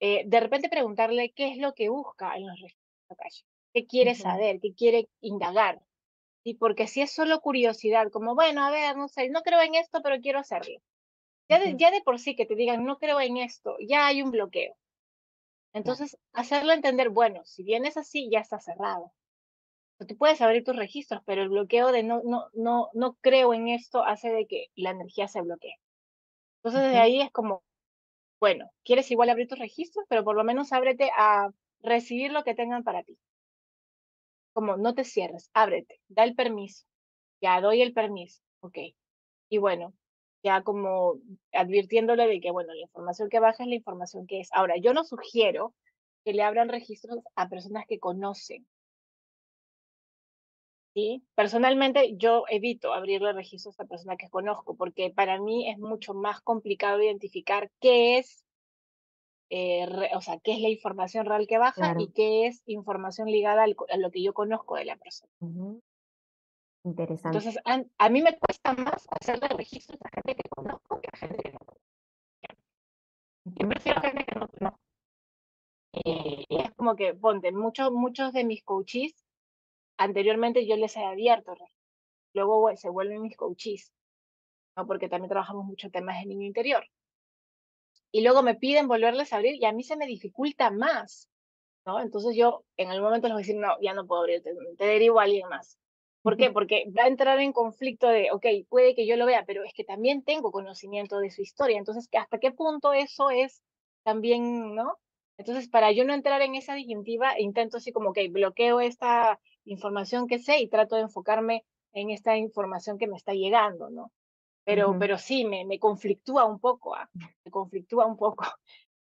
eh, 0.00 0.24
de 0.26 0.40
repente 0.40 0.68
preguntarle 0.68 1.32
qué 1.32 1.52
es 1.52 1.58
lo 1.58 1.74
que 1.74 1.88
busca 1.88 2.36
en 2.36 2.46
los 2.46 2.60
registros 2.60 2.86
qué 3.72 3.86
quiere 3.86 4.14
saber, 4.14 4.58
qué 4.60 4.74
quiere 4.74 5.08
indagar. 5.20 5.82
Y 6.42 6.54
porque 6.54 6.86
si 6.86 7.02
es 7.02 7.12
solo 7.12 7.40
curiosidad, 7.40 8.10
como, 8.10 8.34
bueno, 8.34 8.64
a 8.64 8.70
ver, 8.70 8.96
no 8.96 9.08
sé, 9.08 9.28
no 9.28 9.42
creo 9.42 9.60
en 9.60 9.74
esto, 9.74 10.00
pero 10.02 10.20
quiero 10.20 10.38
hacerlo. 10.38 10.80
Ya 11.48 11.58
de, 11.58 11.76
ya 11.76 11.90
de 11.90 12.00
por 12.00 12.18
sí 12.18 12.34
que 12.34 12.46
te 12.46 12.54
digan, 12.54 12.84
no 12.84 12.98
creo 12.98 13.20
en 13.20 13.36
esto, 13.36 13.76
ya 13.86 14.06
hay 14.06 14.22
un 14.22 14.30
bloqueo. 14.30 14.76
Entonces, 15.72 16.16
hacerlo 16.32 16.72
entender, 16.72 17.10
bueno, 17.10 17.44
si 17.44 17.62
vienes 17.62 17.96
así, 17.96 18.30
ya 18.30 18.40
está 18.40 18.58
cerrado. 18.58 19.12
Tú 19.98 20.16
puedes 20.16 20.40
abrir 20.42 20.62
tus 20.62 20.76
registros, 20.76 21.22
pero 21.24 21.42
el 21.42 21.48
bloqueo 21.48 21.90
de 21.90 22.02
no, 22.02 22.20
no, 22.24 22.48
no, 22.52 22.90
no 22.92 23.14
creo 23.22 23.54
en 23.54 23.68
esto 23.68 24.04
hace 24.04 24.30
de 24.30 24.46
que 24.46 24.66
la 24.74 24.90
energía 24.90 25.26
se 25.26 25.40
bloquee. 25.40 25.76
Entonces, 26.58 26.82
desde 26.82 26.98
ahí 26.98 27.20
es 27.20 27.30
como, 27.30 27.62
bueno, 28.40 28.70
quieres 28.84 29.10
igual 29.10 29.30
abrir 29.30 29.48
tus 29.48 29.58
registros, 29.58 30.04
pero 30.08 30.24
por 30.24 30.36
lo 30.36 30.44
menos 30.44 30.72
ábrete 30.72 31.10
a 31.16 31.50
recibir 31.80 32.32
lo 32.32 32.44
que 32.44 32.54
tengan 32.54 32.84
para 32.84 33.04
ti. 33.04 33.18
Como 34.52 34.76
no 34.76 34.94
te 34.94 35.04
cierres, 35.04 35.50
ábrete, 35.54 36.00
da 36.08 36.24
el 36.24 36.34
permiso. 36.34 36.86
Ya 37.40 37.60
doy 37.60 37.82
el 37.82 37.92
permiso, 37.92 38.42
ok. 38.60 38.78
Y 39.48 39.58
bueno, 39.58 39.94
ya 40.42 40.62
como 40.62 41.14
advirtiéndole 41.52 42.26
de 42.26 42.40
que, 42.40 42.50
bueno, 42.50 42.72
la 42.74 42.82
información 42.82 43.28
que 43.28 43.40
baja 43.40 43.62
es 43.62 43.68
la 43.68 43.74
información 43.74 44.26
que 44.26 44.40
es. 44.40 44.48
Ahora, 44.52 44.76
yo 44.76 44.92
no 44.92 45.04
sugiero 45.04 45.74
que 46.24 46.32
le 46.32 46.42
abran 46.42 46.68
registros 46.68 47.18
a 47.34 47.48
personas 47.48 47.84
que 47.86 47.98
conocen. 47.98 48.66
¿Sí? 50.96 51.22
Personalmente, 51.34 52.16
yo 52.16 52.44
evito 52.48 52.94
abrirle 52.94 53.34
registros 53.34 53.78
a 53.78 53.84
personas 53.84 54.16
que 54.16 54.30
conozco, 54.30 54.76
porque 54.76 55.12
para 55.14 55.38
mí 55.38 55.68
es 55.68 55.78
mucho 55.78 56.14
más 56.14 56.40
complicado 56.40 57.02
identificar 57.02 57.70
qué 57.80 58.16
es 58.16 58.46
eh, 59.50 59.86
o 60.14 60.20
sea, 60.22 60.38
qué 60.40 60.54
es 60.54 60.60
la 60.60 60.70
información 60.70 61.26
real 61.26 61.46
que 61.46 61.58
baja 61.58 61.94
y 61.98 62.08
qué 62.12 62.46
es 62.46 62.62
información 62.64 63.30
ligada 63.30 63.64
a 63.64 63.96
lo 63.98 64.10
que 64.10 64.22
yo 64.22 64.32
conozco 64.32 64.76
de 64.76 64.86
la 64.86 64.96
persona. 64.96 65.30
Interesante. 66.82 67.36
Entonces, 67.36 67.62
a, 67.98 68.08
mí 68.08 68.22
me 68.22 68.38
cuesta 68.38 68.72
más 68.72 69.06
hacerle 69.10 69.48
registros 69.48 69.98
a 70.02 70.08
gente 70.08 70.34
que 70.34 70.48
conozco 70.48 70.98
que 71.00 71.10
a 71.12 71.16
gente 71.18 71.42
que 71.42 71.52
no 71.52 71.58
conozco. 71.58 71.80
Yo 73.44 73.68
prefiero 73.68 74.00
gente 74.00 74.24
que 74.24 74.38
no 74.38 74.48
conozco. 74.48 74.80
Eh, 75.92 76.44
es 76.48 76.70
como 76.74 76.96
que, 76.96 77.12
ponte, 77.12 77.52
muchos, 77.52 77.92
muchos 77.92 78.32
de 78.32 78.44
mis 78.44 78.64
coaches, 78.64 79.25
anteriormente 79.96 80.66
yo 80.66 80.76
les 80.76 80.96
he 80.96 81.04
abierto, 81.04 81.54
luego 82.34 82.74
se 82.76 82.88
vuelven 82.88 83.22
mis 83.22 83.36
coaches, 83.36 83.92
¿no? 84.76 84.86
porque 84.86 85.08
también 85.08 85.30
trabajamos 85.30 85.64
mucho 85.64 85.90
temas 85.90 86.18
de 86.20 86.26
niño 86.26 86.46
interior 86.46 86.86
y 88.16 88.22
luego 88.22 88.42
me 88.42 88.54
piden 88.54 88.88
volverles 88.88 89.32
a 89.32 89.36
abrir 89.36 89.56
y 89.56 89.64
a 89.66 89.72
mí 89.72 89.82
se 89.82 89.96
me 89.96 90.06
dificulta 90.06 90.70
más, 90.70 91.28
¿no? 91.84 92.00
Entonces 92.00 92.34
yo 92.34 92.64
en 92.78 92.88
algún 92.88 93.08
momento 93.08 93.28
les 93.28 93.34
voy 93.34 93.42
a 93.42 93.44
decir, 93.46 93.56
no, 93.56 93.76
ya 93.82 93.92
no 93.92 94.06
puedo 94.06 94.22
abrir, 94.22 94.42
te, 94.42 94.84
derivo 94.84 95.20
a 95.20 95.24
alguien 95.24 95.48
más. 95.50 95.78
¿Por 96.22 96.38
qué? 96.38 96.50
Porque 96.50 96.90
va 96.96 97.04
a 97.04 97.08
entrar 97.08 97.38
en 97.40 97.52
conflicto 97.52 98.08
de, 98.08 98.32
ok, 98.32 98.46
puede 98.70 98.94
que 98.94 99.06
yo 99.06 99.16
lo 99.16 99.26
vea, 99.26 99.44
pero 99.46 99.64
es 99.64 99.72
que 99.74 99.84
también 99.84 100.24
tengo 100.24 100.50
conocimiento 100.50 101.18
de 101.18 101.30
su 101.30 101.42
historia, 101.42 101.78
entonces, 101.78 102.08
¿hasta 102.18 102.38
qué 102.38 102.52
punto 102.52 102.94
eso 102.94 103.28
es 103.28 103.62
también, 104.02 104.74
¿no? 104.74 104.98
Entonces, 105.36 105.68
para 105.68 105.92
yo 105.92 106.04
no 106.04 106.14
entrar 106.14 106.40
en 106.40 106.54
esa 106.54 106.74
disyuntiva, 106.74 107.38
intento 107.38 107.76
así 107.76 107.92
como, 107.92 108.14
que 108.14 108.28
bloqueo 108.28 108.80
esta 108.80 109.38
información 109.66 110.26
que 110.26 110.38
sé 110.38 110.58
y 110.60 110.68
trato 110.68 110.96
de 110.96 111.02
enfocarme 111.02 111.64
en 111.92 112.10
esta 112.10 112.36
información 112.36 112.98
que 112.98 113.06
me 113.06 113.16
está 113.16 113.34
llegando, 113.34 113.90
¿no? 113.90 114.12
pero, 114.66 114.96
pero 114.98 115.16
sí, 115.16 115.44
me, 115.44 115.64
me 115.64 115.78
conflictúa 115.78 116.44
un 116.44 116.58
poco, 116.58 116.96
ah, 116.96 117.08
me 117.44 117.50
conflictúa 117.50 118.04
un 118.06 118.16
poco. 118.16 118.44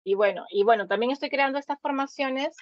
Y 0.07 0.13
bueno, 0.13 0.45
y 0.51 0.63
bueno, 0.63 0.85
también 0.85 1.11
estoy 1.11 1.31
creando 1.31 1.57
estas 1.57 1.81
formaciones 1.81 2.55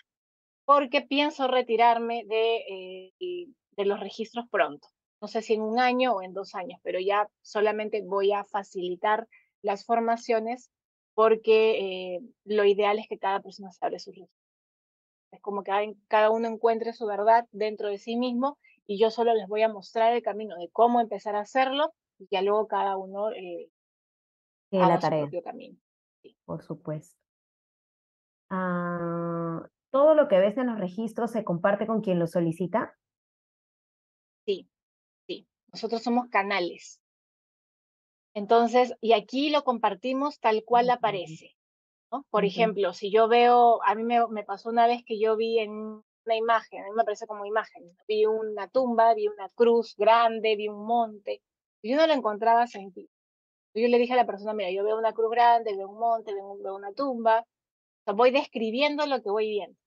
porque 0.63 1.01
pienso 1.01 1.45
retirarme 1.49 2.23
de, 2.25 3.11
eh, 3.19 3.47
de 3.71 3.85
los 3.85 3.99
registros 3.99 4.45
pronto. 4.49 4.87
No 5.19 5.27
sé 5.27 5.41
si 5.41 5.55
en 5.55 5.61
un 5.61 5.77
año 5.77 6.13
o 6.13 6.21
en 6.21 6.31
dos 6.31 6.55
años, 6.55 6.79
pero 6.83 7.01
ya 7.01 7.27
solamente 7.41 8.01
voy 8.01 8.31
a 8.31 8.45
facilitar 8.45 9.27
las 9.61 9.85
formaciones 9.85 10.71
porque 11.13 12.15
eh, 12.15 12.19
lo 12.45 12.63
ideal 12.63 12.97
es 12.97 13.09
que 13.09 13.19
cada 13.19 13.41
persona 13.41 13.71
se 13.71 13.85
abre 13.85 13.99
sus 13.99 14.15
registros. 14.15 14.42
Es 15.33 15.41
como 15.41 15.63
que 15.63 15.95
cada 16.07 16.29
uno 16.29 16.47
encuentre 16.47 16.93
su 16.93 17.07
verdad 17.07 17.47
dentro 17.51 17.89
de 17.89 17.97
sí 17.97 18.15
mismo 18.15 18.59
y 18.85 18.99
yo 18.99 19.09
solo 19.09 19.33
les 19.33 19.47
voy 19.47 19.63
a 19.63 19.67
mostrar 19.67 20.13
el 20.13 20.21
camino 20.21 20.55
de 20.57 20.69
cómo 20.69 21.01
empezar 21.01 21.35
a 21.35 21.41
hacerlo 21.41 21.93
ya 22.29 22.41
luego 22.41 22.67
cada 22.67 22.97
uno 22.97 23.31
eh, 23.31 23.69
la 24.69 24.99
tarea. 24.99 25.19
su 25.19 25.29
propio 25.29 25.43
camino. 25.43 25.77
Por 26.45 26.61
supuesto. 26.63 27.17
Ah, 28.49 29.67
¿Todo 29.89 30.13
lo 30.13 30.27
que 30.27 30.39
ves 30.39 30.57
en 30.57 30.67
los 30.67 30.79
registros 30.79 31.31
se 31.31 31.43
comparte 31.43 31.87
con 31.87 32.01
quien 32.01 32.19
lo 32.19 32.27
solicita? 32.27 32.95
Sí, 34.45 34.69
sí. 35.27 35.47
Nosotros 35.71 36.03
somos 36.03 36.27
canales. 36.29 37.01
Entonces, 38.35 38.93
y 39.01 39.13
aquí 39.13 39.49
lo 39.49 39.63
compartimos 39.63 40.39
tal 40.39 40.63
cual 40.63 40.89
aparece. 40.89 41.55
¿No? 42.13 42.25
Por 42.29 42.45
ejemplo, 42.45 42.93
si 42.93 43.11
yo 43.11 43.27
veo, 43.27 43.83
a 43.83 43.95
mí 43.95 44.03
me, 44.03 44.25
me, 44.27 44.43
pasó 44.43 44.69
una 44.69 44.87
vez 44.87 45.03
que 45.05 45.19
yo 45.19 45.35
vi 45.35 45.59
en 45.59 45.71
una 45.71 46.35
imagen, 46.35 46.81
a 46.83 46.85
mí 46.85 46.91
me 46.95 47.01
aparece 47.01 47.27
como 47.27 47.45
imagen, 47.45 47.83
vi 48.07 48.25
una 48.25 48.67
tumba, 48.69 49.13
vi 49.13 49.27
una 49.27 49.49
cruz 49.49 49.95
grande, 49.97 50.55
vi 50.55 50.69
un 50.69 50.85
monte, 50.85 51.41
yo 51.83 51.97
no 51.97 52.07
lo 52.07 52.13
encontraba 52.13 52.67
sentido. 52.67 53.09
Yo 53.75 53.87
le 53.87 53.97
dije 53.97 54.13
a 54.13 54.17
la 54.17 54.25
persona, 54.25 54.53
mira, 54.53 54.71
yo 54.71 54.83
veo 54.83 54.97
una 54.97 55.13
cruz 55.13 55.31
grande, 55.31 55.75
veo 55.75 55.89
un 55.89 55.99
monte, 55.99 56.33
veo, 56.33 56.75
una 56.75 56.93
tumba. 56.93 57.39
O 57.41 58.03
sea, 58.05 58.13
voy 58.13 58.31
describiendo 58.31 59.05
lo 59.07 59.21
que 59.21 59.29
voy 59.31 59.49
viendo. 59.49 59.77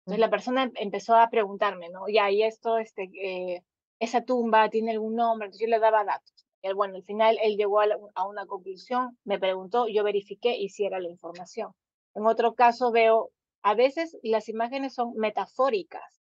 Entonces 0.00 0.20
la 0.20 0.30
persona 0.30 0.64
em, 0.64 0.72
empezó 0.76 1.14
a 1.16 1.30
preguntarme, 1.30 1.88
¿no? 1.90 2.08
Ya, 2.08 2.30
y 2.30 2.42
esto, 2.42 2.78
este, 2.78 3.04
eh, 3.22 3.64
esa 4.00 4.24
tumba 4.24 4.68
tiene 4.70 4.92
algún 4.92 5.16
nombre. 5.16 5.46
Entonces 5.46 5.66
yo 5.66 5.70
le 5.70 5.78
daba 5.78 6.04
datos. 6.04 6.45
Y 6.70 6.74
bueno, 6.74 6.96
al 6.96 7.04
final 7.04 7.38
él 7.42 7.56
llegó 7.56 7.80
a, 7.80 8.26
una 8.26 8.46
conclusión, 8.46 9.18
me 9.24 9.38
preguntó, 9.38 9.86
yo 9.88 10.02
verifiqué 10.02 10.56
y 10.56 10.68
si 10.68 10.84
era 10.84 11.00
la 11.00 11.08
información. 11.08 11.72
En 12.14 12.26
otro 12.26 12.54
caso 12.54 12.90
veo, 12.90 13.30
a 13.62 13.74
veces 13.74 14.16
las 14.22 14.48
imágenes 14.48 14.94
son 14.94 15.14
metafóricas 15.16 16.20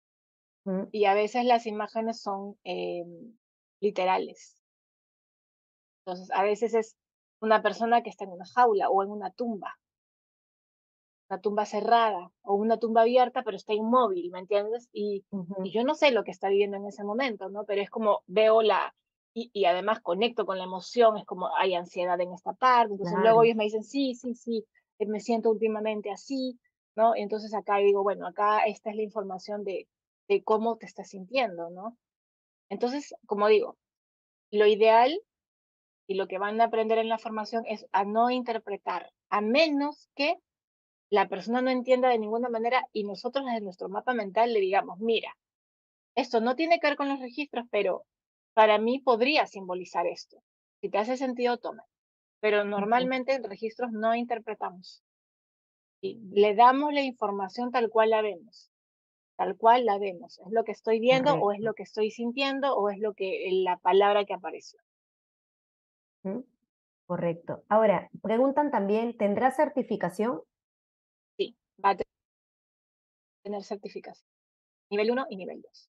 y 0.92 1.06
a 1.06 1.14
veces 1.14 1.44
las 1.44 1.66
imágenes 1.66 2.20
son 2.20 2.56
em, 2.64 3.36
literales. 3.80 4.62
Entonces, 6.04 6.30
a 6.32 6.42
veces 6.42 6.74
es 6.74 6.96
una 7.40 7.62
persona 7.62 8.02
que 8.02 8.10
está 8.10 8.24
en 8.24 8.30
una 8.30 8.46
jaula 8.46 8.88
o 8.88 9.02
en 9.02 9.10
una 9.10 9.30
tumba, 9.32 9.78
una 11.28 11.40
tumba 11.40 11.66
cerrada 11.66 12.30
o 12.42 12.54
una 12.54 12.78
tumba 12.78 13.02
abierta, 13.02 13.42
pero 13.42 13.56
está 13.56 13.72
inmóvil, 13.72 14.30
¿me 14.30 14.38
entiendes? 14.38 14.88
Y, 14.92 15.24
yo 15.64 15.84
no 15.84 15.94
sé 15.94 16.10
lo 16.12 16.24
que 16.24 16.30
está 16.30 16.48
viviendo 16.48 16.76
en 16.76 16.86
ese 16.86 17.04
momento, 17.04 17.48
¿no? 17.48 17.64
Pero 17.64 17.82
es 17.82 17.90
como 17.90 18.22
veo 18.26 18.62
la, 18.62 18.94
y, 19.34 19.64
además 19.64 20.00
conecto 20.00 20.44
con 20.44 20.58
la 20.58 20.64
emoción, 20.64 21.16
es 21.16 21.24
como 21.24 21.48
hay 21.56 21.74
ansiedad 21.74 22.20
en 22.20 22.32
esta 22.32 22.52
parte, 22.52 22.92
entonces 22.92 23.18
luego 23.18 23.42
ellos 23.42 23.56
me 23.56 23.64
dicen, 23.64 23.82
sí, 23.82 24.14
sí, 24.14 24.34
sí, 24.34 24.66
eh, 24.98 25.06
me 25.06 25.20
siento 25.20 25.50
últimamente 25.50 26.10
así, 26.10 26.58
¿no? 26.96 27.14
Entonces 27.16 27.54
acá 27.54 27.78
digo, 27.78 28.02
bueno, 28.02 28.26
acá 28.26 28.60
esta 28.66 28.90
es 28.90 28.96
la 28.96 29.02
información 29.02 29.64
de, 29.64 29.88
de 30.28 30.42
cómo 30.42 30.76
te 30.76 30.86
estás 30.86 31.08
sintiendo, 31.08 31.70
¿no? 31.70 31.96
Entonces, 32.68 33.14
como 33.26 33.48
digo, 33.48 33.76
lo 34.50 34.66
ideal 34.66 35.18
y 36.06 36.14
lo 36.14 36.26
que 36.28 36.38
van 36.38 36.60
a 36.60 36.64
aprender 36.64 36.98
en 36.98 37.08
la 37.08 37.18
formación 37.18 37.64
es 37.66 37.86
a 37.92 38.04
no 38.04 38.30
interpretar, 38.30 39.12
a 39.30 39.40
menos 39.40 40.10
que 40.14 40.36
la 41.10 41.28
persona 41.28 41.62
no 41.62 41.70
entienda 41.70 42.08
de 42.08 42.18
ninguna 42.18 42.48
manera 42.48 42.86
y 42.92 43.04
nosotros 43.04 43.46
desde 43.46 43.60
nuestro 43.60 43.88
mapa 43.88 44.14
mental 44.14 44.52
le 44.52 44.60
digamos, 44.60 44.98
mira, 44.98 45.36
esto 46.14 46.40
no 46.40 46.56
tiene 46.56 46.80
que 46.80 46.88
ver 46.88 46.96
con 46.96 47.08
los 47.08 47.20
registros, 47.20 47.66
pero 47.70 48.04
para 48.54 48.78
mí 48.78 49.00
podría 49.00 49.46
simbolizar 49.46 50.06
esto. 50.06 50.42
Si 50.80 50.88
te 50.88 50.98
hace 50.98 51.16
sentido, 51.16 51.58
toma. 51.58 51.84
Pero 52.40 52.64
normalmente 52.64 53.34
en 53.34 53.44
registros 53.44 53.92
no 53.92 54.14
interpretamos. 54.14 55.02
Y 56.00 56.18
le 56.32 56.54
damos 56.54 56.92
la 56.92 57.02
información 57.02 57.70
tal 57.70 57.88
cual 57.88 58.10
la 58.10 58.22
vemos. 58.22 58.70
Tal 59.36 59.56
cual 59.56 59.84
la 59.86 59.98
vemos. 59.98 60.40
Es 60.40 60.50
lo 60.50 60.64
que 60.64 60.72
estoy 60.72 60.98
viendo 60.98 61.34
o 61.34 61.52
es 61.52 61.60
lo 61.60 61.74
que 61.74 61.84
estoy 61.84 62.10
sintiendo 62.10 62.74
o 62.76 62.90
es 62.90 62.98
lo 62.98 63.14
que 63.14 63.48
la 63.64 63.76
palabra 63.78 64.24
que 64.24 64.34
apareció. 64.34 64.80
Correcto. 67.06 67.62
Ahora, 67.68 68.08
preguntan 68.22 68.70
también, 68.70 69.16
¿tendrá 69.16 69.50
certificación? 69.50 70.42
Sí, 71.36 71.56
va 71.84 71.90
a 71.90 71.96
tener 73.42 73.62
certificación. 73.62 74.26
Nivel 74.90 75.10
1 75.10 75.26
y 75.30 75.36
nivel 75.36 75.62
2. 75.62 75.90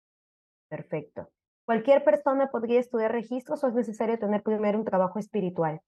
Perfecto. 0.69 1.31
¿Cualquier 1.71 2.03
persona 2.03 2.51
podría 2.51 2.81
estudiar 2.81 3.13
registros 3.13 3.63
o 3.63 3.69
es 3.69 3.75
necesario 3.75 4.19
tener 4.19 4.43
primero 4.43 4.77
un 4.77 4.85
trabajo 4.85 5.21
espiritual? 5.21 5.81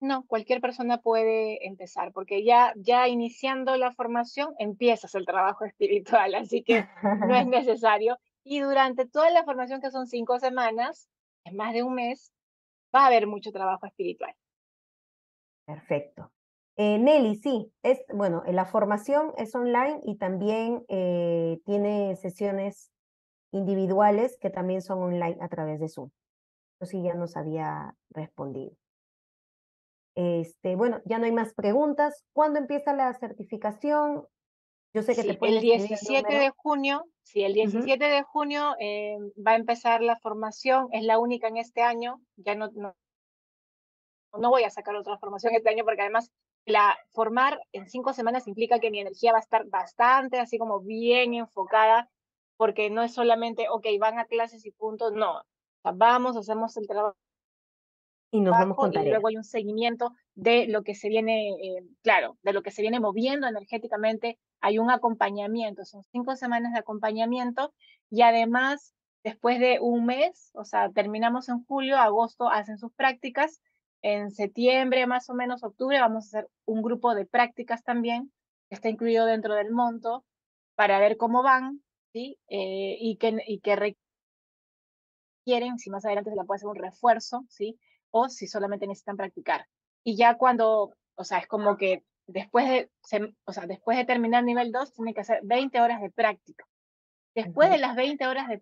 No, 0.00 0.24
cualquier 0.26 0.62
persona 0.62 0.96
puede 0.96 1.66
empezar, 1.66 2.10
porque 2.14 2.42
ya, 2.42 2.72
ya 2.76 3.06
iniciando 3.06 3.76
la 3.76 3.92
formación 3.92 4.54
empiezas 4.58 5.14
el 5.14 5.26
trabajo 5.26 5.64
espiritual, 5.66 6.34
así 6.34 6.62
que 6.62 6.86
no 7.02 7.36
es 7.36 7.46
necesario. 7.48 8.16
Y 8.44 8.60
durante 8.60 9.06
toda 9.06 9.28
la 9.28 9.44
formación, 9.44 9.82
que 9.82 9.90
son 9.90 10.06
cinco 10.06 10.38
semanas, 10.38 11.06
es 11.44 11.52
más 11.52 11.74
de 11.74 11.82
un 11.82 11.92
mes, 11.92 12.32
va 12.96 13.02
a 13.02 13.06
haber 13.08 13.26
mucho 13.26 13.52
trabajo 13.52 13.84
espiritual. 13.84 14.34
Perfecto. 15.66 16.32
Eh, 16.76 16.98
Nelly, 16.98 17.34
sí, 17.34 17.70
es, 17.82 18.02
bueno, 18.08 18.42
la 18.46 18.64
formación 18.64 19.34
es 19.36 19.54
online 19.54 20.00
y 20.06 20.16
también 20.16 20.82
eh, 20.88 21.60
tiene 21.66 22.16
sesiones 22.16 22.91
individuales 23.52 24.36
que 24.40 24.50
también 24.50 24.82
son 24.82 25.02
online 25.02 25.38
a 25.40 25.48
través 25.48 25.78
de 25.80 25.88
Zoom. 25.88 26.10
Eso 26.80 26.90
sí 26.90 27.02
ya 27.02 27.14
nos 27.14 27.36
había 27.36 27.94
respondido. 28.10 28.72
Este, 30.14 30.74
bueno, 30.76 31.00
ya 31.04 31.18
no 31.18 31.26
hay 31.26 31.32
más 31.32 31.54
preguntas. 31.54 32.24
¿Cuándo 32.32 32.58
empieza 32.58 32.92
la 32.92 33.12
certificación? 33.14 34.26
Yo 34.94 35.02
sé 35.02 35.14
que 35.14 35.22
te 35.22 35.38
el 35.46 35.60
17 35.60 36.38
de 36.38 36.50
junio, 36.50 37.06
sí, 37.22 37.42
el 37.42 37.54
17 37.54 38.04
de 38.04 38.22
junio 38.24 38.74
eh, 38.78 39.16
va 39.38 39.52
a 39.52 39.56
empezar 39.56 40.02
la 40.02 40.18
formación, 40.18 40.88
es 40.92 41.02
la 41.04 41.18
única 41.18 41.48
en 41.48 41.56
este 41.56 41.80
año, 41.80 42.20
ya 42.36 42.54
no, 42.54 42.68
no, 42.74 42.94
no 44.38 44.50
voy 44.50 44.64
a 44.64 44.70
sacar 44.70 44.94
otra 44.96 45.16
formación 45.16 45.54
este 45.54 45.70
año 45.70 45.84
porque 45.84 46.02
además 46.02 46.30
la 46.66 46.98
formar 47.12 47.58
en 47.72 47.88
cinco 47.88 48.12
semanas 48.12 48.46
implica 48.46 48.80
que 48.80 48.90
mi 48.90 49.00
energía 49.00 49.32
va 49.32 49.38
a 49.38 49.40
estar 49.40 49.66
bastante 49.66 50.38
así 50.38 50.58
como 50.58 50.80
bien 50.80 51.32
enfocada, 51.32 52.10
porque 52.56 52.90
no 52.90 53.02
es 53.02 53.14
solamente, 53.14 53.68
ok, 53.68 53.86
van 53.98 54.18
a 54.18 54.26
clases 54.26 54.64
y 54.66 54.70
puntos, 54.72 55.12
no, 55.12 55.42
vamos, 55.82 56.36
hacemos 56.36 56.76
el 56.76 56.86
trabajo 56.86 57.16
y 58.34 58.40
nos 58.40 58.52
vamos 58.52 58.76
con 58.78 58.92
Y 58.94 59.10
luego 59.10 59.28
hay 59.28 59.36
un 59.36 59.44
seguimiento 59.44 60.14
de 60.34 60.66
lo 60.66 60.82
que 60.82 60.94
se 60.94 61.10
viene, 61.10 61.50
eh, 61.50 61.84
claro, 62.02 62.38
de 62.42 62.54
lo 62.54 62.62
que 62.62 62.70
se 62.70 62.80
viene 62.80 62.98
moviendo 62.98 63.46
energéticamente. 63.46 64.38
Hay 64.60 64.78
un 64.78 64.90
acompañamiento, 64.90 65.84
son 65.84 66.02
cinco 66.12 66.34
semanas 66.34 66.72
de 66.72 66.78
acompañamiento 66.78 67.74
y 68.08 68.22
además, 68.22 68.94
después 69.22 69.60
de 69.60 69.80
un 69.80 70.06
mes, 70.06 70.50
o 70.54 70.64
sea, 70.64 70.90
terminamos 70.90 71.50
en 71.50 71.62
julio, 71.66 71.98
agosto 71.98 72.48
hacen 72.48 72.78
sus 72.78 72.92
prácticas. 72.94 73.60
En 74.00 74.30
septiembre, 74.30 75.06
más 75.06 75.28
o 75.28 75.34
menos, 75.34 75.62
octubre, 75.62 76.00
vamos 76.00 76.24
a 76.24 76.38
hacer 76.38 76.50
un 76.64 76.82
grupo 76.82 77.14
de 77.14 77.26
prácticas 77.26 77.84
también, 77.84 78.32
que 78.70 78.76
está 78.76 78.88
incluido 78.88 79.26
dentro 79.26 79.54
del 79.54 79.70
monto, 79.70 80.24
para 80.74 80.98
ver 80.98 81.18
cómo 81.18 81.42
van, 81.42 81.82
¿sí? 82.12 82.38
Eh, 82.48 82.96
y 83.00 83.16
que, 83.16 83.42
y 83.46 83.60
que 83.60 83.96
requieren, 85.44 85.78
si 85.78 85.90
más 85.90 86.04
adelante 86.04 86.30
se 86.30 86.36
la 86.36 86.44
puede 86.44 86.56
hacer 86.56 86.68
un 86.68 86.76
refuerzo, 86.76 87.44
¿sí? 87.48 87.78
o 88.10 88.28
si 88.28 88.46
solamente 88.46 88.86
necesitan 88.86 89.16
practicar. 89.16 89.66
Y 90.04 90.16
ya 90.16 90.36
cuando, 90.36 90.94
o 91.14 91.24
sea, 91.24 91.38
es 91.38 91.48
como 91.48 91.76
que 91.76 92.04
después 92.26 92.68
de, 92.68 92.90
o 93.44 93.52
sea, 93.52 93.66
después 93.66 93.96
de 93.96 94.04
terminar 94.04 94.44
nivel 94.44 94.70
2, 94.70 94.92
tienen 94.92 95.14
que 95.14 95.20
hacer 95.22 95.40
20 95.42 95.80
horas 95.80 96.00
de 96.00 96.10
práctica. 96.10 96.64
Después 97.34 97.70
de 97.70 97.78
las 97.78 97.96
20 97.96 98.26
horas 98.26 98.48
de 98.48 98.60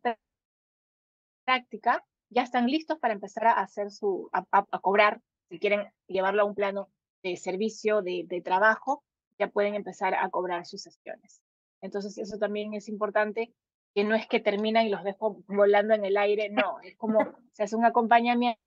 práctica, 1.45 2.05
ya 2.31 2.43
están 2.43 2.69
listos 2.69 2.99
para 2.99 3.15
empezar 3.15 3.49
a 3.49 3.53
hacer 3.55 3.91
su, 3.91 4.31
a, 4.33 4.45
cobrar, 4.81 5.21
si 5.49 5.59
quieren 5.59 5.91
llevarlo 6.07 6.43
a 6.43 6.45
un 6.47 6.55
plano 6.55 6.89
de 7.25 7.37
servicio, 7.37 8.03
de, 8.03 8.25
de 8.27 8.41
trabajo, 8.41 9.03
ya 9.39 9.49
pueden 9.49 9.75
empezar 9.75 10.15
a 10.15 10.29
cobrar 10.31 10.65
sus 10.67 10.83
sesiones. 10.83 11.43
Entonces, 11.81 12.19
eso 12.19 12.39
también 12.39 12.75
es 12.75 12.89
importante, 12.89 13.53
que 13.95 14.05
no 14.05 14.15
es 14.15 14.27
que 14.27 14.41
terminan 14.41 14.87
y 14.87 14.91
los 14.91 15.05
dejo 15.05 15.43
volando 15.49 15.95
en 15.95 16.05
el 16.05 16.17
aire, 16.17 16.49
no, 16.51 16.81
es 16.81 16.97
como 16.97 17.19
se 17.53 17.65
hace 17.65 17.77
un 17.77 17.85
acompañamiento 17.85 18.59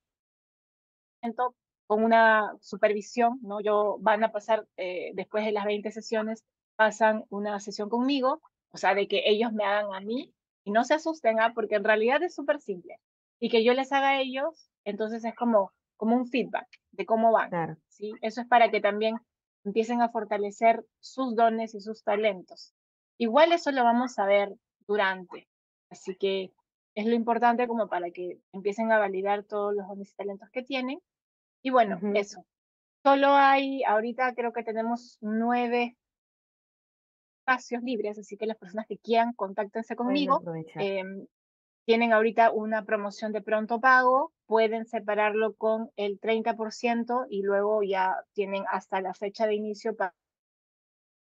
con 1.87 2.03
una 2.03 2.55
supervisión, 2.61 3.39
¿no? 3.41 3.61
Yo 3.61 3.97
van 3.99 4.23
a 4.23 4.31
pasar, 4.31 4.67
eh, 4.77 5.11
después 5.13 5.45
de 5.45 5.51
las 5.51 5.65
20 5.65 5.91
sesiones, 5.91 6.43
pasan 6.75 7.23
una 7.29 7.59
sesión 7.59 7.89
conmigo, 7.89 8.41
o 8.71 8.77
sea, 8.77 8.95
de 8.95 9.07
que 9.07 9.23
ellos 9.25 9.53
me 9.53 9.63
hagan 9.63 9.93
a 9.93 9.99
mí 9.99 10.33
y 10.63 10.71
no 10.71 10.83
se 10.83 10.95
asusten, 10.95 11.39
¿ah? 11.39 11.51
porque 11.53 11.75
en 11.75 11.83
realidad 11.83 12.23
es 12.23 12.33
súper 12.33 12.59
simple. 12.59 12.97
Y 13.39 13.49
que 13.49 13.63
yo 13.63 13.73
les 13.73 13.91
haga 13.91 14.09
a 14.09 14.21
ellos, 14.21 14.69
entonces 14.85 15.23
es 15.25 15.35
como, 15.35 15.71
como 15.97 16.15
un 16.15 16.27
feedback 16.27 16.67
de 16.91 17.05
cómo 17.05 17.31
van. 17.31 17.49
Claro. 17.49 17.77
¿sí? 17.89 18.13
Eso 18.21 18.41
es 18.41 18.47
para 18.47 18.71
que 18.71 18.81
también 18.81 19.17
empiecen 19.65 20.01
a 20.01 20.09
fortalecer 20.09 20.85
sus 20.99 21.35
dones 21.35 21.75
y 21.75 21.81
sus 21.81 22.03
talentos. 22.03 22.73
Igual 23.23 23.53
eso 23.53 23.71
lo 23.71 23.85
vamos 23.85 24.19
a 24.19 24.25
ver 24.25 24.53
durante. 24.85 25.47
Así 25.89 26.13
que 26.17 26.51
es 26.93 27.05
lo 27.05 27.15
importante 27.15 27.69
como 27.69 27.87
para 27.87 28.11
que 28.11 28.37
empiecen 28.51 28.91
a 28.91 28.99
validar 28.99 29.45
todos 29.45 29.73
los 29.73 29.87
dones 29.87 30.11
y 30.11 30.15
talentos 30.15 30.49
que 30.49 30.61
tienen 30.61 30.99
y 31.61 31.69
bueno, 31.69 32.01
eso. 32.15 32.45
Solo 33.01 33.29
hay, 33.29 33.81
ahorita 33.83 34.35
creo 34.35 34.51
que 34.51 34.63
tenemos 34.63 35.17
nueve 35.21 35.95
espacios 37.39 37.81
libres, 37.81 38.19
así 38.19 38.35
que 38.35 38.45
las 38.45 38.57
personas 38.57 38.87
que 38.87 38.97
quieran, 38.97 39.31
contáctense 39.31 39.95
conmigo. 39.95 40.43
Em, 40.75 41.25
tienen 41.85 42.11
ahorita 42.11 42.51
una 42.51 42.83
promoción 42.83 43.31
de 43.31 43.41
pronto 43.41 43.79
pago, 43.79 44.33
pueden 44.47 44.85
separarlo 44.85 45.53
con 45.53 45.91
el 45.95 46.19
30% 46.19 47.25
y 47.29 47.41
luego 47.43 47.83
ya 47.83 48.17
tienen 48.33 48.65
hasta 48.69 48.99
la 48.99 49.13
fecha 49.13 49.47
de 49.47 49.55
inicio 49.55 49.95
para, 49.95 50.13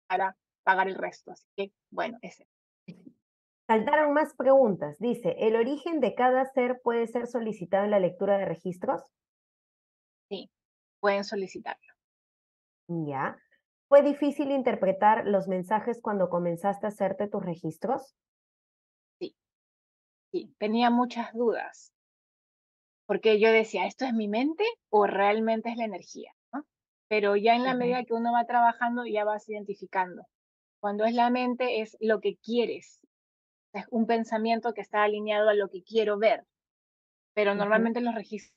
para 0.09 0.37
pagar 0.67 0.89
el 0.89 0.97
resto. 0.97 1.31
Así 1.31 1.47
que, 1.57 1.73
bueno, 1.91 2.19
ese. 2.23 2.49
Faltaron 3.69 4.13
más 4.13 4.35
preguntas. 4.35 4.99
Dice, 4.99 5.37
¿el 5.39 5.55
origen 5.55 6.01
de 6.01 6.15
cada 6.17 6.45
ser 6.47 6.81
puede 6.83 7.07
ser 7.07 7.29
solicitado 7.29 7.85
en 7.85 7.93
la 7.93 8.01
lectura 8.01 8.37
de 8.37 8.47
registros? 8.47 9.03
Sí, 10.29 10.51
pueden 11.01 11.25
solicitarlo. 11.25 11.95
Ya. 12.89 13.37
¿Fue 13.89 14.03
difícil 14.03 14.51
interpretar 14.51 15.27
los 15.27 15.47
mensajes 15.47 16.01
cuando 16.03 16.29
comenzaste 16.29 16.87
a 16.87 16.89
hacerte 16.89 17.29
tus 17.29 17.45
registros? 17.45 18.17
Sí, 19.21 19.37
sí, 20.33 20.55
tenía 20.59 20.91
muchas 20.91 21.33
dudas, 21.33 21.93
porque 23.07 23.41
yo 23.41 23.51
decía, 23.53 23.87
¿esto 23.87 24.05
es 24.05 24.13
mi 24.13 24.29
mente 24.29 24.65
o 24.91 25.07
realmente 25.07 25.71
es 25.71 25.77
la 25.77 25.85
energía? 25.85 26.33
Pero 27.09 27.37
ya 27.37 27.55
en 27.55 27.65
la 27.65 27.75
medida 27.75 28.05
que 28.05 28.15
uno 28.15 28.33
va 28.33 28.45
trabajando, 28.47 29.05
ya 29.07 29.25
vas 29.25 29.49
identificando. 29.49 30.23
Cuando 30.87 31.05
es 31.05 31.15
la 31.15 31.31
mente, 31.31 31.81
es 31.81 31.97
lo 31.99 32.21
que 32.21 32.37
quieres. 32.37 33.05
Es 33.73 33.87
un 33.91 34.07
pensamiento 34.07 34.73
que 34.73 34.83
está 34.83 35.03
alineado 35.03 35.49
a 35.49 35.55
lo 35.55 35.69
que 35.69 35.83
quiero 35.83 36.17
ver. 36.17 36.47
Pero 37.35 37.57
normalmente 37.57 38.01
los 38.01 38.15
registros 38.15 38.55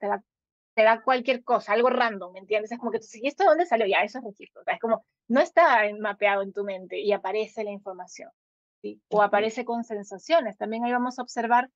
te 0.00 0.06
da, 0.06 0.24
te 0.74 0.82
da 0.82 1.02
cualquier 1.02 1.44
cosa, 1.44 1.74
algo 1.74 1.90
random, 1.90 2.32
¿me 2.32 2.38
entiendes? 2.38 2.72
Es 2.72 2.78
como 2.78 2.90
que 2.90 3.00
tú 3.00 3.06
¿y 3.12 3.28
esto 3.28 3.44
dónde 3.44 3.66
salió? 3.66 3.84
Ya, 3.84 3.98
eso 3.98 4.16
es 4.16 4.24
registro. 4.24 4.62
es 4.66 4.80
como, 4.80 5.04
no 5.28 5.40
está 5.42 5.82
mapeado 6.00 6.40
en 6.40 6.54
tu 6.54 6.64
mente 6.64 6.98
y 7.00 7.12
aparece 7.12 7.64
la 7.64 7.70
información. 7.70 8.30
¿sí? 8.80 8.98
O 9.10 9.20
aparece 9.20 9.66
con 9.66 9.84
sensaciones. 9.84 10.56
También 10.56 10.86
ahí 10.86 10.92
vamos 10.92 11.18
a 11.18 11.22
observar 11.22 11.68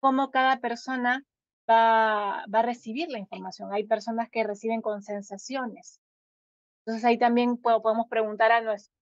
cómo 0.00 0.32
cada 0.32 0.58
persona 0.58 1.22
va, 1.70 2.44
va 2.52 2.58
a 2.58 2.62
recibir 2.62 3.10
la 3.10 3.20
información. 3.20 3.72
Hay 3.72 3.86
personas 3.86 4.28
que 4.28 4.42
reciben 4.42 4.82
con 4.82 5.02
sensaciones. 5.02 6.00
Entonces 6.84 7.04
ahí 7.04 7.18
también 7.18 7.56
podemos 7.58 8.08
preguntar 8.08 8.52
a 8.52 8.60
nuestro, 8.60 8.92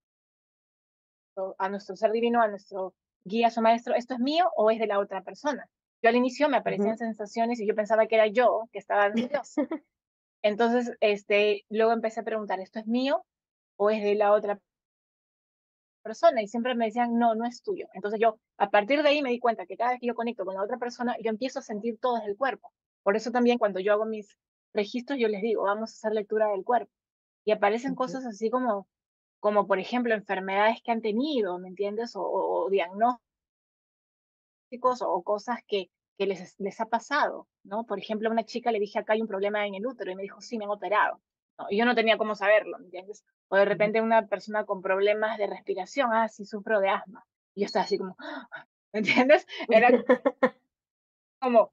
a 1.59 1.69
nuestro 1.69 1.97
ser 1.97 2.13
divino, 2.13 2.43
a 2.43 2.49
nuestro 2.49 2.95
guía, 3.25 3.51
su 3.51 3.61
maestro, 3.61 3.95
¿esto 3.95 4.15
es 4.15 4.21
mío 4.21 4.51
o 4.57 4.71
es 4.71 4.79
de 4.79 4.87
la 4.87 4.99
otra 4.99 5.23
persona? 5.23 5.69
Yo 6.03 6.11
al 6.11 6.17
inicio 6.17 6.49
me 6.49 6.57
aparecían 6.57 6.97
sensaciones 6.97 7.61
y 7.61 7.67
yo 7.67 7.75
pensaba 7.75 8.07
que 8.07 8.15
era 8.15 8.27
yo 8.27 8.65
que 8.73 8.79
estaba 8.79 9.09
nerviosa. 9.09 9.63
Entonces, 10.43 10.97
este, 11.01 11.65
luego 11.69 11.93
empecé 11.93 12.21
a 12.21 12.25
preguntar, 12.25 12.61
¿esto 12.61 12.79
es 12.79 12.87
mío 12.87 13.25
o 13.77 13.91
es 13.91 14.03
de 14.03 14.15
la 14.15 14.33
otra 14.33 14.61
persona? 16.03 16.41
Y 16.43 16.47
siempre 16.47 16.75
me 16.77 16.87
decían, 16.87 17.19
no, 17.19 17.35
no 17.35 17.45
es 17.45 17.63
tuyo. 17.63 17.89
Entonces 17.95 18.21
yo, 18.21 18.39
a 18.57 18.71
partir 18.71 19.03
de 19.03 19.09
ahí 19.09 19.23
me 19.23 19.31
di 19.31 19.41
cuenta 19.41 19.67
que 19.67 19.77
cada 19.77 19.91
vez 19.91 20.01
que 20.01 20.07
yo 20.07 20.15
conecto 20.15 20.45
con 20.45 20.55
la 20.55 20.63
otra 20.63 20.79
persona, 20.79 21.17
yo 21.23 21.31
empiezo 21.31 21.59
a 21.59 21.63
sentir 21.63 21.99
todo 22.01 22.17
desde 22.17 22.31
el 22.31 22.37
cuerpo. 22.37 22.73
Por 23.03 23.17
eso 23.17 23.33
también 23.33 23.59
cuando 23.59 23.81
yo 23.81 23.93
hago 23.93 24.05
mis 24.05 24.39
registros, 24.73 25.19
yo 25.19 25.29
les 25.29 25.43
digo, 25.43 25.65
vamos 25.65 25.91
a 25.91 25.95
hacer 25.95 26.13
lectura 26.13 26.49
del 26.49 26.65
cuerpo. 26.65 26.93
Y 27.49 27.51
aparecen 27.51 27.95
cosas 27.95 28.27
así 28.27 28.51
como, 28.51 28.87
como, 29.41 29.67
por 29.67 29.79
ejemplo, 29.79 30.13
enfermedades 30.13 30.83
que 30.85 30.93
han 30.93 31.01
tenido, 31.01 31.59
¿me 31.59 31.69
entiendes? 31.69 32.15
O, 32.15 32.21
o 32.21 32.69
diagnósticos 32.69 33.23
o 35.01 35.23
cosas 35.23 35.61
que, 35.67 35.91
que 36.19 36.27
les, 36.27 36.61
les 36.61 36.79
ha 36.79 36.85
pasado, 36.85 37.49
¿no? 37.65 37.87
Por 37.87 37.99
ejemplo, 37.99 38.29
a 38.29 38.33
una 38.33 38.45
chica 38.45 38.71
le 38.71 38.79
dije, 38.81 38.99
acá 38.99 39.15
hay 39.15 39.23
un 39.23 39.29
problema 39.29 39.67
en 39.67 39.77
el 39.77 39.87
útero, 39.87 40.11
y 40.11 40.15
me 40.15 40.25
dijo, 40.25 40.43
sí, 40.43 40.59
me 40.59 40.67
han 40.67 40.73
operado. 40.73 41.23
Y 41.71 41.79
yo 41.79 41.87
no 41.87 41.95
tenía 41.95 42.19
cómo 42.19 42.35
saberlo, 42.35 42.79
¿me 42.81 42.85
entiendes? 42.85 43.25
O 43.49 43.57
de 43.57 43.65
repente 43.65 44.03
una 44.03 44.27
persona 44.27 44.67
con 44.67 44.83
problemas 44.83 45.39
de 45.39 45.47
respiración, 45.47 46.11
ah, 46.13 46.29
sí, 46.29 46.45
sufro 46.45 46.81
de 46.81 46.91
asma. 46.91 47.25
Y 47.55 47.63
yo 47.63 47.65
estaba 47.65 47.87
así 47.87 47.97
como, 47.97 48.15
¿me 48.93 48.99
entiendes? 48.99 49.47
Era 49.71 49.89
como, 51.41 51.73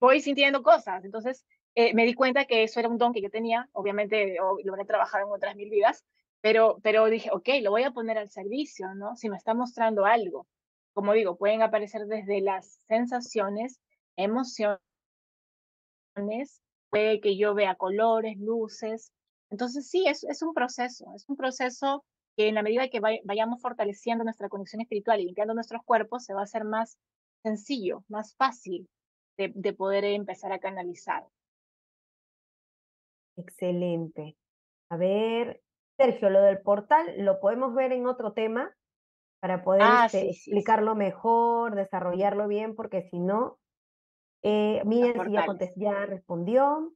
voy 0.00 0.20
sintiendo 0.20 0.62
cosas. 0.62 1.02
Entonces, 1.06 1.46
eh, 1.78 1.94
me 1.94 2.04
di 2.04 2.14
cuenta 2.14 2.44
que 2.46 2.64
eso 2.64 2.80
era 2.80 2.88
un 2.88 2.98
don 2.98 3.12
que 3.12 3.22
yo 3.22 3.30
tenía, 3.30 3.68
obviamente 3.72 4.36
lo 4.64 4.76
he 4.76 4.84
trabajado 4.84 5.26
en 5.26 5.32
otras 5.32 5.56
mil 5.56 5.70
vidas, 5.70 6.04
pero, 6.40 6.78
pero 6.82 7.06
dije, 7.06 7.30
ok, 7.32 7.48
lo 7.62 7.70
voy 7.70 7.84
a 7.84 7.92
poner 7.92 8.18
al 8.18 8.30
servicio, 8.30 8.94
¿no? 8.94 9.16
Si 9.16 9.28
me 9.28 9.36
está 9.36 9.54
mostrando 9.54 10.04
algo 10.04 10.46
como 10.98 11.12
digo, 11.12 11.36
pueden 11.36 11.62
aparecer 11.62 12.06
desde 12.06 12.40
las 12.40 12.80
sensaciones, 12.88 13.80
emociones, 14.16 14.80
puede 16.90 17.20
que 17.20 17.36
yo 17.36 17.54
vea 17.54 17.76
colores, 17.76 18.36
luces. 18.36 19.12
Entonces 19.48 19.88
sí, 19.88 20.06
es, 20.08 20.24
un 20.42 20.54
proceso, 20.54 21.12
es 21.14 21.24
un 21.28 21.36
proceso 21.36 22.04
que 22.36 22.48
en 22.48 22.56
la 22.56 22.64
medida 22.64 22.88
que 22.88 22.98
vayamos 22.98 23.62
fortaleciendo 23.62 24.24
nuestra 24.24 24.48
conexión 24.48 24.82
espiritual 24.82 25.20
y 25.20 25.26
limpiando 25.26 25.54
nuestros 25.54 25.84
cuerpos, 25.84 26.24
se 26.24 26.34
va 26.34 26.40
a 26.40 26.50
hacer 26.50 26.64
más 26.64 26.98
sencillo, 27.44 28.02
más 28.08 28.34
fácil 28.34 28.88
de 29.36 29.72
poder 29.72 30.04
empezar 30.04 30.50
a 30.50 30.58
canalizar. 30.58 31.24
Excelente. 33.38 34.36
A 34.90 34.96
ver, 34.96 35.62
Sergio, 35.96 36.30
lo 36.30 36.42
del 36.42 36.60
portal 36.60 37.06
lo 37.18 37.40
podemos 37.40 37.74
ver 37.74 37.92
en 37.92 38.06
otro 38.06 38.32
tema, 38.32 38.74
para 39.40 39.62
poder 39.62 39.82
Ah, 39.84 40.06
este, 40.06 40.20
sí, 40.20 40.26
sí, 40.26 40.32
sí. 40.34 40.50
explicarlo 40.50 40.94
mejor, 40.94 41.74
desarrollarlo 41.74 42.48
bien, 42.48 42.74
porque 42.74 43.02
si 43.10 43.20
no, 43.20 43.58
eh, 44.42 44.82
Miriam 44.84 45.24
sí 45.24 45.32
ya, 45.32 45.92
ya 45.92 46.06
respondió. 46.06 46.92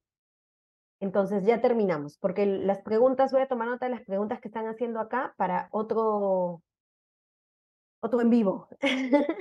Entonces 1.00 1.44
ya 1.44 1.60
terminamos, 1.60 2.16
porque 2.18 2.46
las 2.46 2.80
preguntas, 2.82 3.32
voy 3.32 3.42
a 3.42 3.48
tomar 3.48 3.66
nota 3.66 3.86
de 3.86 3.90
las 3.90 4.04
preguntas 4.04 4.40
que 4.40 4.46
están 4.46 4.68
haciendo 4.68 5.00
acá 5.00 5.34
para 5.36 5.68
otro, 5.72 6.62
otro 8.00 8.20
en 8.20 8.30
vivo, 8.30 8.68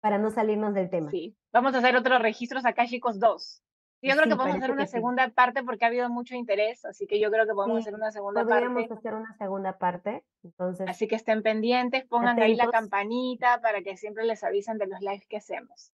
para 0.00 0.16
no 0.16 0.30
salirnos 0.30 0.72
del 0.72 0.88
tema. 0.88 1.10
Sí. 1.10 1.36
Vamos 1.52 1.74
a 1.74 1.78
hacer 1.78 1.94
otros 1.94 2.22
registros 2.22 2.64
acá, 2.64 2.86
chicos, 2.86 3.20
dos. 3.20 3.62
Yo 4.02 4.14
creo 4.14 4.24
Sí, 4.24 4.30
que 4.30 4.36
podemos 4.36 4.56
hacer 4.58 4.70
una 4.72 4.86
sí. 4.86 4.92
segunda 4.92 5.28
parte 5.30 5.62
porque 5.62 5.84
ha 5.84 5.88
habido 5.88 6.10
mucho 6.10 6.34
interés, 6.34 6.84
así 6.84 7.06
que 7.06 7.20
yo 7.20 7.30
creo 7.30 7.46
que 7.46 7.54
podemos 7.54 7.78
Sí, 7.78 7.82
hacer 7.82 7.94
una 7.94 8.10
segunda 8.10 8.42
podríamos 8.44 8.82
parte. 8.88 8.94
hacer 8.94 9.14
una 9.14 9.32
segunda 9.36 9.78
parte, 9.78 10.24
entonces, 10.42 10.88
Así 10.88 11.06
que 11.06 11.14
estén 11.14 11.42
pendientes, 11.42 12.04
pongan 12.06 12.40
ahí 12.40 12.56
la 12.56 12.68
campanita 12.68 13.60
para 13.60 13.82
que 13.82 13.96
siempre 13.96 14.24
les 14.24 14.42
avisen 14.42 14.76
de 14.78 14.88
los 14.88 15.00
lives 15.00 15.26
que 15.28 15.36
hacemos. 15.36 15.92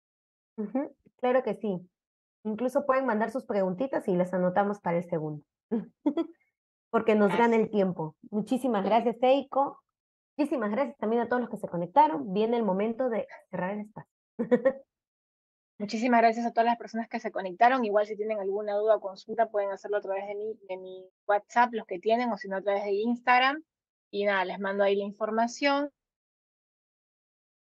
claro 1.19 1.43
que 1.43 1.55
sí. 1.55 1.81
Incluso 2.43 2.85
pueden 2.85 3.05
mandar 3.05 3.29
sus 3.29 3.45
preguntitas 3.45 4.07
y 4.07 4.15
las 4.15 4.33
anotamos 4.33 4.79
para 4.79 4.97
el 4.97 5.03
segundo. 5.09 5.43
Porque 6.89 7.13
nos 7.15 7.37
gana 7.37 7.57
el 7.57 7.69
tiempo. 7.69 8.15
Muchísimas 8.31 8.85
gracias, 8.85 9.17
Eiko. 9.21 9.83
Muchísimas 10.37 10.71
gracias 10.71 10.95
también 10.97 11.23
a 11.23 11.27
todos 11.27 11.41
los 11.41 11.49
que 11.49 11.57
se 11.57 11.67
conectaron. 11.67 12.31
Viene 12.31 12.55
el 12.55 12.63
momento 12.63 13.09
de 13.09 13.27
cerrar 13.49 13.71
el 13.73 13.81
espacio. 13.81 14.11
Muchísimas 15.79 16.21
gracias 16.21 16.45
a 16.45 16.51
todas 16.51 16.65
las 16.65 16.77
personas 16.77 17.07
que 17.07 17.19
se 17.19 17.31
conectaron. 17.31 17.85
Igual 17.85 18.07
si 18.07 18.15
tienen 18.15 18.39
alguna 18.39 18.75
duda 18.75 18.95
o 18.95 18.99
consulta 18.99 19.49
pueden 19.49 19.71
hacerlo 19.71 19.97
a 19.97 20.01
través 20.01 20.27
de 20.27 20.35
mi, 20.35 20.53
de 20.67 20.77
mi 20.77 21.05
WhatsApp, 21.27 21.73
los 21.73 21.85
que 21.85 21.99
tienen, 21.99 22.31
o 22.31 22.37
si 22.37 22.47
no 22.47 22.57
a 22.57 22.61
través 22.61 22.83
de 22.83 22.93
Instagram. 22.93 23.63
Y 24.09 24.25
nada, 24.25 24.43
les 24.45 24.59
mando 24.59 24.83
ahí 24.83 24.95
la 24.95 25.03
información. 25.03 25.91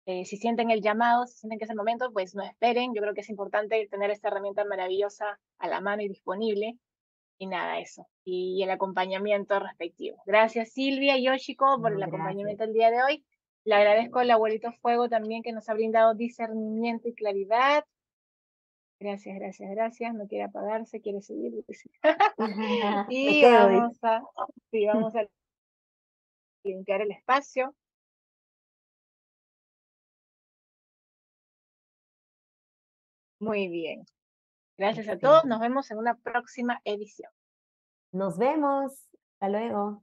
Eh, 0.06 0.24
si 0.24 0.38
sienten 0.38 0.70
el 0.70 0.80
llamado, 0.80 1.26
si 1.26 1.36
sienten 1.36 1.59
que 1.59 1.66
es 1.66 1.70
el 1.70 1.76
momento, 1.76 2.11
pues 2.11 2.34
no 2.34 2.42
esperen. 2.42 2.94
Yo 2.94 3.02
creo 3.02 3.12
que 3.12 3.20
es 3.20 3.28
importante 3.28 3.86
tener 3.90 4.11
esta 4.11 4.28
herramienta 4.28 4.64
maravillosa 4.64 5.38
a 5.59 5.68
la 5.68 5.82
mano 5.82 6.00
y 6.00 6.09
disponible. 6.09 6.78
Y 7.36 7.46
nada, 7.46 7.78
eso. 7.78 8.09
Y 8.24 8.62
el 8.62 8.70
acompañamiento 8.70 9.61
respectivo. 9.61 10.22
Gracias 10.24 10.72
Silvia 10.72 11.18
y 11.18 11.24
Yoshiko 11.24 11.80
por 11.80 11.92
el 11.92 11.98
gracias. 11.98 12.09
acompañamiento 12.09 12.64
el 12.64 12.72
día 12.72 12.90
de 12.90 13.02
hoy. 13.02 13.24
Le 13.64 13.74
agradezco 13.74 14.20
al 14.20 14.30
abuelito 14.30 14.72
Fuego 14.80 15.11
también 15.11 15.42
que 15.42 15.52
nos 15.52 15.68
ha 15.68 15.74
brindado 15.74 16.14
discernimiento 16.14 17.06
y 17.09 17.14
claridad. 17.14 17.84
Gracias, 19.01 19.36
gracias, 19.38 19.70
gracias. 19.70 20.14
No 20.14 20.26
quiere 20.26 20.44
apagarse, 20.44 21.01
quiere 21.01 21.22
seguir. 21.22 21.64
y 23.09 23.42
vamos 23.44 23.99
a, 24.03 24.22
sí, 24.70 24.86
vamos 24.86 25.14
a 25.14 25.26
limpiar 26.64 27.03
el 27.03 27.12
espacio. 27.12 27.74
Muy 33.40 33.68
bien. 33.68 34.05
Gracias 34.76 35.09
a 35.09 35.18
todos. 35.18 35.44
Nos 35.44 35.61
vemos 35.61 35.90
en 35.90 35.99
una 35.99 36.16
próxima 36.16 36.80
edición. 36.84 37.30
Nos 38.12 38.36
vemos. 38.36 38.92
Hasta 39.34 39.49
luego. 39.49 40.03